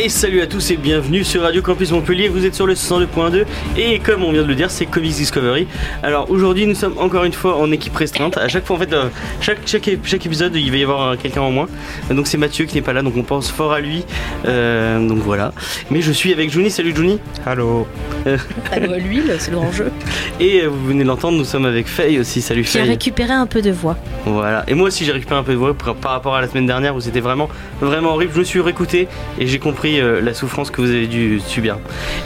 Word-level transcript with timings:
Et 0.00 0.08
salut 0.08 0.40
à 0.42 0.46
tous 0.46 0.70
et 0.70 0.76
bienvenue 0.76 1.24
sur 1.24 1.42
Radio 1.42 1.60
Campus 1.60 1.90
Montpellier, 1.90 2.28
vous 2.28 2.46
êtes 2.46 2.54
sur 2.54 2.68
le 2.68 2.74
102.2 2.74 3.44
et 3.76 3.98
comme 3.98 4.22
on 4.22 4.30
vient 4.30 4.42
de 4.42 4.46
le 4.46 4.54
dire 4.54 4.70
c'est 4.70 4.86
Comics 4.86 5.10
Discovery. 5.16 5.66
Alors 6.04 6.30
aujourd'hui 6.30 6.66
nous 6.66 6.76
sommes 6.76 6.94
encore 6.98 7.24
une 7.24 7.32
fois 7.32 7.56
en 7.56 7.72
équipe 7.72 7.96
restreinte, 7.96 8.36
à 8.38 8.46
chaque 8.46 8.64
fois 8.64 8.76
en 8.76 8.78
fait 8.78 8.92
euh, 8.92 9.08
chaque, 9.40 9.58
chaque, 9.66 9.90
chaque 10.04 10.24
épisode 10.24 10.54
il 10.54 10.70
va 10.70 10.76
y 10.76 10.82
avoir 10.84 11.02
euh, 11.02 11.16
quelqu'un 11.20 11.40
en 11.40 11.50
moins, 11.50 11.66
donc 12.10 12.28
c'est 12.28 12.38
Mathieu 12.38 12.66
qui 12.66 12.76
n'est 12.76 12.82
pas 12.82 12.92
là 12.92 13.02
donc 13.02 13.16
on 13.16 13.24
pense 13.24 13.50
fort 13.50 13.72
à 13.72 13.80
lui, 13.80 14.04
Euh, 14.46 15.04
donc 15.06 15.18
voilà. 15.18 15.52
Mais 15.90 16.00
je 16.00 16.12
suis 16.12 16.32
avec 16.32 16.50
Juni, 16.50 16.70
salut 16.70 16.94
Juni 16.94 17.18
Allô 17.44 17.88
Allô 18.70 18.92
à 18.92 18.98
l'huile, 18.98 19.34
c'est 19.40 19.50
le 19.50 19.56
grand 19.56 19.72
jeu. 19.72 19.90
Et 20.40 20.64
vous 20.66 20.86
venez 20.86 21.02
de 21.02 21.08
l'entendre, 21.08 21.36
nous 21.38 21.44
sommes 21.44 21.66
avec 21.66 21.88
Faye 21.88 22.20
aussi, 22.20 22.40
salut 22.40 22.62
Qui 22.62 22.78
a 22.78 22.82
Faye. 22.82 22.90
récupéré 22.90 23.32
un 23.32 23.46
peu 23.46 23.62
de 23.62 23.72
voix. 23.72 23.96
Voilà, 24.26 24.62
et 24.68 24.74
moi 24.74 24.86
aussi 24.88 25.04
j'ai 25.04 25.12
récupéré 25.12 25.40
un 25.40 25.42
peu 25.42 25.52
de 25.52 25.56
voix 25.58 25.74
par, 25.74 25.96
par 25.96 26.12
rapport 26.12 26.36
à 26.36 26.40
la 26.40 26.46
semaine 26.48 26.66
dernière 26.66 26.94
où 26.94 27.00
c'était 27.00 27.20
vraiment 27.20 27.48
vraiment 27.80 28.12
horrible. 28.14 28.32
Je 28.34 28.38
me 28.38 28.44
suis 28.44 28.60
réécouté 28.60 29.08
et 29.40 29.46
j'ai 29.48 29.58
compris 29.58 29.87
euh, 30.00 30.20
la 30.20 30.34
souffrance 30.34 30.70
que 30.70 30.80
vous 30.80 30.90
avez 30.90 31.06
dû 31.06 31.40
subir. 31.40 31.78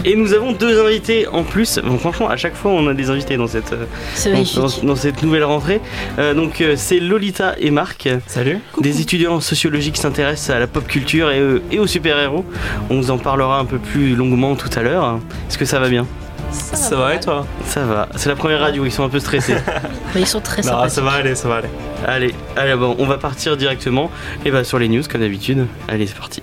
Et 0.05 0.16
nous 0.16 0.33
avons 0.34 0.52
deux 0.52 0.84
invités 0.84 1.27
en 1.29 1.43
plus. 1.45 1.79
Bon, 1.85 1.97
franchement, 1.98 2.29
à 2.29 2.37
chaque 2.37 2.55
fois 2.57 2.73
on 2.73 2.87
a 2.88 2.95
des 2.95 3.09
invités 3.11 3.37
dans 3.37 3.47
cette 3.47 3.73
euh, 3.73 3.85
C'est 4.15 4.30
dans, 4.30 4.37
magnifique. 4.37 4.59
dans- 4.83 4.87
dans 4.88 4.97
cette 4.97 5.23
nouvelle 5.23 5.45
rentrée. 5.45 5.80
Euh, 6.18 6.35
donc 6.35 6.60
euh, 6.60 6.74
c'est 6.77 6.99
Lolita 7.01 7.55
et 7.59 7.71
Marc, 7.71 8.09
Salut 8.27 8.59
des 8.80 9.01
étudiants 9.01 9.35
en 9.35 9.40
sociologie 9.40 9.93
qui 9.93 10.01
s'intéressent 10.01 10.55
à 10.55 10.59
la 10.59 10.66
pop 10.66 10.87
culture 10.87 11.30
et, 11.30 11.38
euh, 11.40 11.63
et 11.71 11.79
aux 11.79 11.87
super-héros. 11.87 12.45
On 12.90 12.96
vous 12.96 13.10
en 13.10 13.18
parlera 13.18 13.59
un 13.59 13.65
peu 13.65 13.79
plus 13.79 14.15
longuement 14.16 14.55
tout 14.57 14.71
à 14.77 14.83
l'heure. 14.83 15.18
Est-ce 15.49 15.59
que 15.59 15.65
ça 15.65 15.79
va 15.79 15.88
bien? 15.88 16.07
Ça 16.51 16.96
va 16.96 17.15
et 17.15 17.21
toi? 17.21 17.46
Ça 17.65 17.85
va. 17.87 18.09
C'est 18.16 18.29
la 18.29 18.37
première 18.37 18.60
radio, 18.60 18.85
ils 18.85 18.93
sont 18.93 19.05
un 19.05 19.09
peu 19.09 19.21
stressés. 19.21 19.55
Mais 20.15 20.21
ils 20.21 20.27
sont 20.27 20.40
très 20.40 20.60
Non, 20.63 20.68
sympathiques. 20.68 20.95
ça 20.95 21.01
va 21.01 21.13
aller, 21.13 21.35
ça 21.35 21.49
va 21.49 21.55
aller. 21.57 21.68
Allez, 22.07 22.35
allez 22.57 22.74
bon, 22.74 22.95
on 22.99 23.07
va 23.07 23.16
partir 23.16 23.57
directement 23.57 24.10
et 24.45 24.51
bah 24.51 24.63
sur 24.65 24.79
les 24.79 24.88
news 24.88 25.02
comme 25.10 25.23
d'habitude. 25.23 25.66
Allez, 25.88 26.07
c'est 26.07 26.16
parti. 26.18 26.43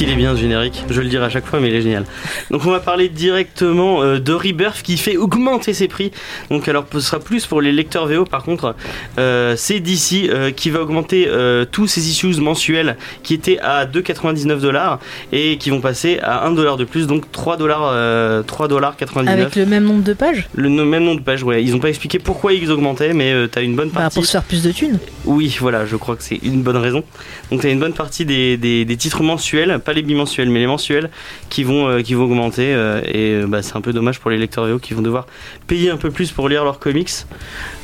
Qu'il 0.00 0.08
est 0.08 0.16
bien 0.16 0.34
ce 0.34 0.40
générique, 0.40 0.82
je 0.88 0.98
le 0.98 1.08
dirai 1.08 1.26
à 1.26 1.28
chaque 1.28 1.44
fois, 1.44 1.60
mais 1.60 1.68
il 1.68 1.74
est 1.74 1.82
génial. 1.82 2.06
Donc 2.50 2.64
on 2.64 2.70
va 2.70 2.80
parler 2.80 3.10
directement 3.10 4.02
euh, 4.02 4.18
de 4.18 4.32
Rebirth 4.32 4.80
qui 4.80 4.96
fait 4.96 5.18
augmenter 5.18 5.74
ses 5.74 5.88
prix. 5.88 6.10
Donc 6.50 6.68
alors 6.68 6.86
ce 6.90 7.00
sera 7.00 7.18
plus 7.20 7.44
pour 7.44 7.60
les 7.60 7.70
lecteurs 7.70 8.06
VO 8.06 8.24
par 8.24 8.42
contre, 8.42 8.74
euh, 9.18 9.56
c'est 9.58 9.78
DC 9.78 10.30
euh, 10.30 10.52
qui 10.52 10.70
va 10.70 10.80
augmenter 10.80 11.28
tous 11.70 11.86
ses 11.86 12.08
issues 12.08 12.40
mensuels 12.40 12.96
qui 13.22 13.34
étaient 13.34 13.58
à 13.58 13.84
2,99 13.84 14.60
dollars 14.60 15.00
et 15.32 15.58
qui 15.58 15.68
vont 15.68 15.82
passer 15.82 16.18
à 16.22 16.46
1 16.46 16.52
dollar 16.52 16.78
de 16.78 16.84
plus, 16.84 17.06
donc 17.06 17.30
3 17.30 17.58
dollars, 17.58 17.90
euh, 17.92 18.42
3 18.42 18.68
dollars 18.68 18.96
99. 18.96 19.38
Avec 19.38 19.54
le 19.54 19.66
même 19.66 19.84
nombre 19.84 20.02
de 20.02 20.14
pages? 20.14 20.48
Le 20.54 20.70
même 20.70 21.04
nom 21.04 21.14
de 21.14 21.20
page, 21.20 21.42
ouais. 21.42 21.62
Ils 21.62 21.74
ont 21.74 21.78
pas 21.78 21.90
expliqué 21.90 22.18
pourquoi 22.18 22.54
ils 22.54 22.72
augmentaient, 22.72 23.12
mais 23.12 23.34
t'as 23.48 23.60
une 23.60 23.76
bonne 23.76 23.90
bah, 23.90 24.00
partie. 24.00 24.14
Pour 24.14 24.24
se 24.24 24.32
faire 24.32 24.44
plus 24.44 24.62
de 24.62 24.72
thunes. 24.72 24.98
Oui, 25.26 25.54
voilà, 25.60 25.84
je 25.84 25.96
crois 25.96 26.16
que 26.16 26.22
c'est 26.22 26.40
une 26.42 26.62
bonne 26.62 26.78
raison. 26.78 27.04
Donc 27.50 27.60
t'as 27.60 27.70
une 27.70 27.80
bonne 27.80 27.92
partie 27.92 28.24
des, 28.24 28.56
des, 28.56 28.86
des 28.86 28.96
titres 28.96 29.22
mensuels, 29.22 29.78
pas 29.90 29.94
les 29.94 30.02
bimensuels, 30.02 30.50
mais 30.50 30.60
les 30.60 30.66
mensuels, 30.68 31.10
qui 31.48 31.64
vont, 31.64 31.88
euh, 31.88 32.02
qui 32.02 32.14
vont 32.14 32.24
augmenter. 32.24 32.72
euh, 32.72 33.00
et 33.04 33.32
euh, 33.34 33.46
bah, 33.46 33.60
c'est 33.62 33.76
un 33.76 33.80
peu 33.80 33.92
dommage 33.92 34.20
pour 34.20 34.30
les 34.30 34.38
lecteurs 34.38 34.66
VO 34.66 34.78
qui 34.78 34.94
vont 34.94 35.02
devoir 35.02 35.26
payer 35.66 35.90
un 35.90 35.96
peu 35.96 36.10
plus 36.10 36.30
pour 36.30 36.48
lire 36.48 36.62
leurs 36.64 36.78
comics. 36.78 37.10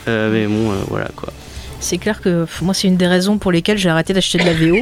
Mais 0.06 0.46
bon, 0.46 0.72
voilà 0.88 1.08
quoi. 1.16 1.32
C'est 1.78 1.98
clair 1.98 2.20
que 2.22 2.46
moi, 2.62 2.72
c'est 2.74 2.88
une 2.88 2.96
des 2.96 3.06
raisons 3.06 3.36
pour 3.38 3.52
lesquelles 3.52 3.76
j'ai 3.76 3.90
arrêté 3.90 4.12
d'acheter 4.14 4.38
de 4.38 4.44
la 4.44 4.54
VO. 4.54 4.78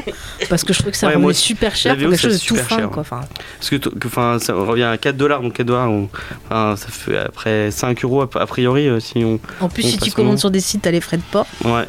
parce 0.49 0.63
que 0.65 0.73
je 0.73 0.79
trouvais 0.79 0.93
que 0.93 0.97
ça 0.97 1.09
Ouais, 1.09 1.15
revenait 1.15 1.33
super 1.33 1.75
cher 1.75 1.97
pour 1.97 2.03
quelque 2.11 2.17
chose 2.21 2.41
de 2.41 2.47
tout 2.47 2.57
fin. 2.57 2.77
cher, 2.77 2.91
Quoi. 2.91 3.01
Enfin, 3.01 3.21
Parce 3.59 3.71
que, 3.71 3.77
enfin, 4.07 4.39
ça 4.39 4.55
revient 4.55 4.85
à 4.85 4.97
4 4.99 5.17
dollars, 5.17 5.41
donc 5.43 5.55
4 5.55 5.67
dollars, 5.67 5.91
enfin, 6.51 6.77
ça 6.77 6.89
fait 6.89 7.19
après 7.19 7.71
5 7.71 8.05
euros 8.05 8.21
a 8.23 8.47
priori 8.47 8.89
si 9.01 9.25
on, 9.25 9.41
en 9.61 9.69
plus, 9.69 9.85
On 9.87 9.89
si 9.89 9.99
tu 9.99 10.11
commandes 10.13 10.39
sur 10.39 10.51
des 10.51 10.61
sites, 10.61 10.83
t'as 10.83 10.91
les 10.93 11.01
frais 11.01 11.17
de 11.17 11.23
port. 11.33 11.47
Ouais. 11.65 11.85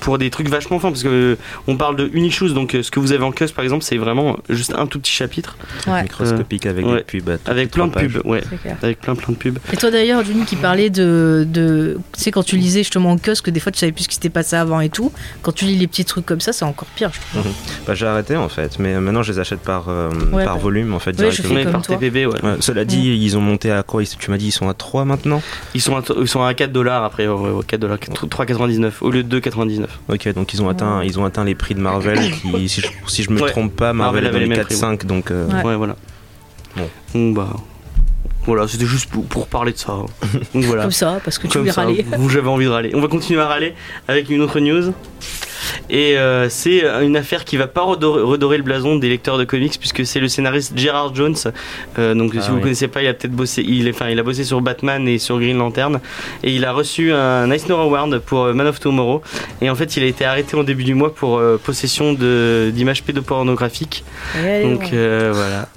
Pour 0.00 0.18
des 0.18 0.30
trucs 0.30 0.48
vachement 0.48 0.78
fins, 0.78 0.88
parce 0.90 1.02
que 1.02 1.08
euh, 1.08 1.36
on 1.66 1.76
parle 1.76 1.96
de 1.96 2.10
Unishoes, 2.12 2.50
donc 2.54 2.74
euh, 2.74 2.82
ce 2.82 2.90
que 2.90 2.98
vous 3.00 3.12
avez 3.12 3.22
en 3.24 3.32
kiosque 3.32 3.54
par 3.54 3.64
exemple, 3.64 3.84
c'est 3.84 3.96
vraiment 3.96 4.36
juste 4.48 4.74
un 4.76 4.86
tout 4.86 4.98
petit 5.00 5.12
chapitre 5.12 5.56
Ouais. 5.86 6.02
Microscopique 6.02 6.66
avec 6.66 6.84
ouais. 6.86 6.96
des 7.10 7.20
pubs. 7.20 7.38
avec 7.46 7.70
plein 7.70 7.86
de 7.86 7.92
pubs, 7.92 8.20
ouais, 8.24 8.42
avec 8.82 9.00
plein 9.00 9.14
plein 9.14 9.32
de 9.32 9.38
pubs. 9.38 9.58
Et 9.72 9.76
toi 9.76 9.90
d'ailleurs, 9.90 10.24
Juni, 10.24 10.44
qui 10.44 10.56
parlait 10.56 10.90
de, 10.90 11.46
de. 11.48 11.98
Tu 12.16 12.20
sais, 12.22 12.30
quand 12.30 12.42
tu 12.42 12.56
lisais 12.56 12.80
justement 12.80 13.10
en 13.12 13.18
kiosque, 13.18 13.50
des 13.50 13.60
fois 13.60 13.70
tu 13.72 13.78
savais 13.78 13.92
plus 13.92 14.04
ce 14.04 14.08
qui 14.08 14.14
s'était 14.14 14.28
passé 14.30 14.56
avant 14.56 14.80
et 14.80 14.88
tout. 14.88 15.12
Quand 15.42 15.52
tu 15.52 15.64
lis 15.66 15.76
les 15.76 15.86
petits 15.86 16.04
trucs 16.04 16.26
comme 16.26 16.40
ça, 16.40 16.52
c'est 16.52 16.64
encore 16.64 16.88
pire, 16.96 17.10
je 17.12 17.20
trouve. 17.40 17.52
Bah, 17.86 17.94
j'ai 17.94 18.06
arrêté 18.06 18.36
en 18.36 18.48
fait, 18.48 18.78
mais 18.78 18.98
maintenant 19.00 19.22
je 19.22 19.32
les 19.32 19.38
achète 19.38 19.60
par, 19.60 19.88
euh, 19.88 20.10
Ouais, 20.32 20.44
par 20.44 20.56
bah. 20.56 20.62
volume 20.62 20.94
en 20.94 20.98
fait. 20.98 21.10
Ouais, 21.20 21.30
je 21.30 21.42
directement. 21.42 21.48
fais 21.48 21.54
Mais 21.54 21.62
comme 21.64 21.72
par 21.72 21.82
toi. 21.82 21.96
TPB, 21.96 22.26
ouais. 22.26 22.44
Ouais, 22.44 22.56
cela 22.60 22.84
dit, 22.84 23.16
ils 23.16 23.36
ont 23.36 23.40
monté 23.40 23.70
à 23.70 23.82
quoi? 23.82 24.02
Tu 24.04 24.30
m'as 24.30 24.36
dit 24.38 24.46
ils 24.48 24.52
sont 24.52 24.68
à 24.68 24.74
3 24.74 25.04
maintenant? 25.04 25.40
Ils 25.74 25.80
sont 25.80 25.96
à, 25.96 26.02
ils 26.20 26.28
sont 26.28 26.42
à 26.42 26.52
4 26.54 26.72
dollars 26.72 27.04
après, 27.04 27.26
ouais, 27.26 27.50
ouais, 27.50 27.62
4 27.66 27.80
dollars, 27.80 27.98
3,99 27.98 28.92
au 29.00 29.10
lieu 29.10 29.22
de 29.22 29.40
2,99. 29.40 29.75
Ok, 30.08 30.32
donc 30.34 30.52
ils 30.54 30.62
ont 30.62 30.68
atteint, 30.68 31.02
ils 31.04 31.18
ont 31.18 31.24
atteint 31.24 31.44
les 31.44 31.54
prix 31.54 31.74
de 31.74 31.80
Marvel 31.80 32.18
qui, 32.42 32.68
si 32.68 32.80
je, 32.80 32.86
si 33.06 33.22
je 33.22 33.30
me 33.30 33.40
Ouais. 33.40 33.50
trompe 33.50 33.74
pas, 33.74 33.92
Marvel 33.92 34.26
avait 34.26 34.38
les 34.40 34.46
les 34.46 34.54
mêmes 34.56 34.64
prix, 34.64 34.74
4-5, 34.74 35.04
donc 35.06 35.30
euh, 35.30 35.46
Ouais. 35.48 35.62
Ouais, 35.64 35.76
voilà. 35.76 35.96
Bon. 37.14 37.30
Bah. 37.32 37.48
Voilà, 38.44 38.68
c'était 38.68 38.86
juste 38.86 39.10
pour, 39.10 39.24
pour 39.26 39.48
parler 39.48 39.72
de 39.72 39.78
ça. 39.78 39.92
Donc 40.54 40.62
voilà. 40.64 40.82
Comme 40.82 40.92
ça, 40.92 41.18
parce 41.24 41.36
que 41.36 41.48
tu 41.48 41.58
voulais 41.58 41.72
râler. 41.72 42.06
vous 42.16 42.28
j'avais 42.28 42.46
envie 42.48 42.66
de 42.66 42.70
râler. 42.70 42.92
On 42.94 43.00
va 43.00 43.08
continuer 43.08 43.40
à 43.40 43.48
râler 43.48 43.74
avec 44.06 44.30
une 44.30 44.40
autre 44.40 44.60
news. 44.60 44.92
Et 45.90 46.18
euh, 46.18 46.48
c'est 46.48 46.84
une 47.02 47.16
affaire 47.16 47.44
qui 47.44 47.56
va 47.56 47.66
pas 47.66 47.82
redorer, 47.82 48.22
redorer 48.22 48.56
le 48.56 48.62
blason 48.62 48.96
des 48.96 49.08
lecteurs 49.08 49.38
de 49.38 49.44
comics 49.44 49.76
puisque 49.78 50.04
c'est 50.06 50.20
le 50.20 50.28
scénariste 50.28 50.72
Gerard 50.76 51.14
Jones. 51.14 51.36
Euh, 51.98 52.14
donc 52.14 52.32
Ah 52.36 52.40
si 52.42 52.50
vous 52.50 52.56
oui. 52.56 52.62
connaissez 52.62 52.88
pas, 52.88 53.02
il 53.02 53.08
a 53.08 53.14
peut-être 53.14 53.32
bossé, 53.34 53.62
il, 53.66 53.88
enfin 53.90 54.08
il 54.08 54.18
a 54.18 54.22
bossé 54.22 54.44
sur 54.44 54.60
Batman 54.60 55.06
et 55.08 55.18
sur 55.18 55.38
Green 55.38 55.58
Lantern 55.58 56.00
et 56.42 56.50
il 56.52 56.64
a 56.64 56.72
reçu 56.72 57.12
un 57.12 57.50
Eisner 57.50 57.74
Award 57.74 58.18
pour 58.20 58.44
euh, 58.44 58.52
Man 58.52 58.66
of 58.66 58.80
Tomorrow. 58.80 59.22
Et 59.60 59.70
en 59.70 59.74
fait, 59.74 59.96
il 59.96 60.02
a 60.02 60.06
été 60.06 60.24
arrêté 60.24 60.56
en 60.56 60.62
début 60.64 60.84
du 60.84 60.94
mois 60.94 61.14
pour 61.14 61.38
euh, 61.38 61.60
possession 61.62 62.12
d'images 62.12 63.02
pédopornographiques. 63.02 64.04
Ouais, 64.42 64.62
Donc 64.62 64.80
ouais. 64.80 64.90
euh, 64.94 65.30
voilà. 65.34 65.68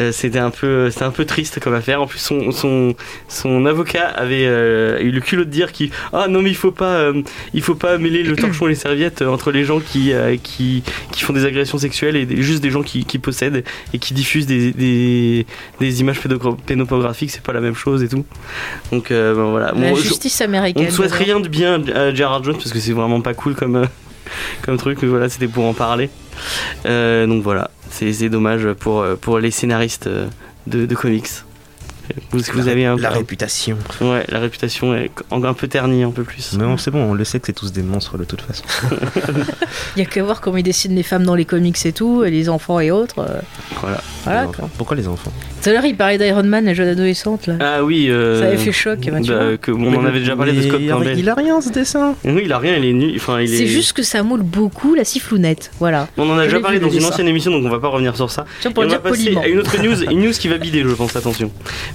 Euh, 0.00 0.10
c'était 0.12 0.38
un 0.38 0.50
peu 0.50 0.90
c'était 0.90 1.04
un 1.04 1.10
peu 1.10 1.24
triste 1.24 1.60
comme 1.60 1.74
affaire 1.74 2.00
en 2.02 2.06
plus 2.06 2.18
son 2.18 2.50
son, 2.52 2.94
son 3.28 3.66
avocat 3.66 4.06
avait 4.08 4.46
euh, 4.46 4.98
eu 5.00 5.10
le 5.10 5.20
culot 5.20 5.44
de 5.44 5.50
dire 5.50 5.72
qu'il 5.72 5.90
ah 6.12 6.26
non 6.28 6.40
mais 6.42 6.48
il 6.50 6.56
faut 6.56 6.72
pas 6.72 6.94
euh, 6.94 7.22
il 7.52 7.62
faut 7.62 7.74
pas 7.74 7.98
mêler 7.98 8.22
le 8.22 8.34
torchon 8.34 8.66
et 8.66 8.70
les 8.70 8.74
serviettes 8.74 9.20
entre 9.22 9.52
les 9.52 9.64
gens 9.64 9.78
qui 9.78 10.12
qui, 10.42 10.82
qui 11.12 11.22
font 11.22 11.32
des 11.34 11.44
agressions 11.44 11.78
sexuelles 11.78 12.16
et 12.16 12.24
des- 12.26 12.42
juste 12.42 12.62
des 12.62 12.70
gens 12.70 12.82
qui, 12.82 13.04
qui 13.04 13.18
possèdent 13.18 13.62
et 13.92 13.98
qui 13.98 14.14
diffusent 14.14 14.46
des, 14.46 14.72
des, 14.72 15.46
des 15.80 16.00
images 16.00 16.18
pédopornographiques 16.66 17.30
c'est 17.30 17.42
pas 17.42 17.52
la 17.52 17.60
même 17.60 17.76
chose 17.76 18.02
et 18.02 18.08
tout 18.08 18.24
donc 18.90 19.10
ben, 19.10 19.32
voilà 19.34 19.72
La 19.76 19.94
je- 19.94 20.00
justice 20.00 20.40
on 20.40 20.44
américaine. 20.44 20.86
ne 20.86 20.90
souhaite 20.90 21.12
rien 21.12 21.38
de 21.40 21.48
bien 21.48 21.82
à 21.94 22.12
Gerard 22.14 22.42
Jones 22.42 22.56
parce 22.56 22.72
que 22.72 22.78
c'est 22.80 22.92
vraiment 22.92 23.20
pas 23.20 23.34
cool 23.34 23.54
comme, 23.54 23.86
comme 24.62 24.76
truc. 24.78 24.98
mais 25.02 25.08
Voilà, 25.08 25.28
c'était 25.28 25.46
pour 25.48 25.64
en 25.66 25.74
parler. 25.74 26.08
Donc 26.84 27.42
voilà, 27.42 27.70
c'est 27.92 28.28
dommage 28.28 28.72
pour, 28.74 29.00
euh, 29.00 29.16
pour 29.16 29.38
les 29.38 29.50
scénaristes 29.50 30.06
euh, 30.06 30.28
de 30.66 30.94
comics. 30.94 31.28
Vous, 32.30 32.40
vous 32.54 32.68
avez 32.68 32.86
un, 32.86 32.96
la 32.96 33.08
un- 33.10 33.12
réputation. 33.12 33.76
ouais, 34.00 34.24
la 34.28 34.38
réputation 34.40 34.94
est 34.94 35.10
en- 35.30 35.42
un 35.44 35.54
peu 35.54 35.68
ternie 35.68 36.02
un 36.02 36.10
peu 36.10 36.22
plus. 36.22 36.52
Mais 36.58 36.64
bon, 36.64 36.76
c'est 36.76 36.90
bon, 36.90 37.02
on 37.10 37.14
le 37.14 37.24
sait 37.24 37.40
que 37.40 37.46
c'est 37.46 37.52
tous 37.52 37.72
des 37.72 37.82
monstres 37.82 38.18
de 38.18 38.24
toute 38.24 38.40
façon. 38.42 38.64
Il 39.96 40.00
y 40.02 40.02
a 40.02 40.08
qu'à 40.08 40.22
voir 40.22 40.40
comment 40.40 40.56
ils 40.56 40.62
dessinent 40.62 40.94
les 40.94 41.02
femmes 41.02 41.24
dans 41.24 41.34
les 41.34 41.44
comics 41.44 41.84
et 41.84 41.92
tout, 41.92 42.24
et 42.24 42.30
les 42.30 42.48
enfants 42.48 42.80
et 42.80 42.90
autres. 42.90 43.18
euh, 43.20 43.40
Voilà. 43.80 44.00
Voilà 44.24 44.40
Les 44.42 44.46
quoi. 44.48 44.64
enfants. 44.64 44.70
Pourquoi 44.78 44.96
les 44.96 45.08
enfants? 45.08 45.32
Tout 45.62 45.70
à 45.70 45.72
l'heure, 45.72 45.84
il 45.84 45.96
parlait 45.96 46.18
d'Iron 46.18 46.42
Man, 46.42 46.64
la 46.64 46.74
jeune 46.74 46.88
adolescente 46.88 47.46
là. 47.46 47.54
Ah 47.60 47.84
oui, 47.84 48.08
euh, 48.10 48.40
Ça 48.40 48.46
avait 48.48 48.56
fait 48.56 48.72
choc, 48.72 48.98
bah, 49.10 49.18
que, 49.60 49.70
on 49.70 49.94
en 49.94 50.04
avait 50.04 50.18
déjà 50.20 50.34
parlé 50.36 50.52
de 50.52 50.62
Scott 50.62 50.80
Campbell. 50.88 51.18
Il 51.18 51.28
a 51.28 51.34
rien 51.34 51.60
ce 51.60 51.70
dessin 51.70 52.14
Oui, 52.24 52.42
il 52.44 52.52
a 52.52 52.58
rien, 52.58 52.76
il 52.76 52.84
est 52.84 52.92
nu. 52.92 53.12
Enfin, 53.16 53.40
il 53.40 53.52
est... 53.52 53.56
C'est 53.58 53.66
juste 53.66 53.92
que 53.92 54.02
ça 54.02 54.22
moule 54.22 54.42
beaucoup 54.42 54.94
la 54.94 55.04
sifflounette. 55.04 55.70
Voilà. 55.78 56.08
On 56.16 56.28
en 56.28 56.36
a 56.38 56.42
Je 56.44 56.48
déjà 56.48 56.60
parlé 56.60 56.78
dans 56.80 56.90
une 56.90 57.04
ancienne 57.04 57.28
émission, 57.28 57.50
donc 57.52 57.64
on 57.64 57.68
va 57.70 57.78
pas 57.78 57.88
revenir 57.88 58.16
sur 58.16 58.30
ça. 58.30 58.44
Tiens, 58.60 58.72
pour 58.72 58.84
Et 58.84 58.88
va 58.88 58.98
passer 58.98 59.24
poliment. 59.24 59.40
à 59.42 59.46
une 59.46 59.58
autre 59.58 59.80
news, 59.80 60.02
une 60.10 60.20
news 60.22 60.32
qui 60.32 60.48
va 60.48 60.58
bider, 60.58 60.82
je 60.82 60.94
pense, 60.94 61.14
attention. 61.16 61.50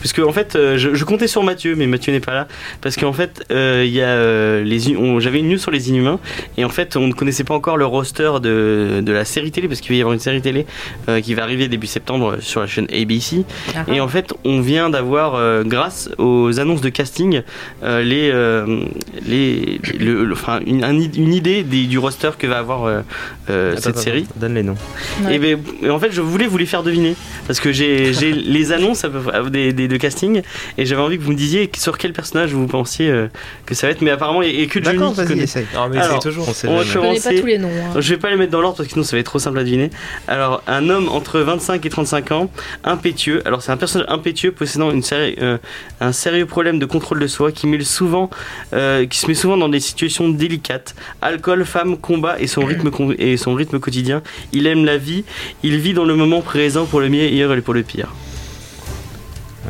Parce 0.07 0.13
que 0.13 0.21
en 0.21 0.31
fait, 0.31 0.55
euh, 0.55 0.77
je, 0.77 0.93
je 0.95 1.03
comptais 1.03 1.27
sur 1.27 1.43
Mathieu, 1.43 1.75
mais 1.75 1.85
Mathieu 1.85 2.13
n'est 2.13 2.21
pas 2.21 2.33
là, 2.33 2.47
parce 2.79 2.95
qu'en 2.95 3.11
fait, 3.11 3.43
euh, 3.51 3.83
il 3.85 3.91
y 3.91 4.01
a 4.01 4.07
euh, 4.07 4.63
les, 4.63 4.79
j'avais 5.19 5.39
une 5.39 5.49
news 5.49 5.57
sur 5.57 5.69
les 5.69 5.89
Inhumains, 5.89 6.17
et 6.57 6.63
en 6.63 6.69
fait, 6.69 6.95
on 6.95 7.07
ne 7.07 7.11
connaissait 7.13 7.43
pas 7.43 7.53
encore 7.53 7.75
le 7.75 7.85
roster 7.85 8.31
de, 8.41 9.01
de 9.01 9.11
la 9.11 9.25
série 9.25 9.51
télé, 9.51 9.67
parce 9.67 9.81
qu'il 9.81 9.91
va 9.91 9.97
y 9.97 9.99
avoir 10.01 10.13
une 10.13 10.21
série 10.21 10.41
télé 10.41 10.65
euh, 11.09 11.19
qui 11.19 11.33
va 11.33 11.43
arriver 11.43 11.67
début 11.67 11.87
septembre 11.87 12.37
sur 12.39 12.61
la 12.61 12.67
chaîne 12.67 12.87
ABC. 12.89 13.43
Ah, 13.75 13.83
Et 13.93 13.99
en 13.99 14.07
fait, 14.07 14.33
on 14.45 14.61
vient 14.61 14.89
d'avoir, 14.89 15.35
euh, 15.35 15.63
grâce 15.65 16.09
aux 16.17 16.57
annonces 16.57 16.79
de 16.79 16.87
casting, 16.89 17.41
euh, 17.83 18.01
les, 18.01 18.29
euh, 18.31 18.85
les, 19.27 19.81
le- 19.99 20.23
le- 20.23 20.33
enfin, 20.33 20.61
une, 20.65 20.85
une 21.17 21.33
idée 21.33 21.63
des- 21.63 21.83
du 21.85 21.97
roster 21.99 22.29
que 22.39 22.47
va 22.47 22.59
avoir 22.59 22.85
euh, 22.85 23.01
euh, 23.49 23.71
Attends, 23.73 23.81
cette 23.81 23.87
attends, 23.95 24.01
série. 24.01 24.25
Donne 24.37 24.53
les 24.55 24.63
noms. 24.63 24.77
Ouais. 25.25 25.35
Et, 25.35 25.39
ben, 25.39 25.59
et 25.83 25.89
en 25.89 25.99
fait, 25.99 26.11
je 26.13 26.21
voulais 26.21 26.47
vous 26.47 26.57
les 26.57 26.65
faire 26.65 26.83
deviner 26.83 27.15
parce 27.45 27.59
que 27.59 27.73
j'ai 27.73 28.13
j'ai 28.13 28.31
les 28.57 28.71
annonces 28.71 29.03
à 29.03 29.09
peu 29.09 29.19
près, 29.19 29.37
euh, 29.37 29.49
des, 29.49 29.73
des- 29.73 29.86
de 29.87 29.97
casting 29.97 30.41
et 30.77 30.85
j'avais 30.85 31.01
envie 31.01 31.17
que 31.17 31.23
vous 31.23 31.31
me 31.31 31.37
disiez 31.37 31.69
sur 31.77 31.97
quel 31.97 32.13
personnage 32.13 32.53
vous 32.53 32.67
pensiez 32.67 33.09
euh, 33.09 33.27
que 33.65 33.73
ça 33.75 33.87
va 33.87 33.91
être. 33.91 34.01
Mais 34.01 34.11
apparemment, 34.11 34.41
il 34.41 34.55
n'y 34.55 34.63
a 34.63 34.65
que 34.67 34.83
Johnny 34.83 34.97
D'accord, 34.97 35.11
qui 35.13 35.17
vas-y, 35.17 35.27
connaît. 35.27 35.43
essaye. 35.43 35.65
Non, 35.73 35.89
mais 35.89 35.97
Alors, 35.99 36.19
toujours. 36.19 36.47
On 36.49 36.53
sait 36.53 36.67
on 36.67 36.77
va 36.77 36.83
pas 36.83 37.39
tous 37.39 37.45
les 37.45 37.57
noms. 37.57 37.69
hein. 37.69 37.99
Je 37.99 38.09
vais 38.13 38.19
pas 38.19 38.29
les 38.29 38.35
mettre 38.37 38.51
dans 38.51 38.61
l'ordre 38.61 38.77
parce 38.77 38.87
que 38.87 38.93
sinon 38.93 39.03
ça 39.03 39.15
va 39.15 39.19
être 39.19 39.25
trop 39.27 39.39
simple 39.39 39.59
à 39.59 39.63
deviner. 39.63 39.89
Alors, 40.27 40.63
un 40.67 40.89
homme 40.89 41.09
entre 41.09 41.39
25 41.39 41.85
et 41.85 41.89
35 41.89 42.31
ans, 42.31 42.49
impétueux. 42.83 43.41
Alors, 43.45 43.61
c'est 43.61 43.71
un 43.71 43.77
personnage 43.77 44.07
impétueux 44.09 44.51
possédant 44.51 44.91
une 44.91 45.03
série, 45.03 45.35
euh, 45.41 45.57
un 46.01 46.11
sérieux 46.11 46.45
problème 46.45 46.79
de 46.79 46.85
contrôle 46.85 47.19
de 47.19 47.27
soi 47.27 47.51
qui, 47.51 47.67
met 47.67 47.81
souvent, 47.83 48.29
euh, 48.73 49.05
qui 49.05 49.17
se 49.19 49.27
met 49.27 49.33
souvent 49.33 49.57
dans 49.57 49.69
des 49.69 49.79
situations 49.79 50.29
délicates. 50.29 50.95
Alcool, 51.21 51.65
femme, 51.65 51.97
combat 51.97 52.39
et 52.39 52.47
son 52.47 52.63
rythme, 52.65 52.91
et 53.17 53.37
son 53.37 53.53
rythme 53.53 53.79
quotidien. 53.79 54.21
Il 54.53 54.67
aime 54.67 54.85
la 54.85 54.97
vie. 54.97 55.23
Il 55.63 55.77
vit 55.77 55.93
dans 55.93 56.05
le 56.05 56.15
moment 56.15 56.41
présent 56.41 56.85
pour 56.85 56.99
le 56.99 57.09
meilleur 57.09 57.53
et 57.53 57.61
pour 57.61 57.73
le 57.73 57.83
pire. 57.83 58.07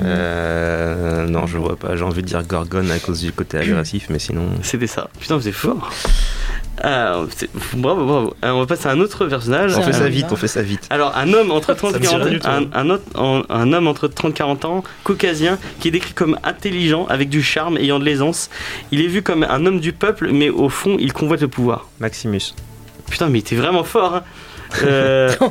Euh, 0.04 1.28
non, 1.28 1.48
je 1.48 1.58
vois 1.58 1.76
pas. 1.76 1.96
J'ai 1.96 2.04
envie 2.04 2.22
de 2.22 2.28
dire 2.28 2.44
Gorgone 2.44 2.90
à 2.92 3.00
cause 3.00 3.22
du 3.22 3.32
côté 3.32 3.58
agressif, 3.58 4.08
mais 4.10 4.20
sinon. 4.20 4.50
C'était 4.62 4.88
ça. 4.88 5.10
Putain, 5.20 5.36
vous 5.38 5.48
êtes 5.48 5.54
fort. 5.54 5.90
Ah, 6.84 7.22
c'est- 7.36 7.50
bravo, 7.76 8.06
bravo. 8.06 8.34
Alors, 8.44 8.58
on 8.58 8.60
va 8.60 8.68
passer 8.68 8.88
à 8.88 8.92
un 8.92 9.00
autre 9.00 9.26
personnage. 9.26 9.76
On 9.76 9.82
fait 9.82 9.94
ça 9.94 10.04
Euh, 10.04 10.10
vite, 10.10 10.28
on 10.30 10.36
fait 10.36 10.48
ça 10.48 10.62
vite. 10.62 10.86
Alors, 10.92 11.16
un 11.18 11.34
homme 11.34 11.52
entre 11.52 11.74
30 11.74 11.92
Ça 11.92 11.98
et 11.98 12.00
me 12.00 12.06
dit 12.06 12.10
40 12.12 12.24
rien 12.26 12.34
du 12.34 12.40
tout. 12.40 12.48
un, 12.48 12.68
un 12.74 12.90
autre- 12.92 13.04
un- 13.20 13.44
un 13.50 13.74
homme 13.74 13.88
entre 13.88 14.08
30 14.08 14.32
et 14.32 14.34
40 14.36 14.64
ans, 14.66 14.84
caucasien, 15.04 15.58
qui 15.80 15.88
est 15.88 15.92
décrit 15.92 16.14
comme 16.14 16.38
intelligent, 16.44 17.08
avec 17.08 17.30
du 17.30 17.42
charme, 17.42 17.78
ayant 17.78 17.98
de 17.98 18.06
l'aisance. 18.06 18.52
Il 18.92 19.02
est 19.02 19.08
vu 19.08 19.24
comme 19.24 19.44
un 19.44 19.66
homme 19.66 19.80
du 19.80 19.92
peuple, 19.92 20.30
mais 20.32 20.50
au 20.50 20.70
fond, 20.70 20.98
il 21.00 21.14
convoite 21.14 21.42
le 21.42 21.48
pouvoir. 21.48 21.88
Maximus. 22.00 22.54
Putain, 23.10 23.30
mais 23.30 23.42
t'es 23.42 23.56
vraiment 23.56 23.84
fort, 23.84 24.14
hein. 24.16 24.24
Euh, 24.84 25.30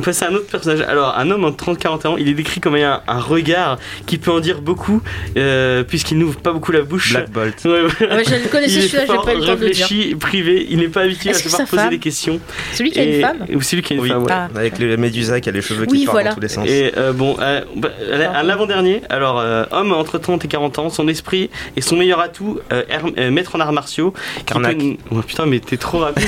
on 0.00 0.02
passe 0.02 0.22
à 0.22 0.28
un 0.28 0.34
autre 0.34 0.46
personnage. 0.46 0.80
Alors, 0.80 1.16
un 1.18 1.30
homme 1.30 1.44
entre 1.44 1.56
30 1.56 1.76
et 1.76 1.80
41 1.80 2.10
ans, 2.12 2.16
il 2.18 2.28
est 2.28 2.34
décrit 2.34 2.60
comme 2.60 2.76
ayant 2.76 3.00
un 3.06 3.20
regard 3.20 3.78
qui 4.06 4.18
peut 4.18 4.30
en 4.30 4.40
dire 4.40 4.60
beaucoup, 4.62 5.02
euh, 5.36 5.82
puisqu'il 5.84 6.18
n'ouvre 6.18 6.38
pas 6.40 6.52
beaucoup 6.52 6.72
la 6.72 6.82
bouche. 6.82 7.12
Black 7.12 7.30
Bolt. 7.30 7.64
Ouais, 7.64 7.80
voilà. 7.98 8.16
Ouais, 8.16 8.24
je 8.24 8.34
le 8.34 8.48
connaissais 8.48 8.72
Il 8.72 8.78
est 8.84 8.88
celui-là, 8.88 9.04
j'ai 9.14 9.24
pas 9.24 9.34
eu 9.34 9.38
le 9.40 9.46
temps 9.46 9.54
de 9.56 9.60
le 9.64 9.70
dire. 9.70 9.86
réfléchi, 9.86 10.14
privé, 10.14 10.66
il 10.70 10.78
n'est 10.78 10.88
pas 10.88 11.02
habitué 11.02 11.30
à 11.30 11.34
sa 11.34 11.64
poser 11.64 11.88
des 11.90 11.98
questions. 11.98 12.40
Celui 12.72 12.90
qui 12.90 13.00
a 13.00 13.04
une 13.04 13.20
femme 13.20 13.46
Ou 13.54 13.60
celui 13.62 13.82
qui 13.82 13.92
a 13.92 13.96
une 13.96 14.02
Oui. 14.02 14.08
femme, 14.08 14.22
ouais. 14.22 14.30
Ah. 14.32 14.48
Avec 14.56 14.78
le 14.78 14.96
Médusa 14.96 15.40
qui 15.40 15.48
a 15.48 15.52
les 15.52 15.62
cheveux 15.62 15.86
qui 15.86 15.92
Oui, 15.92 16.04
partent 16.06 16.12
voilà. 16.14 16.28
dans 16.30 16.34
tous 16.36 16.40
les 16.42 16.48
sens. 16.48 16.66
Et 16.68 16.92
euh, 16.96 17.12
bon, 17.12 17.36
euh, 17.40 17.60
bah, 17.76 17.90
à 18.34 18.42
l'avant-dernier, 18.42 19.02
alors 19.10 19.38
euh, 19.38 19.64
homme 19.70 19.92
entre 19.92 20.18
30 20.18 20.44
et 20.44 20.48
40 20.48 20.78
ans, 20.78 20.90
son 20.90 21.08
esprit 21.08 21.50
et 21.76 21.80
son 21.80 21.96
meilleur 21.96 22.20
atout, 22.20 22.58
euh, 22.72 22.82
euh, 23.18 23.30
maître 23.30 23.56
en 23.56 23.60
arts 23.60 23.72
martiaux. 23.72 24.14
qui 24.38 24.44
Carnac. 24.44 24.78
peut- 24.78 24.96
Oh, 25.10 25.20
putain, 25.22 25.46
mais 25.46 25.60
t'es 25.60 25.76
trop 25.76 25.98
rapide. 25.98 26.26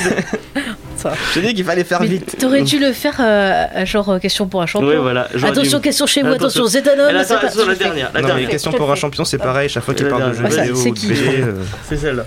Je 1.35 1.41
dis 1.41 1.55
qu'il 1.55 1.65
fallait 1.65 1.85
faire 1.85 2.01
Mais 2.01 2.07
vite. 2.07 2.37
T'aurais 2.39 2.63
dû 2.63 2.79
le 2.79 2.93
faire 2.93 3.17
euh, 3.21 3.85
genre 3.87 4.09
euh, 4.11 4.19
question 4.19 4.47
pour 4.47 4.63
un 4.63 4.67
champion. 4.67 4.89
ouais, 4.89 4.97
voilà. 4.97 5.29
Attention, 5.45 5.79
dû- 5.79 5.85
question 5.85 6.07
chez 6.07 6.23
vous, 6.23 6.33
Attention. 6.33 6.67
c'est 6.67 6.87
un 6.89 6.99
homme. 6.99 7.17
Attention, 7.17 7.67
la 7.67 7.75
dernière. 7.75 8.11
La 8.15 8.21
Non, 8.21 8.29
mais 8.29 8.35
dernière. 8.35 8.51
question 8.51 8.73
pour 8.73 8.91
un 8.91 8.95
champion, 8.95 9.25
c'est 9.25 9.39
pareil. 9.39 9.69
Chaque 9.69 9.85
fois 9.85 9.95
qu'il 9.95 10.09
parle 10.09 10.31
de 10.31 10.35
jeux 10.35 10.43
Ah, 10.45 10.49
vidéo 10.49 10.75
c'est 10.77 10.91
ou 10.91 10.95
de 10.95 12.25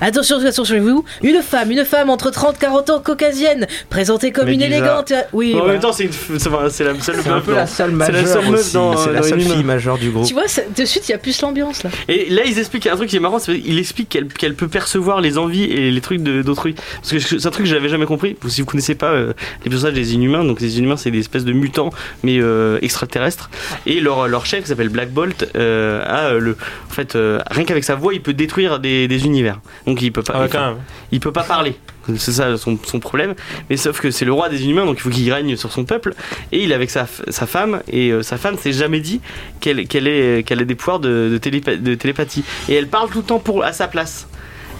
Attention, 0.00 0.38
attention 0.38 0.64
chez 0.64 0.78
vous. 0.78 1.04
Une 1.22 1.40
femme, 1.42 1.70
une 1.70 1.84
femme 1.84 2.10
entre 2.10 2.30
30 2.30 2.56
et 2.56 2.58
40 2.58 2.90
ans, 2.90 3.00
caucasienne, 3.00 3.66
présentée 3.88 4.30
comme 4.30 4.48
une 4.48 4.60
élégante. 4.60 5.12
Oui, 5.32 5.54
en 5.54 5.58
voilà. 5.58 5.72
même 5.74 5.80
temps, 5.82 5.92
c'est 5.92 6.04
une 6.04 6.10
f- 6.10 6.38
c'est 6.38 6.48
enfin, 6.48 6.68
c'est 6.68 6.84
la 6.84 7.00
seule 7.00 7.16
C'est 7.22 7.30
un 7.30 7.34
meuf 7.36 7.44
peu 7.44 7.52
dans- 7.52 7.56
la 7.58 7.66
seule 7.66 7.90
c'est 7.90 8.12
la 8.12 8.12
majeure 8.12 8.26
seule 8.42 8.50
meuf 8.50 8.60
aussi. 8.60 8.72
dans- 8.74 8.96
C'est 8.96 9.12
la 9.12 9.22
seule 9.22 9.40
fille 9.40 9.64
majeure 9.64 9.98
du 9.98 10.10
groupe. 10.10 10.26
Tu 10.26 10.34
vois, 10.34 10.48
ça- 10.48 10.62
de 10.76 10.84
suite, 10.84 11.08
il 11.08 11.12
y 11.12 11.14
a 11.14 11.18
plus 11.18 11.40
l'ambiance 11.40 11.82
là. 11.82 11.90
Et 12.08 12.28
là, 12.28 12.42
ils 12.44 12.58
expliquent 12.58 12.86
un 12.88 12.96
truc 12.96 13.08
qui 13.08 13.16
est 13.16 13.20
marrant, 13.20 13.38
c'est 13.38 13.58
qu'il 13.58 13.78
explique 13.78 14.08
qu'elle 14.10 14.26
qu'elle 14.28 14.54
peut 14.54 14.68
percevoir 14.68 15.20
les 15.20 15.38
envies 15.38 15.64
et 15.64 15.90
les 15.90 16.00
trucs 16.00 16.22
de- 16.22 16.42
d'autrui. 16.42 16.74
Parce 16.96 17.12
que 17.12 17.18
c'est 17.18 17.46
un 17.46 17.50
truc 17.50 17.64
que 17.64 17.70
j'avais 17.70 17.88
jamais 17.88 18.06
compris. 18.06 18.36
Si 18.48 18.60
vous 18.60 18.66
connaissez 18.66 18.94
pas 18.94 19.10
euh, 19.12 19.32
les 19.64 19.70
personnages 19.70 19.94
des 19.94 20.14
Inhumains, 20.14 20.44
donc 20.44 20.60
les 20.60 20.78
Inhumains, 20.78 20.96
c'est 20.98 21.10
des 21.10 21.20
espèces 21.20 21.44
de 21.44 21.52
mutants, 21.52 21.90
mais 22.22 22.38
euh, 22.38 22.78
extraterrestres. 22.82 23.50
Et 23.86 24.00
leur, 24.00 24.28
leur 24.28 24.44
chef, 24.46 24.62
qui 24.62 24.68
s'appelle 24.68 24.90
Black 24.90 25.10
Bolt, 25.10 25.48
euh, 25.56 26.02
a 26.06 26.34
le, 26.34 26.56
en 26.90 26.92
fait, 26.92 27.16
euh, 27.16 27.40
rien 27.50 27.64
qu'avec 27.64 27.84
sa 27.84 27.94
voix, 27.94 28.12
il 28.12 28.20
peut 28.20 28.34
détruire 28.34 28.78
des, 28.78 29.08
des 29.08 29.24
univers. 29.24 29.58
Donc 29.86 30.02
il 30.02 30.12
peut 30.12 30.22
pas. 30.22 30.32
Ah 30.34 30.40
ouais, 30.40 30.46
il, 30.46 30.50
quand 30.50 30.66
même. 30.66 30.76
il 31.12 31.20
peut 31.20 31.32
pas 31.32 31.44
parler. 31.44 31.76
C'est 32.16 32.32
ça 32.32 32.56
son, 32.56 32.78
son 32.84 33.00
problème. 33.00 33.34
Mais 33.70 33.76
sauf 33.76 34.00
que 34.00 34.10
c'est 34.10 34.24
le 34.24 34.32
roi 34.32 34.48
des 34.48 34.62
Inhumains, 34.64 34.84
donc 34.86 34.96
il 34.98 35.00
faut 35.00 35.10
qu'il 35.10 35.32
règne 35.32 35.56
sur 35.56 35.72
son 35.72 35.84
peuple. 35.84 36.14
Et 36.52 36.62
il 36.62 36.72
est 36.72 36.74
avec 36.74 36.90
sa, 36.90 37.06
sa 37.28 37.46
femme, 37.46 37.82
et 37.88 38.10
euh, 38.10 38.22
sa 38.22 38.36
femme 38.36 38.56
s'est 38.58 38.72
jamais 38.72 39.00
dit 39.00 39.20
qu'elle 39.60 39.86
qu'elle 39.88 40.06
ait, 40.08 40.42
qu'elle 40.44 40.60
ait 40.60 40.64
des 40.66 40.74
pouvoirs 40.74 41.00
de, 41.00 41.28
de, 41.32 41.38
télépa- 41.38 41.80
de 41.80 41.94
télépathie. 41.94 42.44
Et 42.68 42.74
elle 42.74 42.88
parle 42.88 43.10
tout 43.10 43.18
le 43.18 43.24
temps 43.24 43.38
pour, 43.38 43.64
à 43.64 43.72
sa 43.72 43.88
place. 43.88 44.28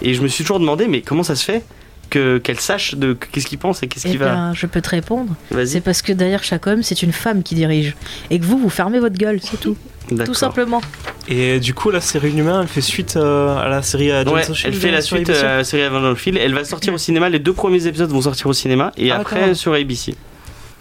Et 0.01 0.13
je 0.13 0.21
me 0.21 0.27
suis 0.27 0.43
toujours 0.43 0.59
demandé, 0.59 0.87
mais 0.87 1.01
comment 1.01 1.23
ça 1.23 1.35
se 1.35 1.43
fait 1.43 1.63
que 2.09 2.37
qu'elle 2.37 2.59
sache 2.59 2.95
de 2.95 3.13
qu'est-ce 3.31 3.47
qu'il 3.47 3.57
pense 3.57 3.83
et 3.83 3.87
qu'est-ce 3.87 4.07
Eh 4.07 4.11
qu'il 4.11 4.19
va. 4.19 4.51
je 4.53 4.65
peux 4.65 4.81
te 4.81 4.89
répondre. 4.89 5.33
Vas-y. 5.51 5.67
C'est 5.67 5.81
parce 5.81 6.01
que 6.01 6.11
derrière 6.13 6.43
chaque 6.43 6.65
homme, 6.67 6.83
c'est 6.83 7.01
une 7.03 7.11
femme 7.11 7.43
qui 7.43 7.55
dirige. 7.55 7.95
Et 8.29 8.39
que 8.39 8.45
vous, 8.45 8.57
vous 8.57 8.69
fermez 8.69 8.99
votre 8.99 9.17
gueule, 9.17 9.39
c'est 9.41 9.59
tout. 9.59 9.77
Tout 10.25 10.33
simplement. 10.33 10.81
Et 11.27 11.59
du 11.59 11.73
coup, 11.73 11.91
la 11.91 11.99
série 11.99 12.29
Inhumain, 12.31 12.61
elle 12.61 12.67
fait 12.69 12.79
suite 12.79 13.17
euh, 13.17 13.57
à 13.57 13.67
la 13.67 13.81
série 13.81 14.07
Ouais, 14.25 14.41
elle 14.63 14.73
fait 14.73 14.91
la 14.91 15.01
sur 15.01 15.17
suite 15.17 15.29
à 15.29 15.57
la 15.57 15.63
série 15.65 15.83
Avant 15.83 15.99
dans 15.99 16.09
le 16.09 16.15
fil. 16.15 16.37
Elle 16.37 16.53
va 16.53 16.63
sortir 16.63 16.93
au 16.93 16.97
cinéma. 16.97 17.27
Les 17.27 17.39
deux 17.39 17.51
premiers 17.51 17.85
épisodes 17.87 18.09
vont 18.09 18.21
sortir 18.21 18.47
au 18.47 18.53
cinéma 18.53 18.93
et 18.97 19.11
Ah, 19.11 19.17
après 19.19 19.53
sur 19.53 19.73
ABC. 19.73 20.15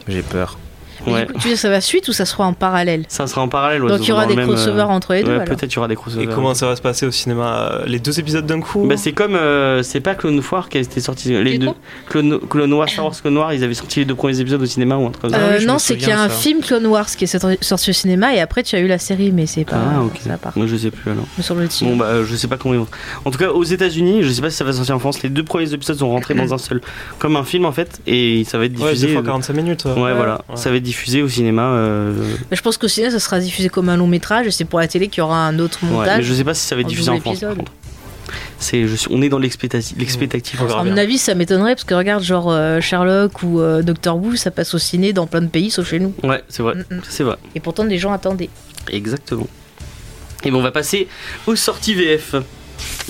J'ai 0.06 0.23
peur. 0.23 0.56
Mais 1.06 1.12
Ouais. 1.12 1.26
du 1.26 1.32
coup, 1.32 1.38
tu 1.40 1.48
que 1.50 1.56
ça 1.56 1.69
va 1.70 1.81
suite 1.81 2.08
ou 2.08 2.12
ça 2.12 2.25
sera 2.25 2.44
en 2.44 2.52
parallèle? 2.52 3.04
Ça 3.08 3.26
sera 3.26 3.43
en 3.43 3.48
parallèle. 3.48 3.82
ouais, 3.82 3.88
Donc 3.90 4.00
il 4.02 4.08
y 4.08 4.12
aura 4.12 4.26
des 4.26 4.37
même, 4.37 4.46
crossovers 4.46 4.81
euh, 4.90 4.94
entre 4.94 5.14
les 5.14 5.22
deux 5.22 5.37
ouais. 5.37 5.44
Peut-être 5.44 5.72
il 5.72 5.76
y 5.76 5.78
aura 5.78 5.88
des 5.88 5.96
crossovers. 5.96 6.25
Et 6.25 6.26
comment 6.26 6.54
ça 6.54 6.66
va 6.66 6.76
se 6.76 6.82
passer 6.82 7.06
au 7.06 7.10
cinéma 7.10 7.70
euh, 7.72 7.84
Les 7.87 7.98
deux 7.98 8.19
épisodes 8.19 8.46
d'un 8.46 8.60
coup? 8.60 8.87
Bah, 8.87 8.96
c'est 8.96 9.12
comme 9.12 9.34
euh, 9.34 9.82
c'est 9.82 10.00
pas 10.00 10.14
Clone 10.14 10.40
Wars 10.50 10.69
qui 10.69 10.78
a 10.78 10.81
été 10.81 11.00
sorti 11.00 11.31
les 11.43 11.58
deux 11.58 11.69
Clone, 12.08 12.38
Clone 12.48 12.72
Wars 12.72 12.88
Star 12.88 13.04
Wars 13.06 13.14
Clone 13.20 13.37
Wars 13.38 13.52
ils 13.52 13.64
avaient 13.64 13.75
sorti 13.75 14.00
les 14.00 14.04
deux 14.04 14.14
premiers 14.14 14.38
épisodes 14.40 14.60
au 14.62 14.66
cinéma 14.66 14.96
ou 14.96 15.06
un 15.06 15.10
truc 15.10 15.22
comme 15.22 15.31
ça. 15.32 15.38
Euh, 15.38 15.64
non, 15.64 15.78
c'est 15.78 15.96
qu'il 15.96 16.08
y 16.08 16.12
a 16.12 16.20
un 16.20 16.28
ça. 16.28 16.34
film 16.34 16.60
Clone 16.60 16.87
Wars 16.87 17.06
qui 17.06 17.25
est 17.25 17.26
sorti- 17.26 17.90
au 17.90 17.92
cinéma 17.92 18.34
et 18.34 18.40
après 18.40 18.62
tu 18.62 18.76
as 18.76 18.81
eu 18.81 18.87
la 18.87 18.99
série, 18.99 19.32
mais 19.32 19.46
c'est 19.46 19.64
pas 19.64 19.76
ah 19.76 20.02
ok. 20.02 20.20
ça 20.26 20.37
part. 20.38 20.52
Moi 20.56 20.66
je 20.66 20.76
sais 20.76 20.90
plus 20.90 21.10
alors. 21.10 21.25
Me 21.38 21.42
semble-t-il. 21.42 21.88
Bon 21.88 21.96
bah 21.96 22.06
euh, 22.06 22.25
je 22.25 22.34
sais 22.37 22.49
pas 22.49 22.56
comment 22.56 22.75
ils 22.75 22.81
vont. 22.81 22.87
En 23.25 23.31
tout 23.31 23.38
cas 23.38 23.50
aux 23.50 23.64
États-Unis, 23.64 24.22
je 24.22 24.31
sais 24.32 24.40
pas 24.42 24.50
si 24.50 24.56
ça 24.56 24.64
va 24.64 24.72
sortir 24.72 24.94
en 24.96 24.99
France. 24.99 25.22
Les 25.22 25.28
deux 25.28 25.42
premiers 25.44 25.72
épisodes 25.72 25.96
sont 25.99 26.08
rentrés 26.10 26.34
dans 26.34 26.52
un 26.54 26.58
seul, 26.58 26.81
comme 27.19 27.37
un 27.37 27.44
film 27.44 27.64
en 27.64 27.72
fait, 27.72 28.00
et 28.06 28.44
ça 28.44 28.58
va 28.58 28.64
être 28.64 28.72
Ouais, 28.81 28.87
diffusé. 28.92 29.06
deux 29.08 29.12
fois 29.14 29.22
euh, 29.22 29.26
45 29.26 29.52
minutes. 29.54 29.84
Ouais, 29.84 29.92
ouais. 29.92 30.14
voilà, 30.14 30.40
Ouais. 30.49 30.56
ça 30.56 30.70
va 30.70 30.76
être 30.76 30.82
diffusé 30.87 31.21
au 31.23 31.29
cinéma. 31.29 31.62
euh, 31.73 32.15
Mais 32.50 32.56
je 32.56 32.62
pense 32.62 32.79
qu'au 32.79 32.88
cinéma, 32.88 33.12
ça 33.12 33.21
sera 33.21 33.38
diffusé 33.41 33.69
comme 33.69 33.88
un 33.91 33.97
long 33.97 34.06
métrage 34.06 34.47
et 34.47 34.50
c'est 34.50 34.65
pour 34.65 34.79
la 34.81 34.88
télé 34.88 35.09
qu'il 35.09 35.19
y 35.19 35.23
aura 35.23 35.47
un 35.47 35.59
autre 35.59 35.81
ouais, 35.83 35.88
mais 35.91 35.97
montage. 35.97 36.25
je 36.25 36.33
sais 36.35 36.44
pas 36.44 36.55
si 36.55 36.67
ça 36.67 36.75
va 36.75 36.81
être 36.81 36.87
diffusé 36.87 37.11
en 37.11 37.21
France. 37.21 37.44
C'est, 38.59 38.88
je 38.88 38.94
suis- 38.97 39.09
on 39.12 39.21
est 39.23 39.29
dans 39.29 39.38
l'expectative. 39.38 39.97
à 40.77 40.83
mon 40.85 40.97
avis, 40.97 41.19
ça 41.19 41.35
m'étonnerait 41.35 41.75
parce 41.75 41.85
que 41.85 41.94
regarde, 41.94 42.23
genre 42.25 42.50
euh, 42.50 42.81
Sherlock 42.81 43.43
ou 43.43 43.61
euh, 43.61 43.83
Doctor 43.83 44.17
Who, 44.17 44.35
ça 44.37 44.50
passe 44.50 44.73
au 44.75 44.79
ciné 44.79 45.12
dans 45.12 45.26
plein 45.26 45.43
de 45.43 45.47
pays 45.49 45.71
sauf 45.71 45.88
chez 45.90 45.99
nous. 45.99 46.14
Ouais, 46.25 46.43
c'est 46.49 46.62
vrai, 46.62 46.75
Mm, 46.75 46.95
mm. 46.97 47.00
c'est 47.09 47.23
vrai. 47.23 47.37
Et 47.55 47.61
pourtant, 47.61 47.85
les 47.85 47.99
gens 47.99 48.12
attendaient. 48.12 48.49
Exactement. 48.90 49.47
Et 50.45 50.50
bon, 50.50 50.59
on 50.61 50.62
va 50.62 50.71
passer 50.73 51.07
aux 51.47 51.57
sorties 51.57 51.95
VF. 51.95 52.37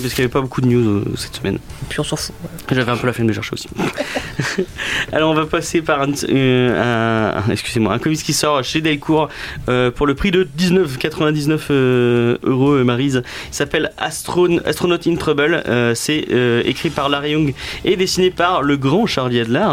Parce 0.01 0.13
qu'il 0.13 0.21
n'y 0.23 0.25
avait 0.25 0.31
pas 0.31 0.41
beaucoup 0.41 0.61
de 0.61 0.67
news 0.67 0.99
euh, 0.99 1.03
cette 1.15 1.35
semaine. 1.35 1.57
Puis 1.89 1.99
on 1.99 2.03
s'en 2.03 2.15
fout. 2.15 2.33
J'avais 2.71 2.91
un 2.91 2.97
peu 2.97 3.07
la 3.07 3.13
flemme 3.13 3.27
de 3.27 3.33
chercher 3.33 3.53
aussi. 3.53 3.67
Alors 5.11 5.31
on 5.31 5.33
va 5.33 5.45
passer 5.45 5.81
par 5.81 6.01
un, 6.01 6.11
euh, 6.29 7.33
un- 7.47 7.51
excusez-moi, 7.51 7.93
un 7.93 7.99
comics 7.99 8.21
qui 8.23 8.33
sort 8.33 8.63
chez 8.63 8.81
Delcourt 8.81 9.29
euh, 9.69 9.91
pour 9.91 10.05
le 10.07 10.15
prix 10.15 10.31
de 10.31 10.47
19,99 10.57 11.59
euh, 11.71 12.37
euros 12.43 12.83
Maryse. 12.83 13.23
Il 13.51 13.53
s'appelle 13.55 13.91
Astron 13.97 14.59
Astronaut 14.65 14.97
in 15.05 15.15
Trouble. 15.15 15.63
C'est 15.95 16.25
écrit 16.65 16.89
par 16.89 17.09
Larry 17.09 17.31
Young 17.31 17.53
et 17.85 17.95
dessiné 17.95 18.31
par 18.31 18.61
le 18.61 18.77
grand 18.77 19.05
Charlie 19.05 19.39
Adler. 19.39 19.67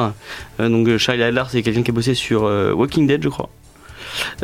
Donc 0.58 0.96
Charlie 0.98 1.22
Adler 1.22 1.42
c'est 1.50 1.62
quelqu'un 1.62 1.82
qui 1.82 1.90
a 1.90 1.94
bossé 1.94 2.14
sur 2.14 2.42
Walking 2.42 3.06
Dead 3.06 3.22
je 3.22 3.28
crois. 3.28 3.50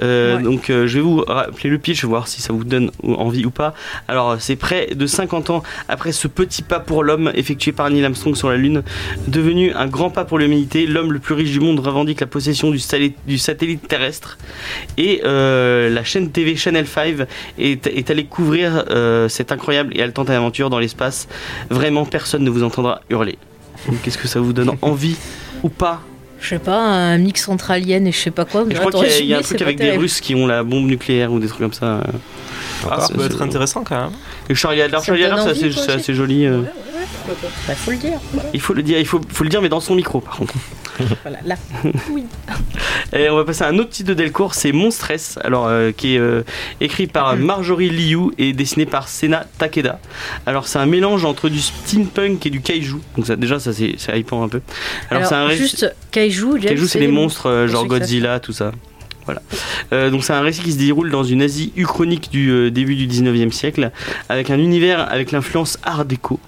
Euh, 0.03 0.31
Ouais. 0.31 0.43
Donc 0.43 0.71
euh, 0.71 0.87
je 0.87 0.97
vais 0.97 1.01
vous 1.01 1.25
rappeler 1.27 1.71
le 1.71 1.79
pitch, 1.79 2.05
voir 2.05 2.29
si 2.29 2.41
ça 2.43 2.53
vous 2.53 2.65
donne 2.65 2.91
envie 3.03 3.45
ou 3.45 3.51
pas. 3.51 3.75
Alors 4.07 4.37
c'est 4.39 4.57
près 4.57 4.89
de 4.95 5.07
50 5.07 5.51
ans 5.51 5.63
après 5.89 6.13
ce 6.13 6.29
petit 6.29 6.63
pas 6.63 6.79
pour 6.79 7.03
l'homme 7.03 7.31
effectué 7.35 7.73
par 7.73 7.91
Neil 7.91 8.05
Armstrong 8.05 8.35
sur 8.35 8.51
la 8.51 8.57
Lune, 8.57 8.83
devenu 9.27 9.73
un 9.73 9.87
grand 9.87 10.11
pas 10.11 10.25
pour 10.25 10.39
l'humanité, 10.39 10.87
l'homme 10.87 11.13
le 11.13 11.19
plus 11.19 11.35
riche 11.35 11.51
du 11.51 11.61
monde 11.61 11.81
revendique 11.81 12.21
la 12.21 12.27
possession 12.27 12.71
du, 12.71 12.79
satellite 12.79 13.89
terrestre 13.89 14.39
et 14.97 15.23
euh, 15.25 15.91
la 15.91 16.05
chaîne 16.05 16.31
TV 16.31 16.57
Channel 16.57 16.87
5 16.87 17.27
est, 17.59 17.87
est 17.87 18.11
allée 18.11 18.25
couvrir 18.25 18.85
cette 19.29 19.53
incroyable 19.53 19.97
et 19.97 20.03
haletante 20.03 20.31
aventure 20.31 20.71
dans 20.71 20.79
l'espace. 20.79 21.29
Vraiment 21.71 22.05
personne 22.05 22.45
ne 22.45 22.51
vous 22.51 22.63
entendra 22.63 23.01
hurler. 23.11 23.39
Donc, 23.87 24.03
Qu'est-ce 24.03 24.19
que 24.19 24.29
ça 24.29 24.41
vous 24.41 24.53
donne 24.53 24.73
envie 24.83 25.17
ou 25.63 25.69
pas 25.69 26.03
Je 26.41 26.49
sais 26.49 26.59
pas, 26.59 26.79
un 26.81 27.19
mix 27.19 27.49
entre 27.49 27.71
alien 27.71 28.07
et 28.07 28.13
je 28.13 28.19
sais 28.19 28.31
pas 28.31 28.45
quoi. 28.47 28.65
Je 28.69 28.77
crois 28.79 28.91
qu'il 28.93 29.03
y 29.03 29.13
a- 29.13 29.19
il 29.21 29.27
y, 29.27 29.35
a 29.35 29.39
un 29.39 29.43
truc 29.43 29.61
avec 29.63 29.77
des 29.79 29.91
Russes 29.99 30.21
qui 30.21 30.35
ont 30.35 30.47
la 30.47 30.63
bombe 30.65 30.87
nucléaire 30.87 31.33
ou 31.33 31.39
des 31.39 31.47
trucs 31.49 31.61
comme 31.61 31.73
ça. 31.73 32.03
Ah, 32.91 33.01
ça 33.01 33.13
peut 33.15 33.25
être 33.27 33.43
intéressant 33.43 33.85
quand 33.85 34.01
même. 34.01 34.11
Et 34.49 34.55
Charlie 34.55 34.81
Adler, 34.81 34.99
Charlie 35.05 35.23
c'est 35.23 35.51
assez, 35.51 35.73
c'est 35.73 36.13
aussi. 36.15 36.47
Bah, 37.67 37.75
faut 37.75 37.91
le 37.91 37.97
dire. 37.97 38.19
Il 38.53 38.61
faut 38.61 38.75
le 38.75 38.83
dire, 38.83 38.99
il 38.99 39.07
faut, 39.07 39.21
faut 39.29 39.45
le 39.45 39.51
dire, 39.51 39.63
mais 39.63 39.69
dans 39.69 39.81
son 39.81 39.95
micro 39.95 40.21
par 40.21 40.37
contre. 40.37 40.55
Voilà, 41.23 41.39
là. 41.47 41.57
Et 43.15 43.31
on 43.31 43.37
va 43.37 43.45
passer 43.45 43.65
à 43.65 43.69
un 43.69 43.79
autre 43.79 43.89
titre 43.89 44.11
de 44.11 44.15
Delcourt, 44.15 44.55
c'est 44.55 44.71
Monstress, 44.71 45.39
alors 45.43 45.67
euh, 45.67 45.93
qui 45.93 46.17
est 46.17 46.19
euh, 46.19 46.43
écrit 46.83 47.07
par 47.07 47.37
Marjorie 47.37 47.89
Liu 47.89 48.33
et 48.37 48.53
dessiné 48.53 48.85
par 48.85 49.09
Sena 49.09 49.47
Takeda. 49.57 49.99
Alors 50.45 50.69
c'est 50.69 50.79
un 50.79 50.85
mélange 50.85 51.25
entre 51.25 51.49
du 51.49 51.59
steampunk 51.59 52.45
et 52.45 52.51
du 52.51 52.61
kaiju. 52.61 52.97
Donc 53.17 53.27
ça, 53.27 53.37
déjà 53.37 53.59
ça 53.59 53.73
c'est 53.73 53.97
hypant 54.19 54.43
un 54.43 54.49
peu. 54.49 54.61
Alors, 55.11 55.27
c'est 55.27 55.35
un 55.35 55.49
juste 55.51 55.91
Kaiju, 56.11 56.61
Kaiju, 56.61 56.87
c'est 56.87 57.01
les 57.01 57.09
monstres, 57.09 57.47
euh, 57.47 57.67
genre 57.67 57.87
Godzilla, 57.87 58.41
tout 58.41 58.53
ça. 58.53 58.73
Voilà. 59.25 59.43
Euh, 59.93 60.11
donc 60.11 60.25
c'est 60.25 60.33
un 60.33 60.41
récit 60.41 60.63
qui 60.63 60.73
se 60.73 60.79
déroule 60.79 61.11
dans 61.11 61.25
une 61.25 61.43
Asie 61.43 61.73
uchronique 61.77 62.31
du 62.31 62.51
euh, 62.51 62.71
début 62.71 62.97
du 62.97 63.07
19e 63.07 63.53
siècle, 63.53 63.91
avec 64.29 64.51
un 64.51 64.59
univers 64.59 65.11
avec 65.11 65.33
l'influence 65.33 65.79
art 65.83 66.05
déco. 66.05 66.41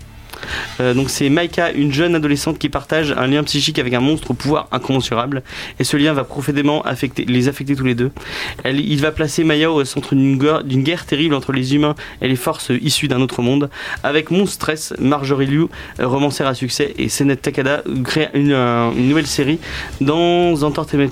Euh, 0.80 0.94
donc 0.94 1.10
c'est 1.10 1.28
Maika, 1.28 1.72
une 1.72 1.92
jeune 1.92 2.14
adolescente 2.14 2.58
qui 2.58 2.68
partage 2.68 3.12
un 3.16 3.26
lien 3.26 3.42
psychique 3.44 3.78
avec 3.78 3.94
un 3.94 4.00
monstre 4.00 4.30
au 4.30 4.34
pouvoir 4.34 4.68
incommensurable, 4.72 5.42
et 5.78 5.84
ce 5.84 5.96
lien 5.96 6.12
va 6.12 6.24
profondément 6.24 6.82
affecter, 6.82 7.24
les 7.24 7.48
affecter 7.48 7.76
tous 7.76 7.84
les 7.84 7.94
deux. 7.94 8.10
Elle- 8.64 8.80
il 8.80 9.00
va 9.00 9.10
placer 9.12 9.44
Maya 9.44 9.70
au 9.70 9.84
centre 9.84 10.14
d'une 10.14 10.82
guerre, 10.82 11.06
terrible 11.06 11.34
entre 11.34 11.52
les 11.52 11.74
humains 11.74 11.94
et 12.20 12.28
les 12.28 12.36
forces 12.36 12.70
issues 12.82 13.08
d'un 13.08 13.20
autre 13.20 13.42
monde. 13.42 13.70
Avec 14.02 14.30
Monstress, 14.30 14.94
Marjorie 14.98 15.46
Liu, 15.46 15.66
euh, 16.00 16.06
romancière 16.06 16.48
à 16.48 16.54
succès, 16.54 16.94
et 16.98 17.08
Senet 17.08 17.36
Takada 17.36 17.82
créent 18.04 18.30
une, 18.34 18.52
euh, 18.52 18.90
une 18.96 19.08
nouvelle 19.08 19.26
série 19.26 19.58
dans 20.00 20.62
Entertainment. 20.62 21.10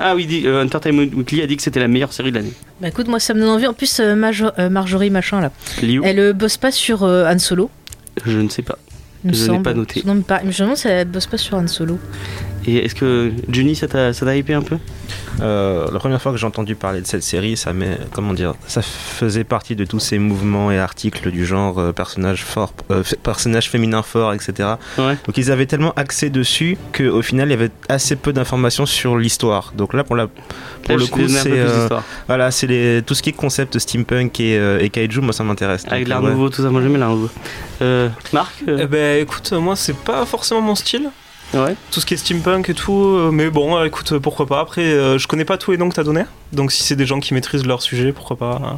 Ah 0.00 0.14
oui, 0.14 0.42
euh, 0.46 0.64
Entertainment 0.64 1.02
Weekly 1.16 1.42
a 1.42 1.46
dit 1.46 1.56
que 1.56 1.62
c'était 1.62 1.80
la 1.80 1.88
meilleure 1.88 2.12
série 2.12 2.30
de 2.30 2.36
l'année. 2.36 2.52
Bah 2.80 2.88
écoute, 2.88 3.08
moi 3.08 3.18
ça 3.18 3.34
me 3.34 3.40
donne 3.40 3.48
envie. 3.48 3.66
En 3.66 3.72
plus, 3.74 3.98
euh, 4.00 4.14
euh, 4.58 4.68
Marjorie 4.70 5.10
machin 5.10 5.40
là, 5.40 5.50
Liu, 5.82 6.00
elle 6.04 6.18
euh, 6.18 6.32
bosse 6.32 6.56
pas 6.56 6.70
sur 6.70 7.02
euh, 7.02 7.26
Han 7.30 7.38
Solo. 7.38 7.70
Je 8.24 8.38
ne 8.38 8.48
sais 8.48 8.62
pas. 8.62 8.78
Je 9.24 9.50
n'ai 9.50 9.60
pas 9.60 9.72
noté. 9.74 10.02
Non, 10.04 10.14
mais 10.16 10.22
pas- 10.22 10.40
je 10.42 10.46
me 10.48 10.52
demande 10.58 10.76
si 10.76 10.88
elle 10.88 11.06
bosse 11.08 11.26
pas 11.26 11.38
sur 11.38 11.56
Han 11.56 11.68
Solo. 11.68 11.98
Et 12.66 12.84
est-ce 12.84 12.94
que 12.94 13.32
Juni, 13.48 13.74
ça 13.74 13.88
t'a 13.88 14.12
ça 14.12 14.26
t'a 14.26 14.36
hypé 14.36 14.54
un 14.54 14.62
peu? 14.62 14.78
Euh, 15.40 15.90
la 15.90 15.98
première 15.98 16.20
fois 16.20 16.32
que 16.32 16.38
j'ai 16.38 16.46
entendu 16.46 16.74
parler 16.74 17.00
de 17.00 17.06
cette 17.06 17.22
série, 17.22 17.56
ça 17.56 17.72
m'est, 17.72 17.98
comment 18.12 18.34
dire, 18.34 18.54
ça 18.66 18.82
faisait 18.82 19.44
partie 19.44 19.74
de 19.76 19.84
tous 19.84 19.98
ces 19.98 20.18
mouvements 20.18 20.70
et 20.70 20.78
articles 20.78 21.30
du 21.30 21.44
genre 21.44 21.78
euh, 21.78 21.92
personnage 21.92 22.44
fort, 22.44 22.72
euh, 22.90 23.02
personnage 23.22 23.70
féminin 23.70 24.02
fort, 24.02 24.34
etc. 24.34 24.74
Ouais. 24.98 25.16
Donc 25.26 25.36
ils 25.36 25.50
avaient 25.50 25.66
tellement 25.66 25.92
axé 25.96 26.30
dessus 26.30 26.76
qu'au 26.96 27.22
final 27.22 27.48
il 27.48 27.52
y 27.52 27.54
avait 27.54 27.70
assez 27.88 28.16
peu 28.16 28.32
d'informations 28.32 28.86
sur 28.86 29.16
l'histoire. 29.16 29.72
Donc 29.76 29.94
là 29.94 30.04
pour 30.04 30.16
la, 30.16 30.28
pour 30.82 30.96
Là, 30.96 30.96
le 30.96 31.06
coup 31.06 31.28
c'est, 31.28 31.50
euh, 31.50 31.88
voilà, 32.26 32.50
c'est 32.50 32.66
les, 32.66 33.02
tout 33.02 33.14
ce 33.14 33.22
qui 33.22 33.30
est 33.30 33.34
concept 33.34 33.78
steampunk 33.78 34.40
et, 34.40 34.58
euh, 34.58 34.80
et 34.80 34.90
kaiju, 34.90 35.20
moi 35.20 35.32
ça 35.32 35.44
m'intéresse. 35.44 35.84
Avec 35.88 36.08
l'art 36.08 36.22
ouais. 36.22 36.30
nouveau, 36.30 36.48
tout 36.48 36.62
ça, 36.62 36.70
moi 36.70 36.82
j'aime 36.82 36.96
l'art 36.96 37.10
nouveau. 37.10 37.30
Euh, 37.80 38.08
Marc 38.32 38.52
euh, 38.68 38.80
Eh 38.82 38.86
ben 38.86 39.22
écoute, 39.22 39.52
moi 39.52 39.76
c'est 39.76 39.96
pas 39.96 40.24
forcément 40.26 40.60
mon 40.60 40.74
style. 40.74 41.10
Ouais. 41.54 41.74
Tout 41.90 42.00
ce 42.00 42.06
qui 42.06 42.14
est 42.14 42.16
steampunk 42.16 42.68
et 42.70 42.74
tout, 42.74 42.92
euh, 43.14 43.30
mais 43.30 43.50
bon, 43.50 43.76
euh, 43.76 43.84
écoute, 43.84 44.12
euh, 44.12 44.20
pourquoi 44.20 44.46
pas. 44.46 44.60
Après, 44.60 44.82
euh, 44.82 45.18
je 45.18 45.28
connais 45.28 45.44
pas 45.44 45.58
tous 45.58 45.70
les 45.72 45.76
noms 45.76 45.88
que 45.90 45.94
t'as 45.94 46.02
donnés, 46.04 46.24
donc 46.52 46.72
si 46.72 46.82
c'est 46.82 46.96
des 46.96 47.04
gens 47.06 47.20
qui 47.20 47.34
maîtrisent 47.34 47.66
leur 47.66 47.82
sujet, 47.82 48.12
pourquoi 48.12 48.36
pas. 48.36 48.60
hein. 48.64 48.76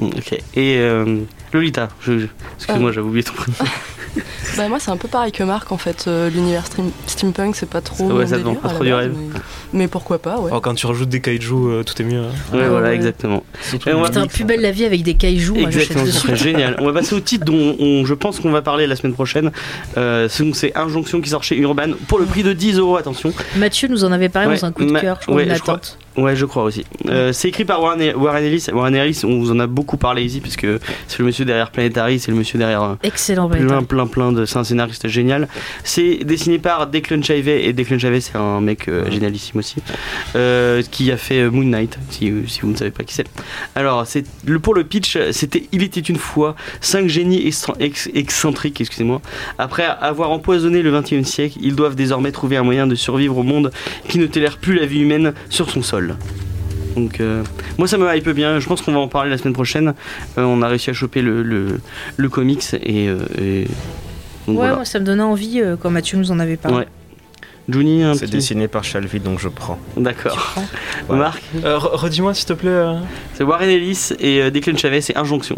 Ok. 0.00 0.32
Et 0.54 0.76
euh, 0.78 1.18
Lolita, 1.52 1.88
excuse-moi, 1.98 2.90
Euh. 2.90 2.92
j'avais 2.92 3.06
oublié 3.06 3.24
ton 3.24 3.32
prénom. 3.32 3.56
Bah 4.56 4.68
moi 4.68 4.78
c'est 4.80 4.90
un 4.90 4.96
peu 4.96 5.06
pareil 5.08 5.30
que 5.32 5.42
Marc 5.44 5.70
en 5.72 5.78
fait, 5.78 6.06
euh, 6.08 6.28
l'univers 6.30 6.66
stream- 6.66 6.90
steampunk 7.06 7.54
c'est 7.54 7.68
pas 7.68 7.80
trop 7.80 8.04
Ouais, 8.08 8.24
mon 8.24 8.26
ça 8.26 8.36
délire 8.38 8.56
pas 8.60 8.68
trop 8.70 8.84
du 8.84 8.92
rêve. 8.92 9.14
Mais, 9.16 9.38
mais 9.72 9.88
pourquoi 9.88 10.18
pas 10.18 10.38
ouais. 10.40 10.48
Alors, 10.50 10.60
quand 10.60 10.74
tu 10.74 10.86
rajoutes 10.86 11.08
des 11.08 11.20
kaiju, 11.20 11.52
euh, 11.54 11.82
tout 11.84 12.00
est 12.02 12.04
mieux. 12.04 12.18
hein. 12.20 12.30
Ouais, 12.52 12.58
Ouais, 12.60 12.68
voilà, 12.68 12.88
ouais. 12.88 12.94
exactement. 12.96 13.44
Putain, 13.70 14.26
plus 14.26 14.44
belle 14.44 14.60
la 14.60 14.72
vie 14.72 14.84
avec 14.84 15.02
des 15.02 15.16
Exactement, 15.20 16.06
ce 16.06 16.12
serait 16.12 16.36
génial. 16.50 16.76
On 16.80 16.86
va 16.86 16.92
passer 16.92 17.14
au 17.14 17.20
titre 17.20 17.44
dont 17.44 17.76
on- 17.78 18.04
je 18.04 18.14
pense 18.14 18.40
qu'on 18.40 18.50
va 18.50 18.62
parler 18.62 18.86
la 18.86 18.96
semaine 18.96 19.12
prochaine. 19.14 19.52
Euh, 19.96 20.28
c'est 20.28 20.44
donc 20.44 20.56
c'est 20.56 20.76
Injonction 20.76 21.20
qui 21.20 21.28
sort 21.30 21.44
chez 21.44 21.56
Urban 21.56 21.90
pour 22.08 22.18
le 22.18 22.24
prix 22.24 22.42
de 22.42 22.52
10 22.52 22.78
euros, 22.78 22.96
attention. 22.96 23.32
Mathieu 23.56 23.88
nous 23.88 24.04
en 24.04 24.12
avait 24.12 24.28
parlé 24.28 24.48
Ouais, 24.48 24.56
dans 24.56 24.64
un 24.66 24.72
coup 24.72 24.84
de 24.84 24.90
ma- 24.90 25.00
cœur, 25.00 25.18
je 25.20 25.26
crois, 25.26 25.36
ouais, 25.36 25.46
je 25.54 25.60
crois. 25.60 25.74
attente. 25.74 25.98
Ouais, 26.16 26.34
je 26.34 26.44
crois 26.44 26.64
aussi. 26.64 26.84
Euh, 27.08 27.32
c'est 27.32 27.48
écrit 27.48 27.64
par 27.64 27.80
Warren, 27.80 28.14
Warren 28.16 28.42
Ellis. 28.44 28.66
Warren 28.72 28.94
Ellis, 28.96 29.20
on 29.24 29.38
vous 29.38 29.52
en 29.52 29.60
a 29.60 29.66
beaucoup 29.68 29.96
parlé 29.96 30.24
ici, 30.24 30.40
puisque 30.40 30.66
c'est 31.06 31.18
le 31.20 31.24
monsieur 31.24 31.44
derrière 31.44 31.70
Planetary, 31.70 32.18
c'est 32.18 32.32
le 32.32 32.36
monsieur 32.36 32.58
derrière 32.58 32.96
Excellent, 33.04 33.48
plein. 33.48 33.99
Plein, 34.06 34.30
plein 34.30 34.32
de. 34.32 34.44
C'est 34.44 34.58
un 34.58 34.64
scénariste 34.64 35.08
génial. 35.08 35.48
C'est 35.84 36.24
dessiné 36.24 36.58
par 36.58 36.86
Declan 36.86 37.22
Shalvey, 37.22 37.64
et 37.64 37.72
Declan 37.72 37.98
Shalvey, 37.98 38.20
c'est 38.20 38.36
un 38.36 38.60
mec 38.60 38.88
euh, 38.88 39.10
génialissime 39.10 39.58
aussi, 39.60 39.76
euh, 40.36 40.82
qui 40.90 41.10
a 41.10 41.16
fait 41.16 41.40
euh, 41.40 41.50
Moon 41.50 41.64
Knight, 41.64 41.98
si, 42.10 42.32
si 42.46 42.60
vous 42.60 42.70
ne 42.70 42.76
savez 42.76 42.90
pas 42.90 43.04
qui 43.04 43.14
c'est. 43.14 43.26
Alors, 43.74 44.06
c'est 44.06 44.24
le 44.46 44.58
pour 44.58 44.74
le 44.74 44.84
pitch, 44.84 45.18
c'était 45.32 45.66
Il 45.72 45.82
était 45.82 46.00
une 46.00 46.16
fois 46.16 46.56
cinq 46.80 47.08
génies 47.08 47.46
ex- 47.78 48.08
excentriques, 48.14 48.80
excusez-moi. 48.80 49.20
Après 49.58 49.84
avoir 49.84 50.30
empoisonné 50.30 50.82
le 50.82 50.92
21e 50.98 51.24
siècle, 51.24 51.58
ils 51.60 51.74
doivent 51.74 51.94
désormais 51.96 52.32
trouver 52.32 52.56
un 52.56 52.62
moyen 52.62 52.86
de 52.86 52.94
survivre 52.94 53.36
au 53.38 53.42
monde 53.42 53.70
qui 54.08 54.18
ne 54.18 54.26
tolère 54.26 54.58
plus 54.58 54.74
la 54.74 54.86
vie 54.86 55.00
humaine 55.00 55.32
sur 55.48 55.70
son 55.70 55.82
sol. 55.82 56.16
Donc, 56.96 57.20
euh, 57.20 57.42
moi 57.78 57.86
ça 57.88 57.98
me 57.98 58.14
hype 58.16 58.28
bien. 58.30 58.58
Je 58.60 58.66
pense 58.68 58.82
qu'on 58.82 58.92
va 58.92 58.98
en 59.00 59.08
parler 59.08 59.30
la 59.30 59.38
semaine 59.38 59.54
prochaine. 59.54 59.94
Euh, 60.38 60.42
on 60.42 60.62
a 60.62 60.68
réussi 60.68 60.90
à 60.90 60.92
choper 60.92 61.22
le, 61.22 61.42
le, 61.42 61.80
le 62.16 62.28
comics 62.28 62.64
et. 62.74 63.08
euh, 63.08 63.18
et- 63.40 63.64
donc 64.46 64.56
Ouais, 64.56 64.62
voilà. 64.62 64.74
moi 64.76 64.84
ça 64.84 64.98
me 64.98 65.04
donnait 65.04 65.22
envie 65.22 65.60
euh, 65.60 65.76
quand 65.80 65.90
Mathieu 65.90 66.16
nous 66.18 66.30
en 66.32 66.38
avait 66.40 66.56
parlé. 66.56 66.78
Ouais. 66.78 66.88
Juni, 67.68 68.02
un 68.02 68.14
C'est 68.14 68.22
petit. 68.22 68.32
dessiné 68.32 68.66
par 68.68 68.82
Shalvey, 68.82 69.20
donc 69.20 69.38
je 69.38 69.48
prends. 69.48 69.78
D'accord. 69.96 70.56
Ouais. 71.08 71.16
Marc, 71.16 71.40
Euh, 71.62 71.76
re- 71.78 71.94
Redis-moi 71.96 72.34
s'il 72.34 72.46
te 72.46 72.52
plaît. 72.54 72.70
euh, 72.70 72.94
c'est 73.34 73.44
Warren 73.44 73.68
Ellis 73.68 74.08
et 74.18 74.42
euh, 74.42 74.50
Declan 74.50 74.76
Chavez, 74.76 75.00
c'est 75.02 75.16
Injonction. 75.16 75.56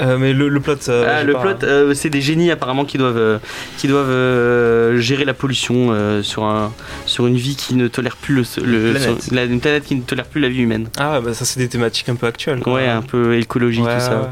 Euh, 0.00 0.18
mais 0.18 0.32
le, 0.32 0.48
le 0.48 0.60
plot. 0.60 0.74
euh, 0.88 1.18
Ah, 1.20 1.22
le 1.24 1.32
pas- 1.32 1.40
plot, 1.40 1.64
euh, 1.64 1.94
c'est 1.94 2.10
des 2.10 2.20
génies 2.20 2.50
apparemment 2.50 2.84
qui 2.84 2.98
doivent, 2.98 3.16
euh, 3.16 3.38
qui 3.78 3.88
doivent 3.88 4.10
euh, 4.10 4.98
gérer 4.98 5.24
la 5.24 5.34
pollution 5.34 5.88
euh, 5.90 6.22
sur, 6.22 6.44
un, 6.44 6.72
sur 7.06 7.26
une 7.26 7.36
vie 7.36 7.56
qui 7.56 7.74
ne 7.74 7.88
tolère 7.88 8.16
plus 8.16 8.34
le, 8.34 8.42
planète. 8.92 9.22
sur- 9.22 9.34
la- 9.34 9.44
une 9.44 9.60
planète 9.60 9.84
qui 9.84 9.94
ne 9.94 10.02
tolère 10.02 10.26
plus 10.26 10.40
la 10.40 10.48
vie 10.48 10.60
humaine. 10.62 10.88
Ah, 10.98 11.20
bah 11.20 11.34
ça 11.34 11.44
c'est 11.44 11.60
des 11.60 11.68
thématiques 11.68 12.08
un 12.08 12.14
peu 12.16 12.26
actuelles. 12.26 12.60
quoi. 12.60 12.74
Ouais, 12.74 12.88
un 12.88 13.02
peu 13.02 13.36
écologie, 13.38 13.80
Ouais, 13.82 13.94
tout 13.94 14.00
ça. 14.00 14.20
ouais. 14.20 14.28